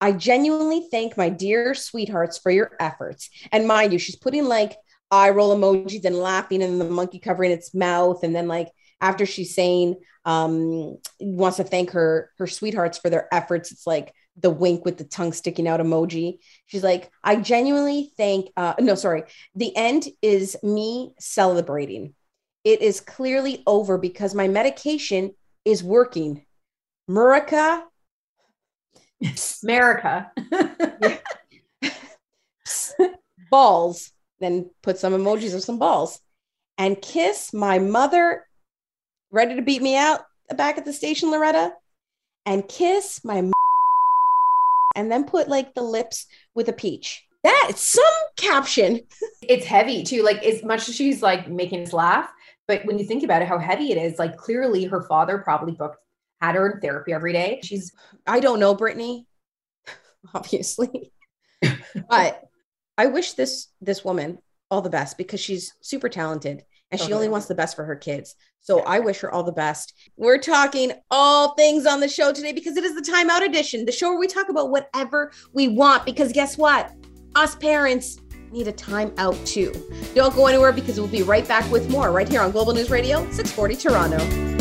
I 0.01 0.13
genuinely 0.13 0.87
thank 0.91 1.17
my 1.17 1.29
dear 1.29 1.75
sweethearts 1.75 2.39
for 2.39 2.51
your 2.51 2.73
efforts. 2.81 3.29
And 3.53 3.69
mind 3.69 3.93
you, 3.93 3.99
she's 3.99 4.17
putting 4.17 4.47
like 4.47 4.77
eye 5.11 5.31
roll 5.31 5.55
emojis 5.55 6.05
and 6.05 6.17
laughing 6.17 6.63
and 6.63 6.81
the 6.81 6.87
monkey 6.87 7.19
covering 7.19 7.51
its 7.51 7.75
mouth. 7.75 8.23
And 8.23 8.35
then 8.35 8.49
like 8.49 8.69
after 9.01 9.27
she's 9.27 9.55
saying 9.55 9.97
um 10.25 10.99
wants 11.19 11.57
to 11.57 11.65
thank 11.65 11.91
her 11.91 12.31
her 12.39 12.47
sweethearts 12.47 12.99
for 12.99 13.11
their 13.11 13.33
efforts, 13.33 13.73
it's 13.73 13.87
like 13.87 14.13
the 14.37 14.51
wink 14.51 14.85
with 14.85 14.97
the 14.99 15.05
tongue 15.05 15.33
sticking 15.33 15.69
out 15.69 15.81
emoji. 15.81 16.39
She's 16.67 16.85
like, 16.85 17.11
I 17.23 17.37
genuinely 17.37 18.13
thank 18.17 18.51
uh 18.57 18.75
no, 18.79 18.95
sorry. 18.95 19.25
The 19.55 19.77
end 19.77 20.09
is 20.23 20.57
me 20.63 21.13
celebrating. 21.19 22.15
It 22.65 22.83
is 22.83 23.01
clearly 23.01 23.63
over 23.67 23.99
because 23.99 24.35
my 24.35 24.49
medication 24.49 25.33
is 25.65 25.83
working. 25.83 26.45
Murica 27.09 27.83
America. 29.63 30.33
balls. 33.51 34.13
Then 34.41 34.71
put 34.83 34.99
some 34.99 35.13
emojis 35.13 35.55
of 35.55 35.63
some 35.63 35.79
balls 35.79 36.21
and 36.79 37.01
kiss 37.01 37.53
my 37.53 37.79
mother, 37.79 38.47
ready 39.31 39.57
to 39.57 39.63
beat 39.63 39.83
me 39.83 39.97
out 39.97 40.21
back 40.57 40.79
at 40.79 40.85
the 40.85 40.93
station, 40.93 41.31
Loretta, 41.31 41.73
and 42.47 42.67
kiss 42.69 43.25
my 43.25 43.39
m- 43.39 43.53
and 44.97 45.11
then 45.11 45.25
put 45.25 45.49
like 45.49 45.75
the 45.75 45.83
lips 45.83 46.27
with 46.55 46.69
a 46.69 46.73
peach. 46.73 47.25
That's 47.43 47.81
some 47.81 48.05
caption. 48.37 49.01
it's 49.43 49.65
heavy 49.65 50.03
too. 50.03 50.23
Like 50.23 50.43
as 50.45 50.63
much 50.63 50.89
as 50.89 50.95
she's 50.97 51.23
like 51.23 51.49
making 51.49 51.83
us 51.83 51.93
laugh, 51.93 52.31
but 52.67 52.85
when 52.85 52.99
you 52.99 53.05
think 53.05 53.23
about 53.23 53.43
it, 53.43 53.49
how 53.49 53.59
heavy 53.59 53.93
it 53.93 53.99
is, 53.99 54.19
like 54.19 54.37
clearly 54.37 54.85
her 54.85 55.03
father 55.03 55.39
probably 55.39 55.73
booked 55.73 55.99
had 56.41 56.55
her 56.55 56.71
in 56.71 56.81
therapy 56.81 57.13
every 57.13 57.33
day. 57.33 57.61
She's, 57.63 57.93
I 58.27 58.41
don't 58.41 58.61
know 58.61 58.75
Britney, 58.75 59.25
obviously, 60.35 61.13
but 62.09 62.43
I 62.99 63.07
wish 63.07 63.35
this 63.35 63.69
this 63.81 64.05
woman 64.05 64.39
all 64.71 64.83
the 64.83 64.91
best 64.91 65.19
because 65.19 65.41
she's 65.41 65.75
super 65.81 66.09
talented 66.09 66.65
and 66.91 66.99
totally. 66.99 67.09
she 67.09 67.15
only 67.15 67.29
wants 67.29 67.47
the 67.47 67.55
best 67.55 67.77
for 67.77 67.85
her 67.85 67.97
kids. 67.97 68.35
So 68.61 68.79
yeah. 68.79 68.85
I 68.87 69.01
wish 69.01 69.21
her 69.21 69.33
all 69.33 69.43
the 69.43 69.53
best. 69.53 69.95
We're 70.17 70.39
talking 70.39 70.93
all 71.11 71.55
things 71.55 71.87
on 71.87 72.01
the 72.01 72.09
show 72.09 72.33
today 72.33 72.53
because 72.53 72.77
it 72.77 72.85
is 72.85 72.95
the 72.95 73.03
timeout 73.03 73.47
edition, 73.47 73.85
the 73.87 73.93
show 73.93 74.11
where 74.11 74.19
we 74.19 74.27
talk 74.27 74.49
about 74.49 74.71
whatever 74.71 75.33
we 75.53 75.69
want. 75.69 76.05
Because 76.05 76.33
guess 76.33 76.59
what? 76.59 76.93
Us 77.37 77.55
parents 77.55 78.19
need 78.51 78.69
a 78.69 78.73
timeout 78.73 79.47
too. 79.47 79.73
Don't 80.15 80.35
go 80.35 80.47
anywhere 80.47 80.73
because 80.73 80.99
we'll 80.99 81.09
be 81.09 81.23
right 81.23 81.47
back 81.47 81.71
with 81.71 81.89
more 81.91 82.11
right 82.11 82.29
here 82.29 82.41
on 82.41 82.51
Global 82.51 82.73
News 82.73 82.91
Radio 82.91 83.19
640 83.31 83.77
Toronto. 83.77 84.60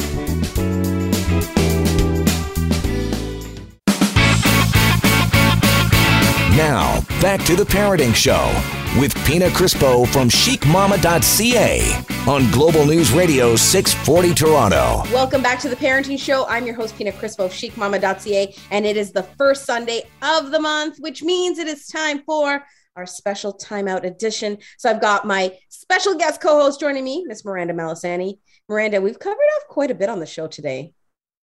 Now, 6.59 6.99
back 7.21 7.41
to 7.45 7.55
the 7.55 7.63
Parenting 7.63 8.13
Show 8.13 8.51
with 8.99 9.15
Pina 9.25 9.47
Crispo 9.47 10.05
from 10.09 10.27
chicmama.ca 10.27 12.03
on 12.29 12.51
Global 12.51 12.85
News 12.85 13.13
Radio 13.13 13.55
640 13.55 14.33
Toronto. 14.33 15.03
Welcome 15.13 15.41
back 15.41 15.61
to 15.61 15.69
the 15.69 15.77
Parenting 15.77 16.19
Show. 16.19 16.45
I'm 16.49 16.65
your 16.65 16.75
host, 16.75 16.97
Pina 16.97 17.13
Crispo 17.13 17.45
of 17.45 17.53
chicmama.ca, 17.53 18.53
and 18.71 18.85
it 18.85 18.97
is 18.97 19.13
the 19.13 19.23
first 19.37 19.63
Sunday 19.63 20.01
of 20.21 20.51
the 20.51 20.59
month, 20.59 20.97
which 20.99 21.23
means 21.23 21.59
it 21.59 21.69
is 21.69 21.87
time 21.87 22.23
for 22.25 22.61
our 22.97 23.05
special 23.05 23.53
timeout 23.53 24.03
edition. 24.03 24.57
So 24.79 24.89
I've 24.89 24.99
got 24.99 25.25
my 25.25 25.57
special 25.69 26.15
guest 26.15 26.41
co-host 26.41 26.77
joining 26.77 27.05
me, 27.05 27.23
Miss 27.25 27.45
Miranda 27.45 27.73
Malisani. 27.73 28.39
Miranda, 28.67 28.99
we've 28.99 29.17
covered 29.17 29.37
off 29.55 29.69
quite 29.69 29.91
a 29.91 29.95
bit 29.95 30.09
on 30.09 30.19
the 30.19 30.25
show 30.25 30.47
today. 30.47 30.91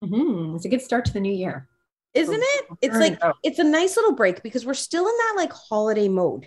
Mm-hmm. 0.04 0.56
It's 0.56 0.66
a 0.66 0.68
good 0.68 0.82
start 0.82 1.06
to 1.06 1.14
the 1.14 1.20
new 1.20 1.32
year. 1.32 1.70
Isn't 2.16 2.42
it? 2.42 2.66
It's 2.82 2.96
like 2.96 3.20
it's 3.42 3.58
a 3.58 3.64
nice 3.64 3.96
little 3.96 4.14
break 4.14 4.42
because 4.42 4.64
we're 4.66 4.74
still 4.74 5.06
in 5.06 5.14
that 5.16 5.34
like 5.36 5.52
holiday 5.52 6.08
mode. 6.08 6.46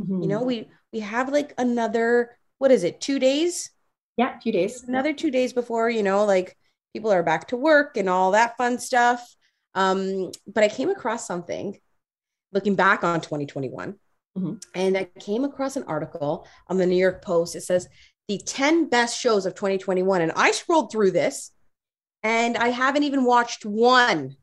Mm-hmm. 0.00 0.22
You 0.22 0.28
know, 0.28 0.42
we 0.42 0.68
we 0.92 1.00
have 1.00 1.30
like 1.30 1.54
another 1.58 2.36
what 2.58 2.70
is 2.70 2.84
it? 2.84 3.00
2 3.00 3.18
days? 3.18 3.70
yeah, 4.16 4.36
a 4.36 4.40
few 4.40 4.52
days. 4.52 4.82
Another 4.84 5.12
2 5.12 5.30
days 5.30 5.52
before, 5.52 5.88
you 5.90 6.02
know, 6.02 6.24
like 6.24 6.56
people 6.92 7.10
are 7.10 7.22
back 7.22 7.48
to 7.48 7.56
work 7.56 7.96
and 7.96 8.08
all 8.08 8.32
that 8.32 8.56
fun 8.56 8.78
stuff. 8.78 9.20
Um 9.74 10.30
but 10.46 10.64
I 10.64 10.68
came 10.68 10.90
across 10.90 11.26
something 11.26 11.78
looking 12.52 12.74
back 12.76 13.02
on 13.04 13.20
2021 13.20 13.96
Mhm. 14.38 14.62
and 14.74 14.96
I 14.96 15.04
came 15.20 15.44
across 15.44 15.76
an 15.76 15.84
article 15.84 16.46
on 16.68 16.78
the 16.78 16.86
New 16.86 16.96
York 16.96 17.22
Post. 17.22 17.54
It 17.56 17.62
says 17.62 17.86
the 18.28 18.38
10 18.38 18.88
best 18.88 19.18
shows 19.20 19.44
of 19.46 19.54
2021 19.54 20.22
and 20.22 20.32
I 20.36 20.52
scrolled 20.52 20.90
through 20.92 21.10
this 21.10 21.50
and 22.22 22.56
I 22.56 22.68
haven't 22.68 23.02
even 23.02 23.24
watched 23.24 23.64
one 23.66 24.36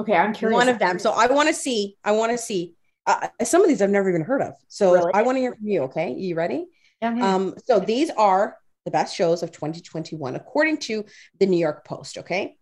Okay, 0.00 0.14
I'm 0.14 0.32
curious. 0.34 0.54
one 0.54 0.68
of 0.68 0.78
them. 0.78 0.98
So 0.98 1.12
I 1.12 1.26
want 1.26 1.48
to 1.48 1.54
see. 1.54 1.96
I 2.04 2.12
want 2.12 2.32
to 2.32 2.38
see. 2.38 2.74
Uh, 3.06 3.28
some 3.44 3.62
of 3.62 3.68
these 3.68 3.80
I've 3.80 3.90
never 3.90 4.08
even 4.08 4.22
heard 4.22 4.42
of. 4.42 4.54
So 4.68 4.92
Really? 4.94 5.12
I 5.14 5.22
want 5.22 5.36
to 5.36 5.40
hear 5.40 5.54
from 5.54 5.66
you. 5.66 5.82
Okay, 5.84 6.12
you 6.12 6.34
ready? 6.34 6.66
Yeah. 7.00 7.10
Um, 7.34 7.54
so 7.64 7.78
these 7.78 8.10
are 8.10 8.56
the 8.84 8.90
best 8.90 9.14
shows 9.14 9.42
of 9.42 9.52
2021 9.52 10.34
according 10.34 10.78
to 10.78 11.04
the 11.38 11.46
New 11.46 11.58
York 11.58 11.84
Post. 11.84 12.18
Okay, 12.18 12.56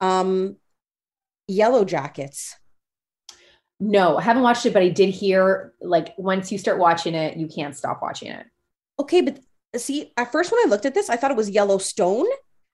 um, 0.00 0.56
Yellow 1.48 1.84
Jackets. 1.84 2.54
no, 3.80 4.16
I 4.16 4.22
haven't 4.22 4.42
watched 4.42 4.66
it, 4.66 4.72
but 4.72 4.82
I 4.82 4.88
did 4.88 5.10
hear 5.10 5.72
like 5.80 6.14
once 6.16 6.50
you 6.52 6.58
start 6.58 6.78
watching 6.78 7.14
it, 7.14 7.36
you 7.36 7.46
can't 7.48 7.76
stop 7.76 8.00
watching 8.02 8.30
it. 8.30 8.46
Okay, 9.00 9.20
but 9.20 9.38
see, 9.76 10.12
at 10.16 10.32
first 10.32 10.50
when 10.52 10.60
I 10.64 10.68
looked 10.68 10.86
at 10.86 10.94
this, 10.94 11.08
I 11.10 11.16
thought 11.16 11.30
it 11.30 11.36
was 11.36 11.50
Yellowstone. 11.50 12.26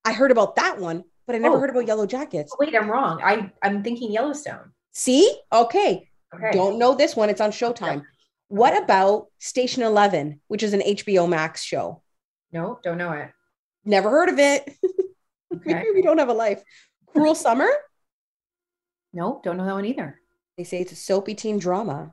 I 0.05 0.13
heard 0.13 0.31
about 0.31 0.57
that 0.57 0.79
one, 0.79 1.05
but 1.27 1.35
I 1.35 1.39
never 1.39 1.57
Oh. 1.57 1.61
heard 1.61 1.71
about 1.71 1.87
Yellow 1.87 2.07
Jackets. 2.07 2.55
Wait, 2.59 2.75
I'm 2.75 2.91
wrong. 2.91 3.21
I 3.23 3.51
I'm 3.63 3.83
thinking 3.83 4.13
Yellowstone. 4.13 4.73
See, 4.93 5.39
okay, 5.53 6.09
Okay. 6.35 6.51
don't 6.53 6.79
know 6.79 6.95
this 6.95 7.17
one. 7.17 7.31
It's 7.31 7.41
on 7.41 7.51
Showtime. 7.51 8.05
What 8.49 8.81
about 8.81 9.29
Station 9.39 9.83
Eleven, 9.83 10.41
which 10.49 10.63
is 10.63 10.73
an 10.75 10.83
HBO 10.83 11.27
Max 11.29 11.63
show? 11.63 12.03
No, 12.53 12.79
don't 12.85 12.99
know 12.99 13.13
it. 13.13 13.31
Never 13.85 14.11
heard 14.11 14.29
of 14.29 14.39
it. 14.39 14.77
Okay. 15.55 15.73
Maybe 15.73 15.91
we 15.95 16.03
don't 16.03 16.19
have 16.19 16.31
a 16.31 16.33
life. 16.35 16.65
Cruel 17.07 17.35
Summer. 17.37 17.69
no, 19.13 19.41
don't 19.45 19.57
know 19.57 19.65
that 19.65 19.75
one 19.75 19.85
either. 19.85 20.21
They 20.59 20.65
say 20.65 20.81
it's 20.81 20.91
a 20.91 20.97
soapy 20.97 21.35
teen 21.37 21.59
drama. 21.61 22.13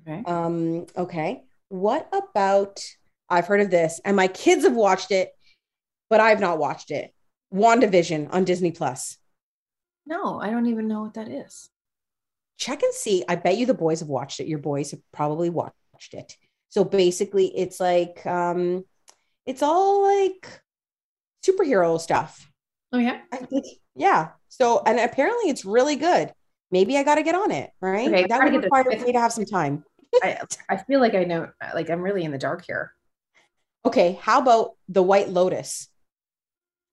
Okay. 0.00 0.22
Um, 0.26 0.86
okay. 0.96 1.44
What 1.68 2.08
about 2.14 2.82
I've 3.28 3.46
heard 3.46 3.60
of 3.60 3.70
this 3.70 4.00
and 4.06 4.16
my 4.16 4.26
kids 4.28 4.64
have 4.64 4.74
watched 4.74 5.10
it, 5.10 5.32
but 6.08 6.20
I've 6.20 6.40
not 6.40 6.58
watched 6.58 6.90
it. 6.90 7.12
WandaVision 7.52 8.28
on 8.32 8.44
Disney 8.44 8.72
Plus. 8.72 9.16
No, 10.06 10.40
I 10.40 10.50
don't 10.50 10.66
even 10.66 10.88
know 10.88 11.02
what 11.02 11.14
that 11.14 11.28
is. 11.28 11.70
Check 12.56 12.82
and 12.82 12.92
see. 12.92 13.24
I 13.28 13.36
bet 13.36 13.56
you 13.56 13.66
the 13.66 13.74
boys 13.74 14.00
have 14.00 14.08
watched 14.08 14.40
it. 14.40 14.48
Your 14.48 14.58
boys 14.58 14.90
have 14.90 15.00
probably 15.12 15.50
watched 15.50 15.74
it. 16.12 16.36
So 16.70 16.84
basically 16.84 17.56
it's 17.56 17.80
like 17.80 18.24
um 18.26 18.84
it's 19.46 19.62
all 19.62 20.02
like 20.02 20.60
superhero 21.46 22.00
stuff. 22.00 22.50
Oh 22.92 22.98
yeah. 22.98 23.20
I 23.32 23.36
think, 23.38 23.64
yeah. 23.94 24.30
So, 24.48 24.82
and 24.84 24.98
apparently 24.98 25.50
it's 25.50 25.64
really 25.64 25.96
good. 25.96 26.32
Maybe 26.70 26.96
I 26.98 27.02
got 27.02 27.14
to 27.14 27.22
get 27.22 27.34
on 27.34 27.50
it, 27.50 27.70
right? 27.80 28.08
Okay, 28.08 28.26
that 28.28 28.44
would 28.44 28.62
require 28.62 28.84
me 28.84 29.12
to 29.12 29.20
have 29.20 29.32
some 29.32 29.46
time. 29.46 29.84
I 30.22 30.38
I 30.68 30.76
feel 30.76 31.00
like 31.00 31.14
I 31.14 31.24
know 31.24 31.48
like 31.74 31.90
I'm 31.90 32.02
really 32.02 32.24
in 32.24 32.32
the 32.32 32.38
dark 32.38 32.64
here. 32.66 32.92
Okay, 33.84 34.18
how 34.20 34.40
about 34.40 34.72
the 34.88 35.02
White 35.02 35.28
Lotus? 35.28 35.88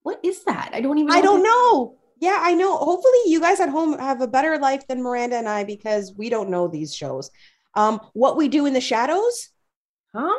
What 0.06 0.20
is 0.22 0.44
that? 0.44 0.70
I 0.72 0.82
don't 0.82 1.00
even 1.00 1.12
I 1.12 1.20
don't 1.20 1.42
know. 1.42 1.98
Yeah, 2.20 2.38
I 2.40 2.54
know. 2.54 2.78
Hopefully, 2.78 3.18
you 3.26 3.42
guys 3.42 3.60
at 3.60 3.70
home 3.70 3.98
have 3.98 4.22
a 4.22 4.28
better 4.28 4.60
life 4.60 4.88
than 4.88 5.02
Miranda 5.02 5.38
and 5.38 5.50
I 5.50 5.64
because 5.64 6.14
we 6.16 6.30
don't 6.30 6.52
know 6.52 6.68
these 6.68 6.94
shows. 6.96 7.32
Um, 7.74 8.00
what 8.14 8.38
we 8.38 8.48
do 8.48 8.68
in 8.68 8.74
the 8.74 8.82
shadows? 8.82 9.50
Huh? 10.14 10.30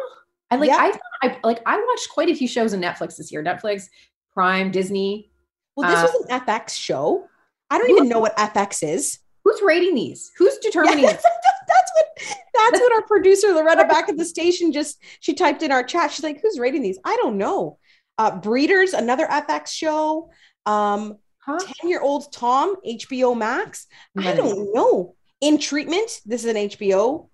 I 0.53 0.57
like 0.57 0.69
Yeah. 0.69 0.77
I 0.79 0.93
I 1.21 1.41
like 1.43 1.63
I 1.67 1.85
watched 1.85 2.11
quite 2.11 2.29
a 2.29 2.35
few 2.37 2.47
shows 2.47 2.75
on 2.75 2.81
Netflix 2.81 3.17
this 3.17 3.33
year. 3.33 3.43
Netflix, 3.43 3.89
Prime, 4.33 4.71
Disney. 4.71 5.33
Well, 5.75 5.91
this 5.91 5.99
Uh, 5.99 6.13
was 6.13 6.27
an 6.29 6.41
FX 6.47 6.71
show. 6.71 7.27
I 7.69 7.79
don't 7.79 7.91
even 7.91 8.09
know 8.09 8.21
what 8.21 8.37
FX 8.37 8.89
is. 8.89 9.19
Who's 9.43 9.61
rating 9.63 9.97
these? 9.97 10.31
Who's 10.39 10.55
Yeah, 10.63 10.71
determining 10.71 11.05
that's, 11.07 11.25
that's 11.25 11.93
what 11.97 12.07
that's 12.55 12.81
what 12.81 12.93
our 12.93 13.03
producer 13.03 13.49
Loretta 13.49 13.85
back 13.89 14.09
at 14.09 14.17
the 14.17 14.25
station 14.25 14.71
just 14.71 15.03
she 15.19 15.35
typed 15.35 15.65
in 15.65 15.73
our 15.73 15.83
chat. 15.83 16.13
She's 16.13 16.23
like, 16.23 16.41
"Who's 16.41 16.61
rating 16.61 16.83
these?" 16.83 17.01
I 17.05 17.17
don't 17.17 17.37
know. 17.37 17.79
Uh, 18.19 18.39
Breeders, 18.41 18.93
another 18.95 19.27
FX 19.27 19.69
show. 19.69 20.31
Um, 20.65 21.17
Huh? 21.39 21.61
10 21.81 21.89
year 21.89 22.01
old 22.01 22.33
Tom, 22.33 22.75
HBO 22.85 23.37
Max. 23.37 23.87
I 24.19 24.35
don't 24.35 24.75
know. 24.75 25.15
In 25.41 25.59
treatment, 25.59 26.11
this 26.27 26.43
is 26.45 26.51
an 26.51 26.57
HBO. 26.57 27.29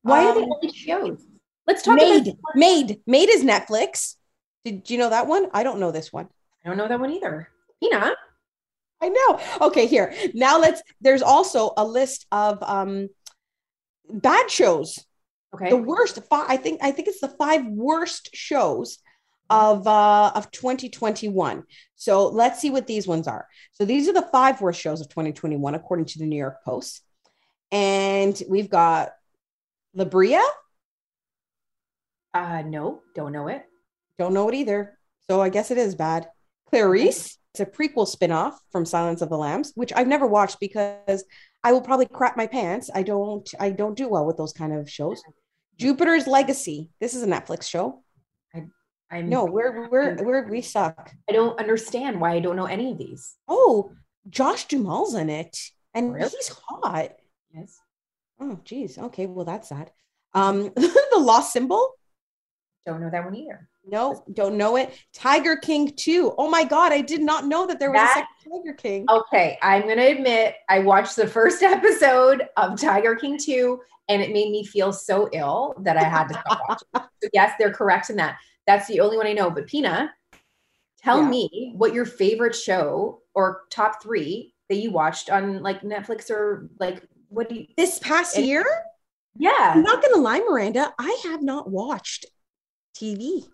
Why 0.00 0.24
are 0.24 0.34
they 0.34 0.44
Um, 0.44 0.50
only 0.50 0.72
shows? 0.72 1.22
Let's 1.66 1.82
talk 1.82 1.96
Maid, 1.96 2.22
about 2.28 2.38
Maid, 2.54 3.02
Maid 3.06 3.28
is 3.28 3.44
Netflix. 3.44 4.14
Did 4.64 4.88
you 4.88 4.96
know 4.96 5.10
that 5.10 5.26
one? 5.26 5.50
I 5.52 5.62
don't 5.62 5.78
know 5.78 5.90
this 5.90 6.10
one. 6.10 6.30
I 6.64 6.68
don't 6.70 6.78
know 6.78 6.88
that 6.88 6.98
one 7.00 7.10
either. 7.10 7.50
Pina. 7.82 8.14
I 9.02 9.08
know. 9.10 9.40
Okay, 9.66 9.84
here. 9.86 10.14
Now 10.32 10.58
let's 10.58 10.82
there's 11.02 11.20
also 11.22 11.74
a 11.76 11.84
list 11.84 12.24
of 12.32 12.62
um 12.62 13.08
bad 14.08 14.50
shows. 14.50 15.04
Okay. 15.54 15.68
The 15.68 15.76
worst 15.76 16.18
five, 16.30 16.46
I 16.48 16.56
think 16.56 16.80
I 16.82 16.92
think 16.92 17.08
it's 17.08 17.20
the 17.20 17.28
five 17.28 17.66
worst 17.66 18.30
shows 18.32 18.98
of 19.50 19.86
uh 19.86 20.32
of 20.34 20.50
2021. 20.50 21.64
So 21.96 22.28
let's 22.28 22.60
see 22.60 22.70
what 22.70 22.86
these 22.86 23.06
ones 23.06 23.26
are. 23.28 23.46
So 23.72 23.84
these 23.84 24.08
are 24.08 24.12
the 24.12 24.28
five 24.32 24.60
worst 24.60 24.80
shows 24.80 25.00
of 25.00 25.08
2021 25.08 25.74
according 25.74 26.06
to 26.06 26.18
the 26.18 26.26
New 26.26 26.36
York 26.36 26.64
Post. 26.64 27.02
And 27.72 28.40
we've 28.48 28.70
got 28.70 29.12
La 29.94 30.04
Brea, 30.04 30.40
Uh 32.32 32.62
no, 32.64 33.02
don't 33.14 33.32
know 33.32 33.48
it. 33.48 33.64
don't 34.18 34.34
know 34.34 34.48
it 34.48 34.54
either. 34.54 34.96
So 35.28 35.40
I 35.40 35.48
guess 35.48 35.70
it 35.70 35.78
is 35.78 35.94
bad. 35.94 36.28
Clarice, 36.68 37.38
it's 37.52 37.60
a 37.60 37.66
prequel 37.66 38.06
spin-off 38.06 38.60
from 38.70 38.86
Silence 38.86 39.22
of 39.22 39.28
the 39.28 39.36
Lambs, 39.36 39.72
which 39.74 39.92
I've 39.94 40.06
never 40.06 40.26
watched 40.26 40.60
because 40.60 41.24
I 41.64 41.72
will 41.72 41.80
probably 41.80 42.06
crap 42.06 42.36
my 42.36 42.46
pants. 42.46 42.90
I 42.94 43.02
don't 43.02 43.48
I 43.58 43.70
don't 43.70 43.96
do 43.96 44.08
well 44.08 44.24
with 44.26 44.36
those 44.36 44.52
kind 44.52 44.72
of 44.72 44.88
shows. 44.88 45.20
Jupiter's 45.76 46.26
Legacy. 46.26 46.90
This 47.00 47.14
is 47.14 47.22
a 47.22 47.26
Netflix 47.26 47.64
show. 47.64 48.02
I'm 49.10 49.28
No, 49.28 49.44
we're 49.44 49.88
we're 49.88 50.16
we're 50.22 50.48
we 50.48 50.60
suck. 50.62 51.12
I 51.28 51.32
don't 51.32 51.58
understand 51.58 52.20
why 52.20 52.32
I 52.34 52.40
don't 52.40 52.56
know 52.56 52.66
any 52.66 52.92
of 52.92 52.98
these. 52.98 53.36
Oh, 53.48 53.92
Josh 54.28 54.66
Duhamel's 54.68 55.14
in 55.14 55.28
it, 55.30 55.56
and 55.94 56.14
Really? 56.14 56.28
he's 56.30 56.48
hot. 56.68 57.10
Yes. 57.54 57.80
Oh, 58.40 58.58
geez. 58.64 58.98
Okay, 58.98 59.26
well 59.26 59.44
that's 59.44 59.68
sad. 59.68 59.90
Um, 60.34 60.72
the 60.76 61.18
Lost 61.18 61.52
Symbol. 61.52 61.94
Don't 62.86 63.00
know 63.00 63.10
that 63.10 63.24
one 63.24 63.34
either. 63.34 63.68
No, 63.86 64.24
don't 64.32 64.56
know 64.56 64.76
it. 64.76 64.92
Tiger 65.12 65.56
King 65.56 65.92
2. 65.96 66.34
Oh 66.38 66.48
my 66.48 66.64
God, 66.64 66.92
I 66.92 67.00
did 67.00 67.20
not 67.22 67.46
know 67.46 67.66
that 67.66 67.78
there 67.78 67.90
was 67.90 67.96
That- 67.98 68.26
a 68.26 68.42
second 68.44 68.62
Tiger 68.62 68.74
King. 68.76 69.06
Okay, 69.10 69.58
I'm 69.62 69.88
gonna 69.88 70.06
admit 70.06 70.54
I 70.68 70.78
watched 70.80 71.16
the 71.16 71.26
first 71.38 71.62
episode 71.62 72.46
of 72.56 72.80
Tiger 72.80 73.16
King 73.16 73.36
2 73.38 73.80
and 74.08 74.22
it 74.22 74.32
made 74.32 74.50
me 74.50 74.64
feel 74.64 74.92
so 74.92 75.28
ill 75.32 75.74
that 75.80 75.96
I 75.96 76.04
had 76.04 76.28
to 76.28 76.34
stop 76.34 76.60
watching. 76.68 76.88
So 77.22 77.28
yes, 77.34 77.52
they're 77.58 77.72
correct 77.72 78.08
in 78.08 78.16
that. 78.16 78.38
That's 78.70 78.86
the 78.86 79.00
only 79.00 79.16
one 79.16 79.26
I 79.26 79.32
know. 79.32 79.50
But 79.50 79.66
Pina, 79.66 80.14
tell 81.02 81.22
Yeah. 81.22 81.28
me 81.28 81.72
what 81.76 81.92
your 81.92 82.04
favorite 82.04 82.54
show 82.54 83.22
or 83.34 83.62
top 83.68 84.00
three 84.00 84.54
that 84.68 84.76
you 84.76 84.92
watched 84.92 85.28
on 85.28 85.60
like 85.60 85.80
Netflix 85.82 86.30
or 86.30 86.68
like 86.78 87.02
what 87.30 87.48
do 87.48 87.56
you 87.56 87.66
This 87.76 87.98
past 87.98 88.36
And- 88.36 88.46
year, 88.46 88.64
Yeah. 89.36 89.72
I'm 89.74 89.82
not 89.82 90.00
gonna 90.02 90.22
lie, 90.22 90.38
Miranda, 90.38 90.94
I 91.00 91.20
have 91.24 91.42
not 91.42 91.68
watched 91.68 92.26
TV. 92.94 93.48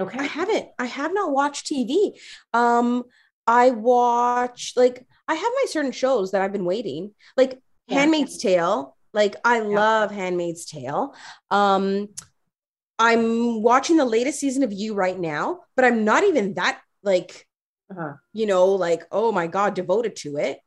Okay. 0.00 0.18
I 0.18 0.22
haven't. 0.24 0.70
I 0.78 0.86
have 0.86 1.12
not 1.12 1.30
watched 1.32 1.66
TV. 1.66 2.18
Um, 2.54 3.04
I 3.46 3.70
watch 3.70 4.72
like 4.76 5.06
I 5.28 5.34
have 5.34 5.52
my 5.60 5.64
certain 5.68 5.92
shows 5.92 6.30
that 6.30 6.40
I've 6.40 6.52
been 6.52 6.64
waiting, 6.64 7.14
like 7.36 7.60
Yeah. 7.86 7.98
Handmaid's 8.00 8.38
Tale. 8.38 8.96
Like 9.12 9.36
I 9.44 9.60
love 9.60 10.10
Handmaid's 10.10 10.64
Tale. 10.64 11.14
Um, 11.50 12.08
I'm 12.98 13.62
watching 13.62 13.96
the 13.96 14.04
latest 14.04 14.38
season 14.40 14.62
of 14.62 14.72
You 14.72 14.94
right 14.94 15.18
now, 15.18 15.60
but 15.76 15.84
I'm 15.84 16.04
not 16.04 16.24
even 16.24 16.54
that 16.54 16.80
like 17.02 17.46
Uh-huh. 17.90 18.14
you 18.32 18.46
know 18.46 18.66
like 18.74 19.02
oh 19.12 19.30
my 19.32 19.46
god 19.46 19.74
devoted 19.74 20.16
to 20.16 20.36
it. 20.36 20.58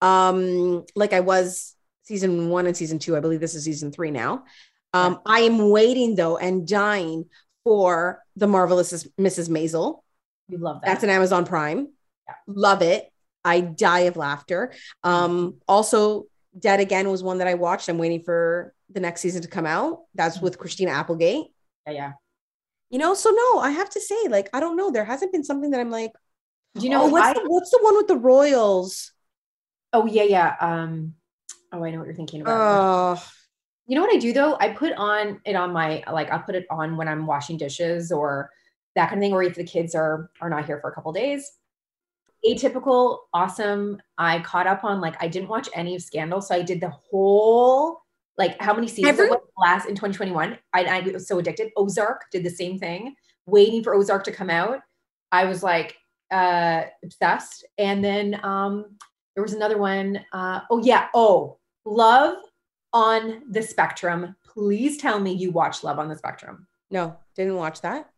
Um, 0.00 0.84
like 0.94 1.12
I 1.12 1.20
was 1.20 1.74
season 2.02 2.50
one 2.50 2.66
and 2.66 2.76
season 2.76 2.98
two. 2.98 3.16
I 3.16 3.20
believe 3.20 3.40
this 3.40 3.54
is 3.54 3.64
season 3.64 3.90
three 3.92 4.10
now. 4.10 4.44
Um, 4.92 5.20
I 5.26 5.40
am 5.40 5.70
waiting 5.70 6.14
though 6.14 6.36
and 6.36 6.68
dying 6.68 7.24
for 7.64 8.22
the 8.36 8.46
marvelous 8.46 8.92
Mrs. 9.18 9.48
Maisel. 9.48 10.02
You 10.48 10.58
love 10.58 10.80
that. 10.82 10.86
That's 10.86 11.04
an 11.04 11.10
Amazon 11.10 11.46
Prime. 11.46 11.88
Yeah. 12.28 12.34
Love 12.46 12.82
it. 12.82 13.10
I 13.44 13.60
die 13.60 14.00
of 14.00 14.16
laughter. 14.16 14.72
Um, 15.02 15.56
also, 15.66 16.26
Dead 16.58 16.80
Again 16.80 17.10
was 17.10 17.22
one 17.22 17.38
that 17.38 17.48
I 17.48 17.54
watched. 17.54 17.88
I'm 17.88 17.98
waiting 17.98 18.22
for 18.22 18.74
the 18.90 19.00
next 19.00 19.22
season 19.22 19.42
to 19.42 19.48
come 19.48 19.66
out. 19.66 20.02
That's 20.14 20.40
with 20.40 20.58
Christina 20.58 20.92
Applegate. 20.92 21.46
Yeah, 21.86 21.92
yeah. 21.92 22.12
You 22.90 22.98
know, 22.98 23.14
so 23.14 23.30
no, 23.30 23.58
I 23.58 23.70
have 23.70 23.90
to 23.90 24.00
say, 24.00 24.28
like, 24.28 24.48
I 24.52 24.60
don't 24.60 24.76
know. 24.76 24.90
There 24.90 25.04
hasn't 25.04 25.32
been 25.32 25.44
something 25.44 25.70
that 25.70 25.80
I'm 25.80 25.90
like, 25.90 26.12
Do 26.76 26.82
you 26.82 26.90
know 26.90 27.04
oh, 27.04 27.08
what's, 27.08 27.26
I- 27.26 27.32
the, 27.34 27.40
what's 27.46 27.70
the 27.70 27.78
one 27.82 27.96
with 27.96 28.08
the 28.08 28.16
Royals? 28.16 29.12
Oh 29.92 30.06
yeah, 30.06 30.24
yeah. 30.24 30.56
Um, 30.60 31.14
oh, 31.72 31.84
I 31.84 31.90
know 31.90 31.98
what 31.98 32.06
you're 32.06 32.14
thinking 32.14 32.40
about. 32.42 32.56
Oh, 32.60 33.22
You 33.86 33.96
know 33.96 34.02
what 34.02 34.14
I 34.14 34.18
do 34.18 34.32
though? 34.32 34.56
I 34.58 34.70
put 34.70 34.92
on 34.94 35.40
it 35.44 35.54
on 35.54 35.72
my 35.72 36.02
like 36.10 36.30
I'll 36.30 36.40
put 36.40 36.54
it 36.54 36.66
on 36.70 36.96
when 36.96 37.08
I'm 37.08 37.26
washing 37.26 37.56
dishes 37.58 38.10
or 38.10 38.50
that 38.96 39.08
kind 39.08 39.18
of 39.18 39.22
thing, 39.22 39.32
or 39.32 39.42
if 39.42 39.54
the 39.54 39.64
kids 39.64 39.94
are 39.94 40.30
are 40.40 40.50
not 40.50 40.66
here 40.66 40.80
for 40.80 40.90
a 40.90 40.94
couple 40.94 41.12
days. 41.12 41.50
Atypical, 42.46 43.20
awesome. 43.32 44.00
I 44.18 44.40
caught 44.40 44.66
up 44.66 44.84
on 44.84 45.00
like 45.00 45.16
I 45.22 45.28
didn't 45.28 45.48
watch 45.48 45.68
any 45.74 45.96
of 45.96 46.02
Scandal, 46.02 46.42
so 46.42 46.54
I 46.54 46.62
did 46.62 46.80
the 46.80 46.90
whole 46.90 48.03
like 48.36 48.60
how 48.60 48.74
many 48.74 48.88
seasons 48.88 49.18
Every- 49.18 49.30
last 49.58 49.86
in 49.86 49.94
2021. 49.94 50.58
I, 50.72 50.84
I 50.84 51.00
was 51.00 51.28
so 51.28 51.38
addicted. 51.38 51.70
Ozark 51.76 52.22
did 52.32 52.44
the 52.44 52.50
same 52.50 52.78
thing, 52.78 53.14
waiting 53.46 53.82
for 53.82 53.94
Ozark 53.94 54.24
to 54.24 54.32
come 54.32 54.50
out. 54.50 54.80
I 55.32 55.44
was 55.44 55.62
like 55.62 55.96
uh 56.30 56.84
obsessed. 57.04 57.64
And 57.78 58.04
then 58.04 58.40
um 58.44 58.96
there 59.34 59.42
was 59.42 59.52
another 59.54 59.78
one. 59.78 60.20
Uh 60.32 60.60
oh 60.70 60.82
yeah, 60.82 61.08
oh 61.14 61.58
Love 61.86 62.36
on 62.92 63.42
the 63.50 63.62
Spectrum. 63.62 64.34
Please 64.46 64.96
tell 64.96 65.18
me 65.20 65.32
you 65.32 65.50
watch 65.50 65.84
Love 65.84 65.98
on 65.98 66.08
the 66.08 66.16
Spectrum. 66.16 66.66
no, 66.90 67.16
didn't 67.36 67.56
watch 67.56 67.80
that. 67.82 68.08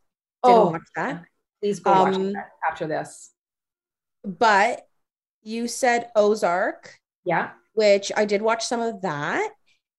Didn't 0.44 0.58
Oh, 0.58 0.70
watch 0.70 0.82
that. 0.94 1.24
please 1.60 1.80
go 1.80 1.90
watch 1.90 2.14
Um, 2.14 2.32
that 2.34 2.50
after 2.70 2.86
this. 2.86 3.32
But 4.24 4.86
you 5.42 5.68
said 5.68 6.10
Ozark, 6.16 6.98
Yeah. 7.24 7.50
which 7.74 8.12
I 8.16 8.24
did 8.24 8.42
watch 8.42 8.64
some 8.66 8.80
of 8.80 9.00
that. 9.02 9.50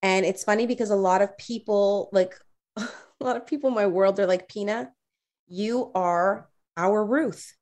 And 0.01 0.25
it's 0.25 0.43
funny 0.43 0.67
because 0.67 0.89
a 0.89 0.95
lot 0.95 1.21
of 1.21 1.37
people, 1.37 2.09
like 2.11 2.35
a 2.77 2.87
lot 3.19 3.37
of 3.37 3.47
people 3.47 3.69
in 3.69 3.75
my 3.75 3.87
world, 3.87 4.15
they're 4.15 4.27
like, 4.27 4.47
Pina, 4.47 4.91
you 5.47 5.91
are 5.95 6.49
our 6.75 7.03
Ruth. 7.03 7.55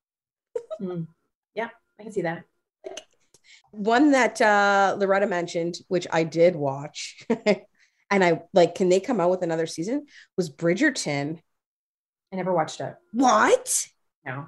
Yeah, 1.54 1.68
I 1.98 2.02
can 2.02 2.12
see 2.12 2.22
that. 2.22 2.44
One 3.70 4.12
that 4.12 4.40
uh, 4.40 4.96
Loretta 4.98 5.26
mentioned, 5.26 5.76
which 5.88 6.06
I 6.10 6.24
did 6.24 6.56
watch, 6.56 7.24
and 8.10 8.24
I 8.24 8.42
like, 8.52 8.74
can 8.74 8.88
they 8.88 9.00
come 9.00 9.20
out 9.20 9.30
with 9.30 9.42
another 9.42 9.66
season? 9.66 10.06
Was 10.36 10.50
Bridgerton. 10.50 11.40
I 12.32 12.36
never 12.36 12.52
watched 12.52 12.80
it. 12.80 12.94
What? 13.12 13.86
No. 14.24 14.46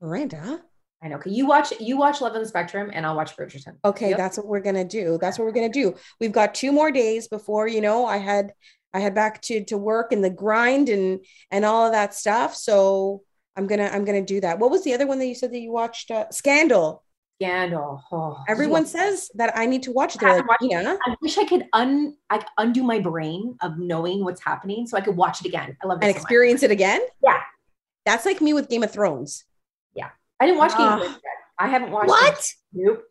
Miranda? 0.00 0.62
I 1.02 1.08
know. 1.08 1.16
Okay, 1.16 1.30
you 1.30 1.46
watch 1.46 1.72
you 1.80 1.96
watch 1.96 2.20
Love 2.20 2.34
on 2.34 2.42
the 2.42 2.48
Spectrum, 2.48 2.90
and 2.92 3.06
I'll 3.06 3.16
watch 3.16 3.36
Bridgerton. 3.36 3.76
Okay, 3.84 4.10
Yep. 4.10 4.18
that's 4.18 4.36
what 4.36 4.46
we're 4.46 4.60
gonna 4.60 4.84
do. 4.84 5.18
That's 5.20 5.38
what 5.38 5.46
we're 5.46 5.52
gonna 5.52 5.68
do. 5.70 5.94
We've 6.20 6.32
got 6.32 6.54
two 6.54 6.72
more 6.72 6.90
days 6.90 7.26
before 7.28 7.66
you 7.68 7.80
know 7.80 8.04
I 8.04 8.18
had 8.18 8.52
I 8.92 9.00
had 9.00 9.14
back 9.14 9.40
to 9.42 9.64
to 9.64 9.78
work 9.78 10.12
and 10.12 10.22
the 10.22 10.30
grind 10.30 10.88
and 10.88 11.24
and 11.50 11.64
all 11.64 11.86
of 11.86 11.92
that 11.92 12.14
stuff. 12.14 12.54
So 12.54 13.22
I'm 13.56 13.66
gonna 13.66 13.88
I'm 13.92 14.04
gonna 14.04 14.20
do 14.24 14.40
that. 14.42 14.58
What 14.58 14.70
was 14.70 14.84
the 14.84 14.92
other 14.94 15.06
one 15.06 15.18
that 15.20 15.26
you 15.26 15.34
said 15.34 15.52
that 15.52 15.58
you 15.60 15.72
watched? 15.72 16.10
Uh, 16.10 16.26
Scandal. 16.30 17.02
Scandal. 17.40 18.02
Oh, 18.12 18.44
Everyone 18.48 18.82
watch- 18.82 18.90
says 18.90 19.30
that 19.36 19.56
I 19.56 19.64
need 19.64 19.82
to 19.84 19.92
watch 19.92 20.14
it. 20.16 20.22
I 20.22 20.36
like, 20.36 20.46
yeah. 20.60 20.98
I 21.06 21.16
wish 21.22 21.38
I 21.38 21.44
could 21.46 21.64
un 21.72 22.14
I 22.28 22.44
undo 22.58 22.82
my 22.82 22.98
brain 22.98 23.56
of 23.62 23.78
knowing 23.78 24.22
what's 24.22 24.42
happening, 24.44 24.86
so 24.86 24.98
I 24.98 25.00
could 25.00 25.16
watch 25.16 25.40
it 25.40 25.46
again. 25.46 25.74
I 25.82 25.86
love 25.86 25.98
it. 26.02 26.04
and 26.04 26.12
so 26.14 26.18
much. 26.18 26.22
experience 26.22 26.62
it 26.62 26.70
again. 26.70 27.00
Yeah. 27.24 27.40
That's 28.04 28.26
like 28.26 28.42
me 28.42 28.52
with 28.52 28.68
Game 28.68 28.82
of 28.82 28.92
Thrones. 28.92 29.44
I 30.40 30.46
didn't 30.46 30.58
watch 30.58 30.72
Game 30.76 30.86
of 30.86 30.92
Ah. 30.92 30.98
Thrones 30.98 31.12
yet. 31.14 31.32
I 31.58 31.68
haven't 31.68 31.90
watched. 31.90 32.08
What? 32.08 32.46
Nope. 32.72 33.02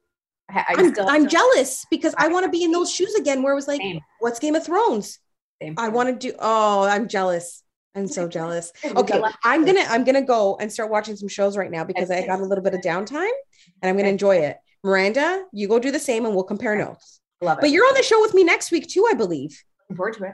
I, 0.50 0.60
I 0.60 0.66
I'm, 0.78 0.94
still 0.94 1.08
I'm 1.08 1.28
jealous 1.28 1.86
because 1.92 2.16
I 2.18 2.28
want 2.30 2.46
to 2.46 2.50
be 2.50 2.64
in 2.64 2.72
those 2.72 2.92
shoes 2.92 3.14
again 3.16 3.44
where 3.44 3.54
it 3.54 3.56
was 3.56 3.68
like, 3.68 3.82
Same. 3.82 4.00
what's 4.20 4.40
Game 4.40 4.56
of 4.56 4.66
Thrones? 4.66 5.20
Same. 5.62 5.76
I 5.78 5.90
want 5.90 6.10
to 6.10 6.32
do 6.32 6.36
oh, 6.40 6.84
I'm 6.84 7.08
jealous. 7.08 7.64
I'm 7.96 8.08
so 8.08 8.28
jealous. 8.38 8.72
Okay, 8.84 9.22
I'm 9.44 9.66
gonna 9.66 9.86
I'm 9.88 10.04
gonna 10.04 10.22
go 10.24 10.58
and 10.60 10.72
start 10.72 10.90
watching 10.90 11.16
some 11.16 11.28
shows 11.28 11.56
right 11.58 11.70
now 11.70 11.84
because 11.84 12.10
I 12.10 12.26
got 12.26 12.40
a 12.40 12.46
little 12.46 12.64
bit 12.64 12.74
of 12.74 12.82
downtime 12.82 13.30
and 13.82 13.90
I'm 13.90 13.96
gonna 13.98 14.10
enjoy 14.10 14.38
it. 14.38 14.58
Miranda, 14.84 15.46
you 15.52 15.68
go 15.68 15.78
do 15.78 15.92
the 15.92 16.00
same 16.00 16.26
and 16.26 16.34
we'll 16.34 16.44
compare 16.46 16.76
notes. 16.76 17.20
Love 17.42 17.58
it. 17.60 17.62
But 17.62 17.70
you're 17.72 17.86
on 17.86 17.94
the 17.94 18.04
show 18.04 18.20
with 18.22 18.34
me 18.34 18.44
next 18.44 18.72
week 18.72 18.88
too, 18.88 19.06
I 19.10 19.14
believe. 19.14 19.62
looking 19.84 19.98
forward 19.98 20.14
to 20.16 20.24
it. 20.26 20.34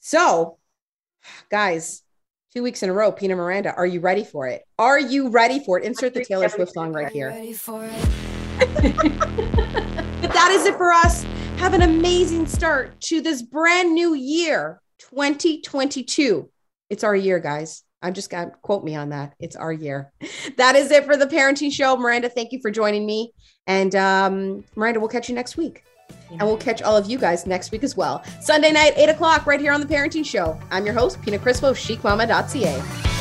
So, 0.00 0.58
guys, 1.50 2.02
two 2.54 2.62
weeks 2.62 2.84
in 2.84 2.90
a 2.90 2.92
row, 2.92 3.10
Pina 3.10 3.34
Miranda, 3.34 3.74
are 3.74 3.86
you 3.86 3.98
ready 3.98 4.22
for 4.22 4.46
it? 4.46 4.62
Are 4.78 5.00
you 5.00 5.28
ready 5.28 5.58
for 5.58 5.80
it? 5.80 5.84
Insert 5.84 6.14
the 6.14 6.24
Taylor 6.24 6.48
Swift 6.48 6.72
song 6.72 6.92
right 6.92 7.10
here. 7.10 7.30
Ready 7.30 7.52
for 7.52 7.84
it? 7.84 9.10
But 10.20 10.32
that 10.32 10.52
is 10.52 10.64
it 10.64 10.76
for 10.76 10.90
us. 10.90 11.24
Have 11.58 11.74
an 11.74 11.82
amazing 11.82 12.46
start 12.46 12.98
to 13.02 13.20
this 13.20 13.42
brand 13.42 13.92
new 13.92 14.14
year, 14.14 14.80
2022. 15.00 16.48
It's 16.88 17.04
our 17.04 17.14
year, 17.14 17.38
guys. 17.40 17.82
I'm 18.00 18.14
just 18.14 18.30
gonna 18.30 18.52
quote 18.62 18.84
me 18.84 18.94
on 18.94 19.10
that. 19.10 19.34
It's 19.38 19.56
our 19.56 19.72
year. 19.72 20.12
That 20.56 20.76
is 20.76 20.90
it 20.90 21.04
for 21.04 21.16
the 21.16 21.26
parenting 21.26 21.72
show. 21.72 21.96
Miranda, 21.96 22.30
thank 22.30 22.52
you 22.52 22.60
for 22.62 22.70
joining 22.70 23.04
me. 23.04 23.32
And 23.66 23.94
um, 23.96 24.64
Miranda, 24.76 25.00
we'll 25.00 25.10
catch 25.10 25.28
you 25.28 25.34
next 25.34 25.56
week. 25.58 25.84
And 26.30 26.40
we'll 26.40 26.56
catch 26.56 26.82
all 26.82 26.96
of 26.96 27.08
you 27.08 27.18
guys 27.18 27.46
next 27.46 27.70
week 27.70 27.84
as 27.84 27.96
well. 27.96 28.24
Sunday 28.40 28.72
night, 28.72 28.94
8 28.96 29.10
o'clock, 29.10 29.46
right 29.46 29.60
here 29.60 29.72
on 29.72 29.80
the 29.80 29.86
parenting 29.86 30.24
show. 30.24 30.58
I'm 30.70 30.84
your 30.84 30.94
host, 30.94 31.22
Pina 31.22 31.38
Crispo, 31.38 31.72
chicmama.ca. 31.74 33.13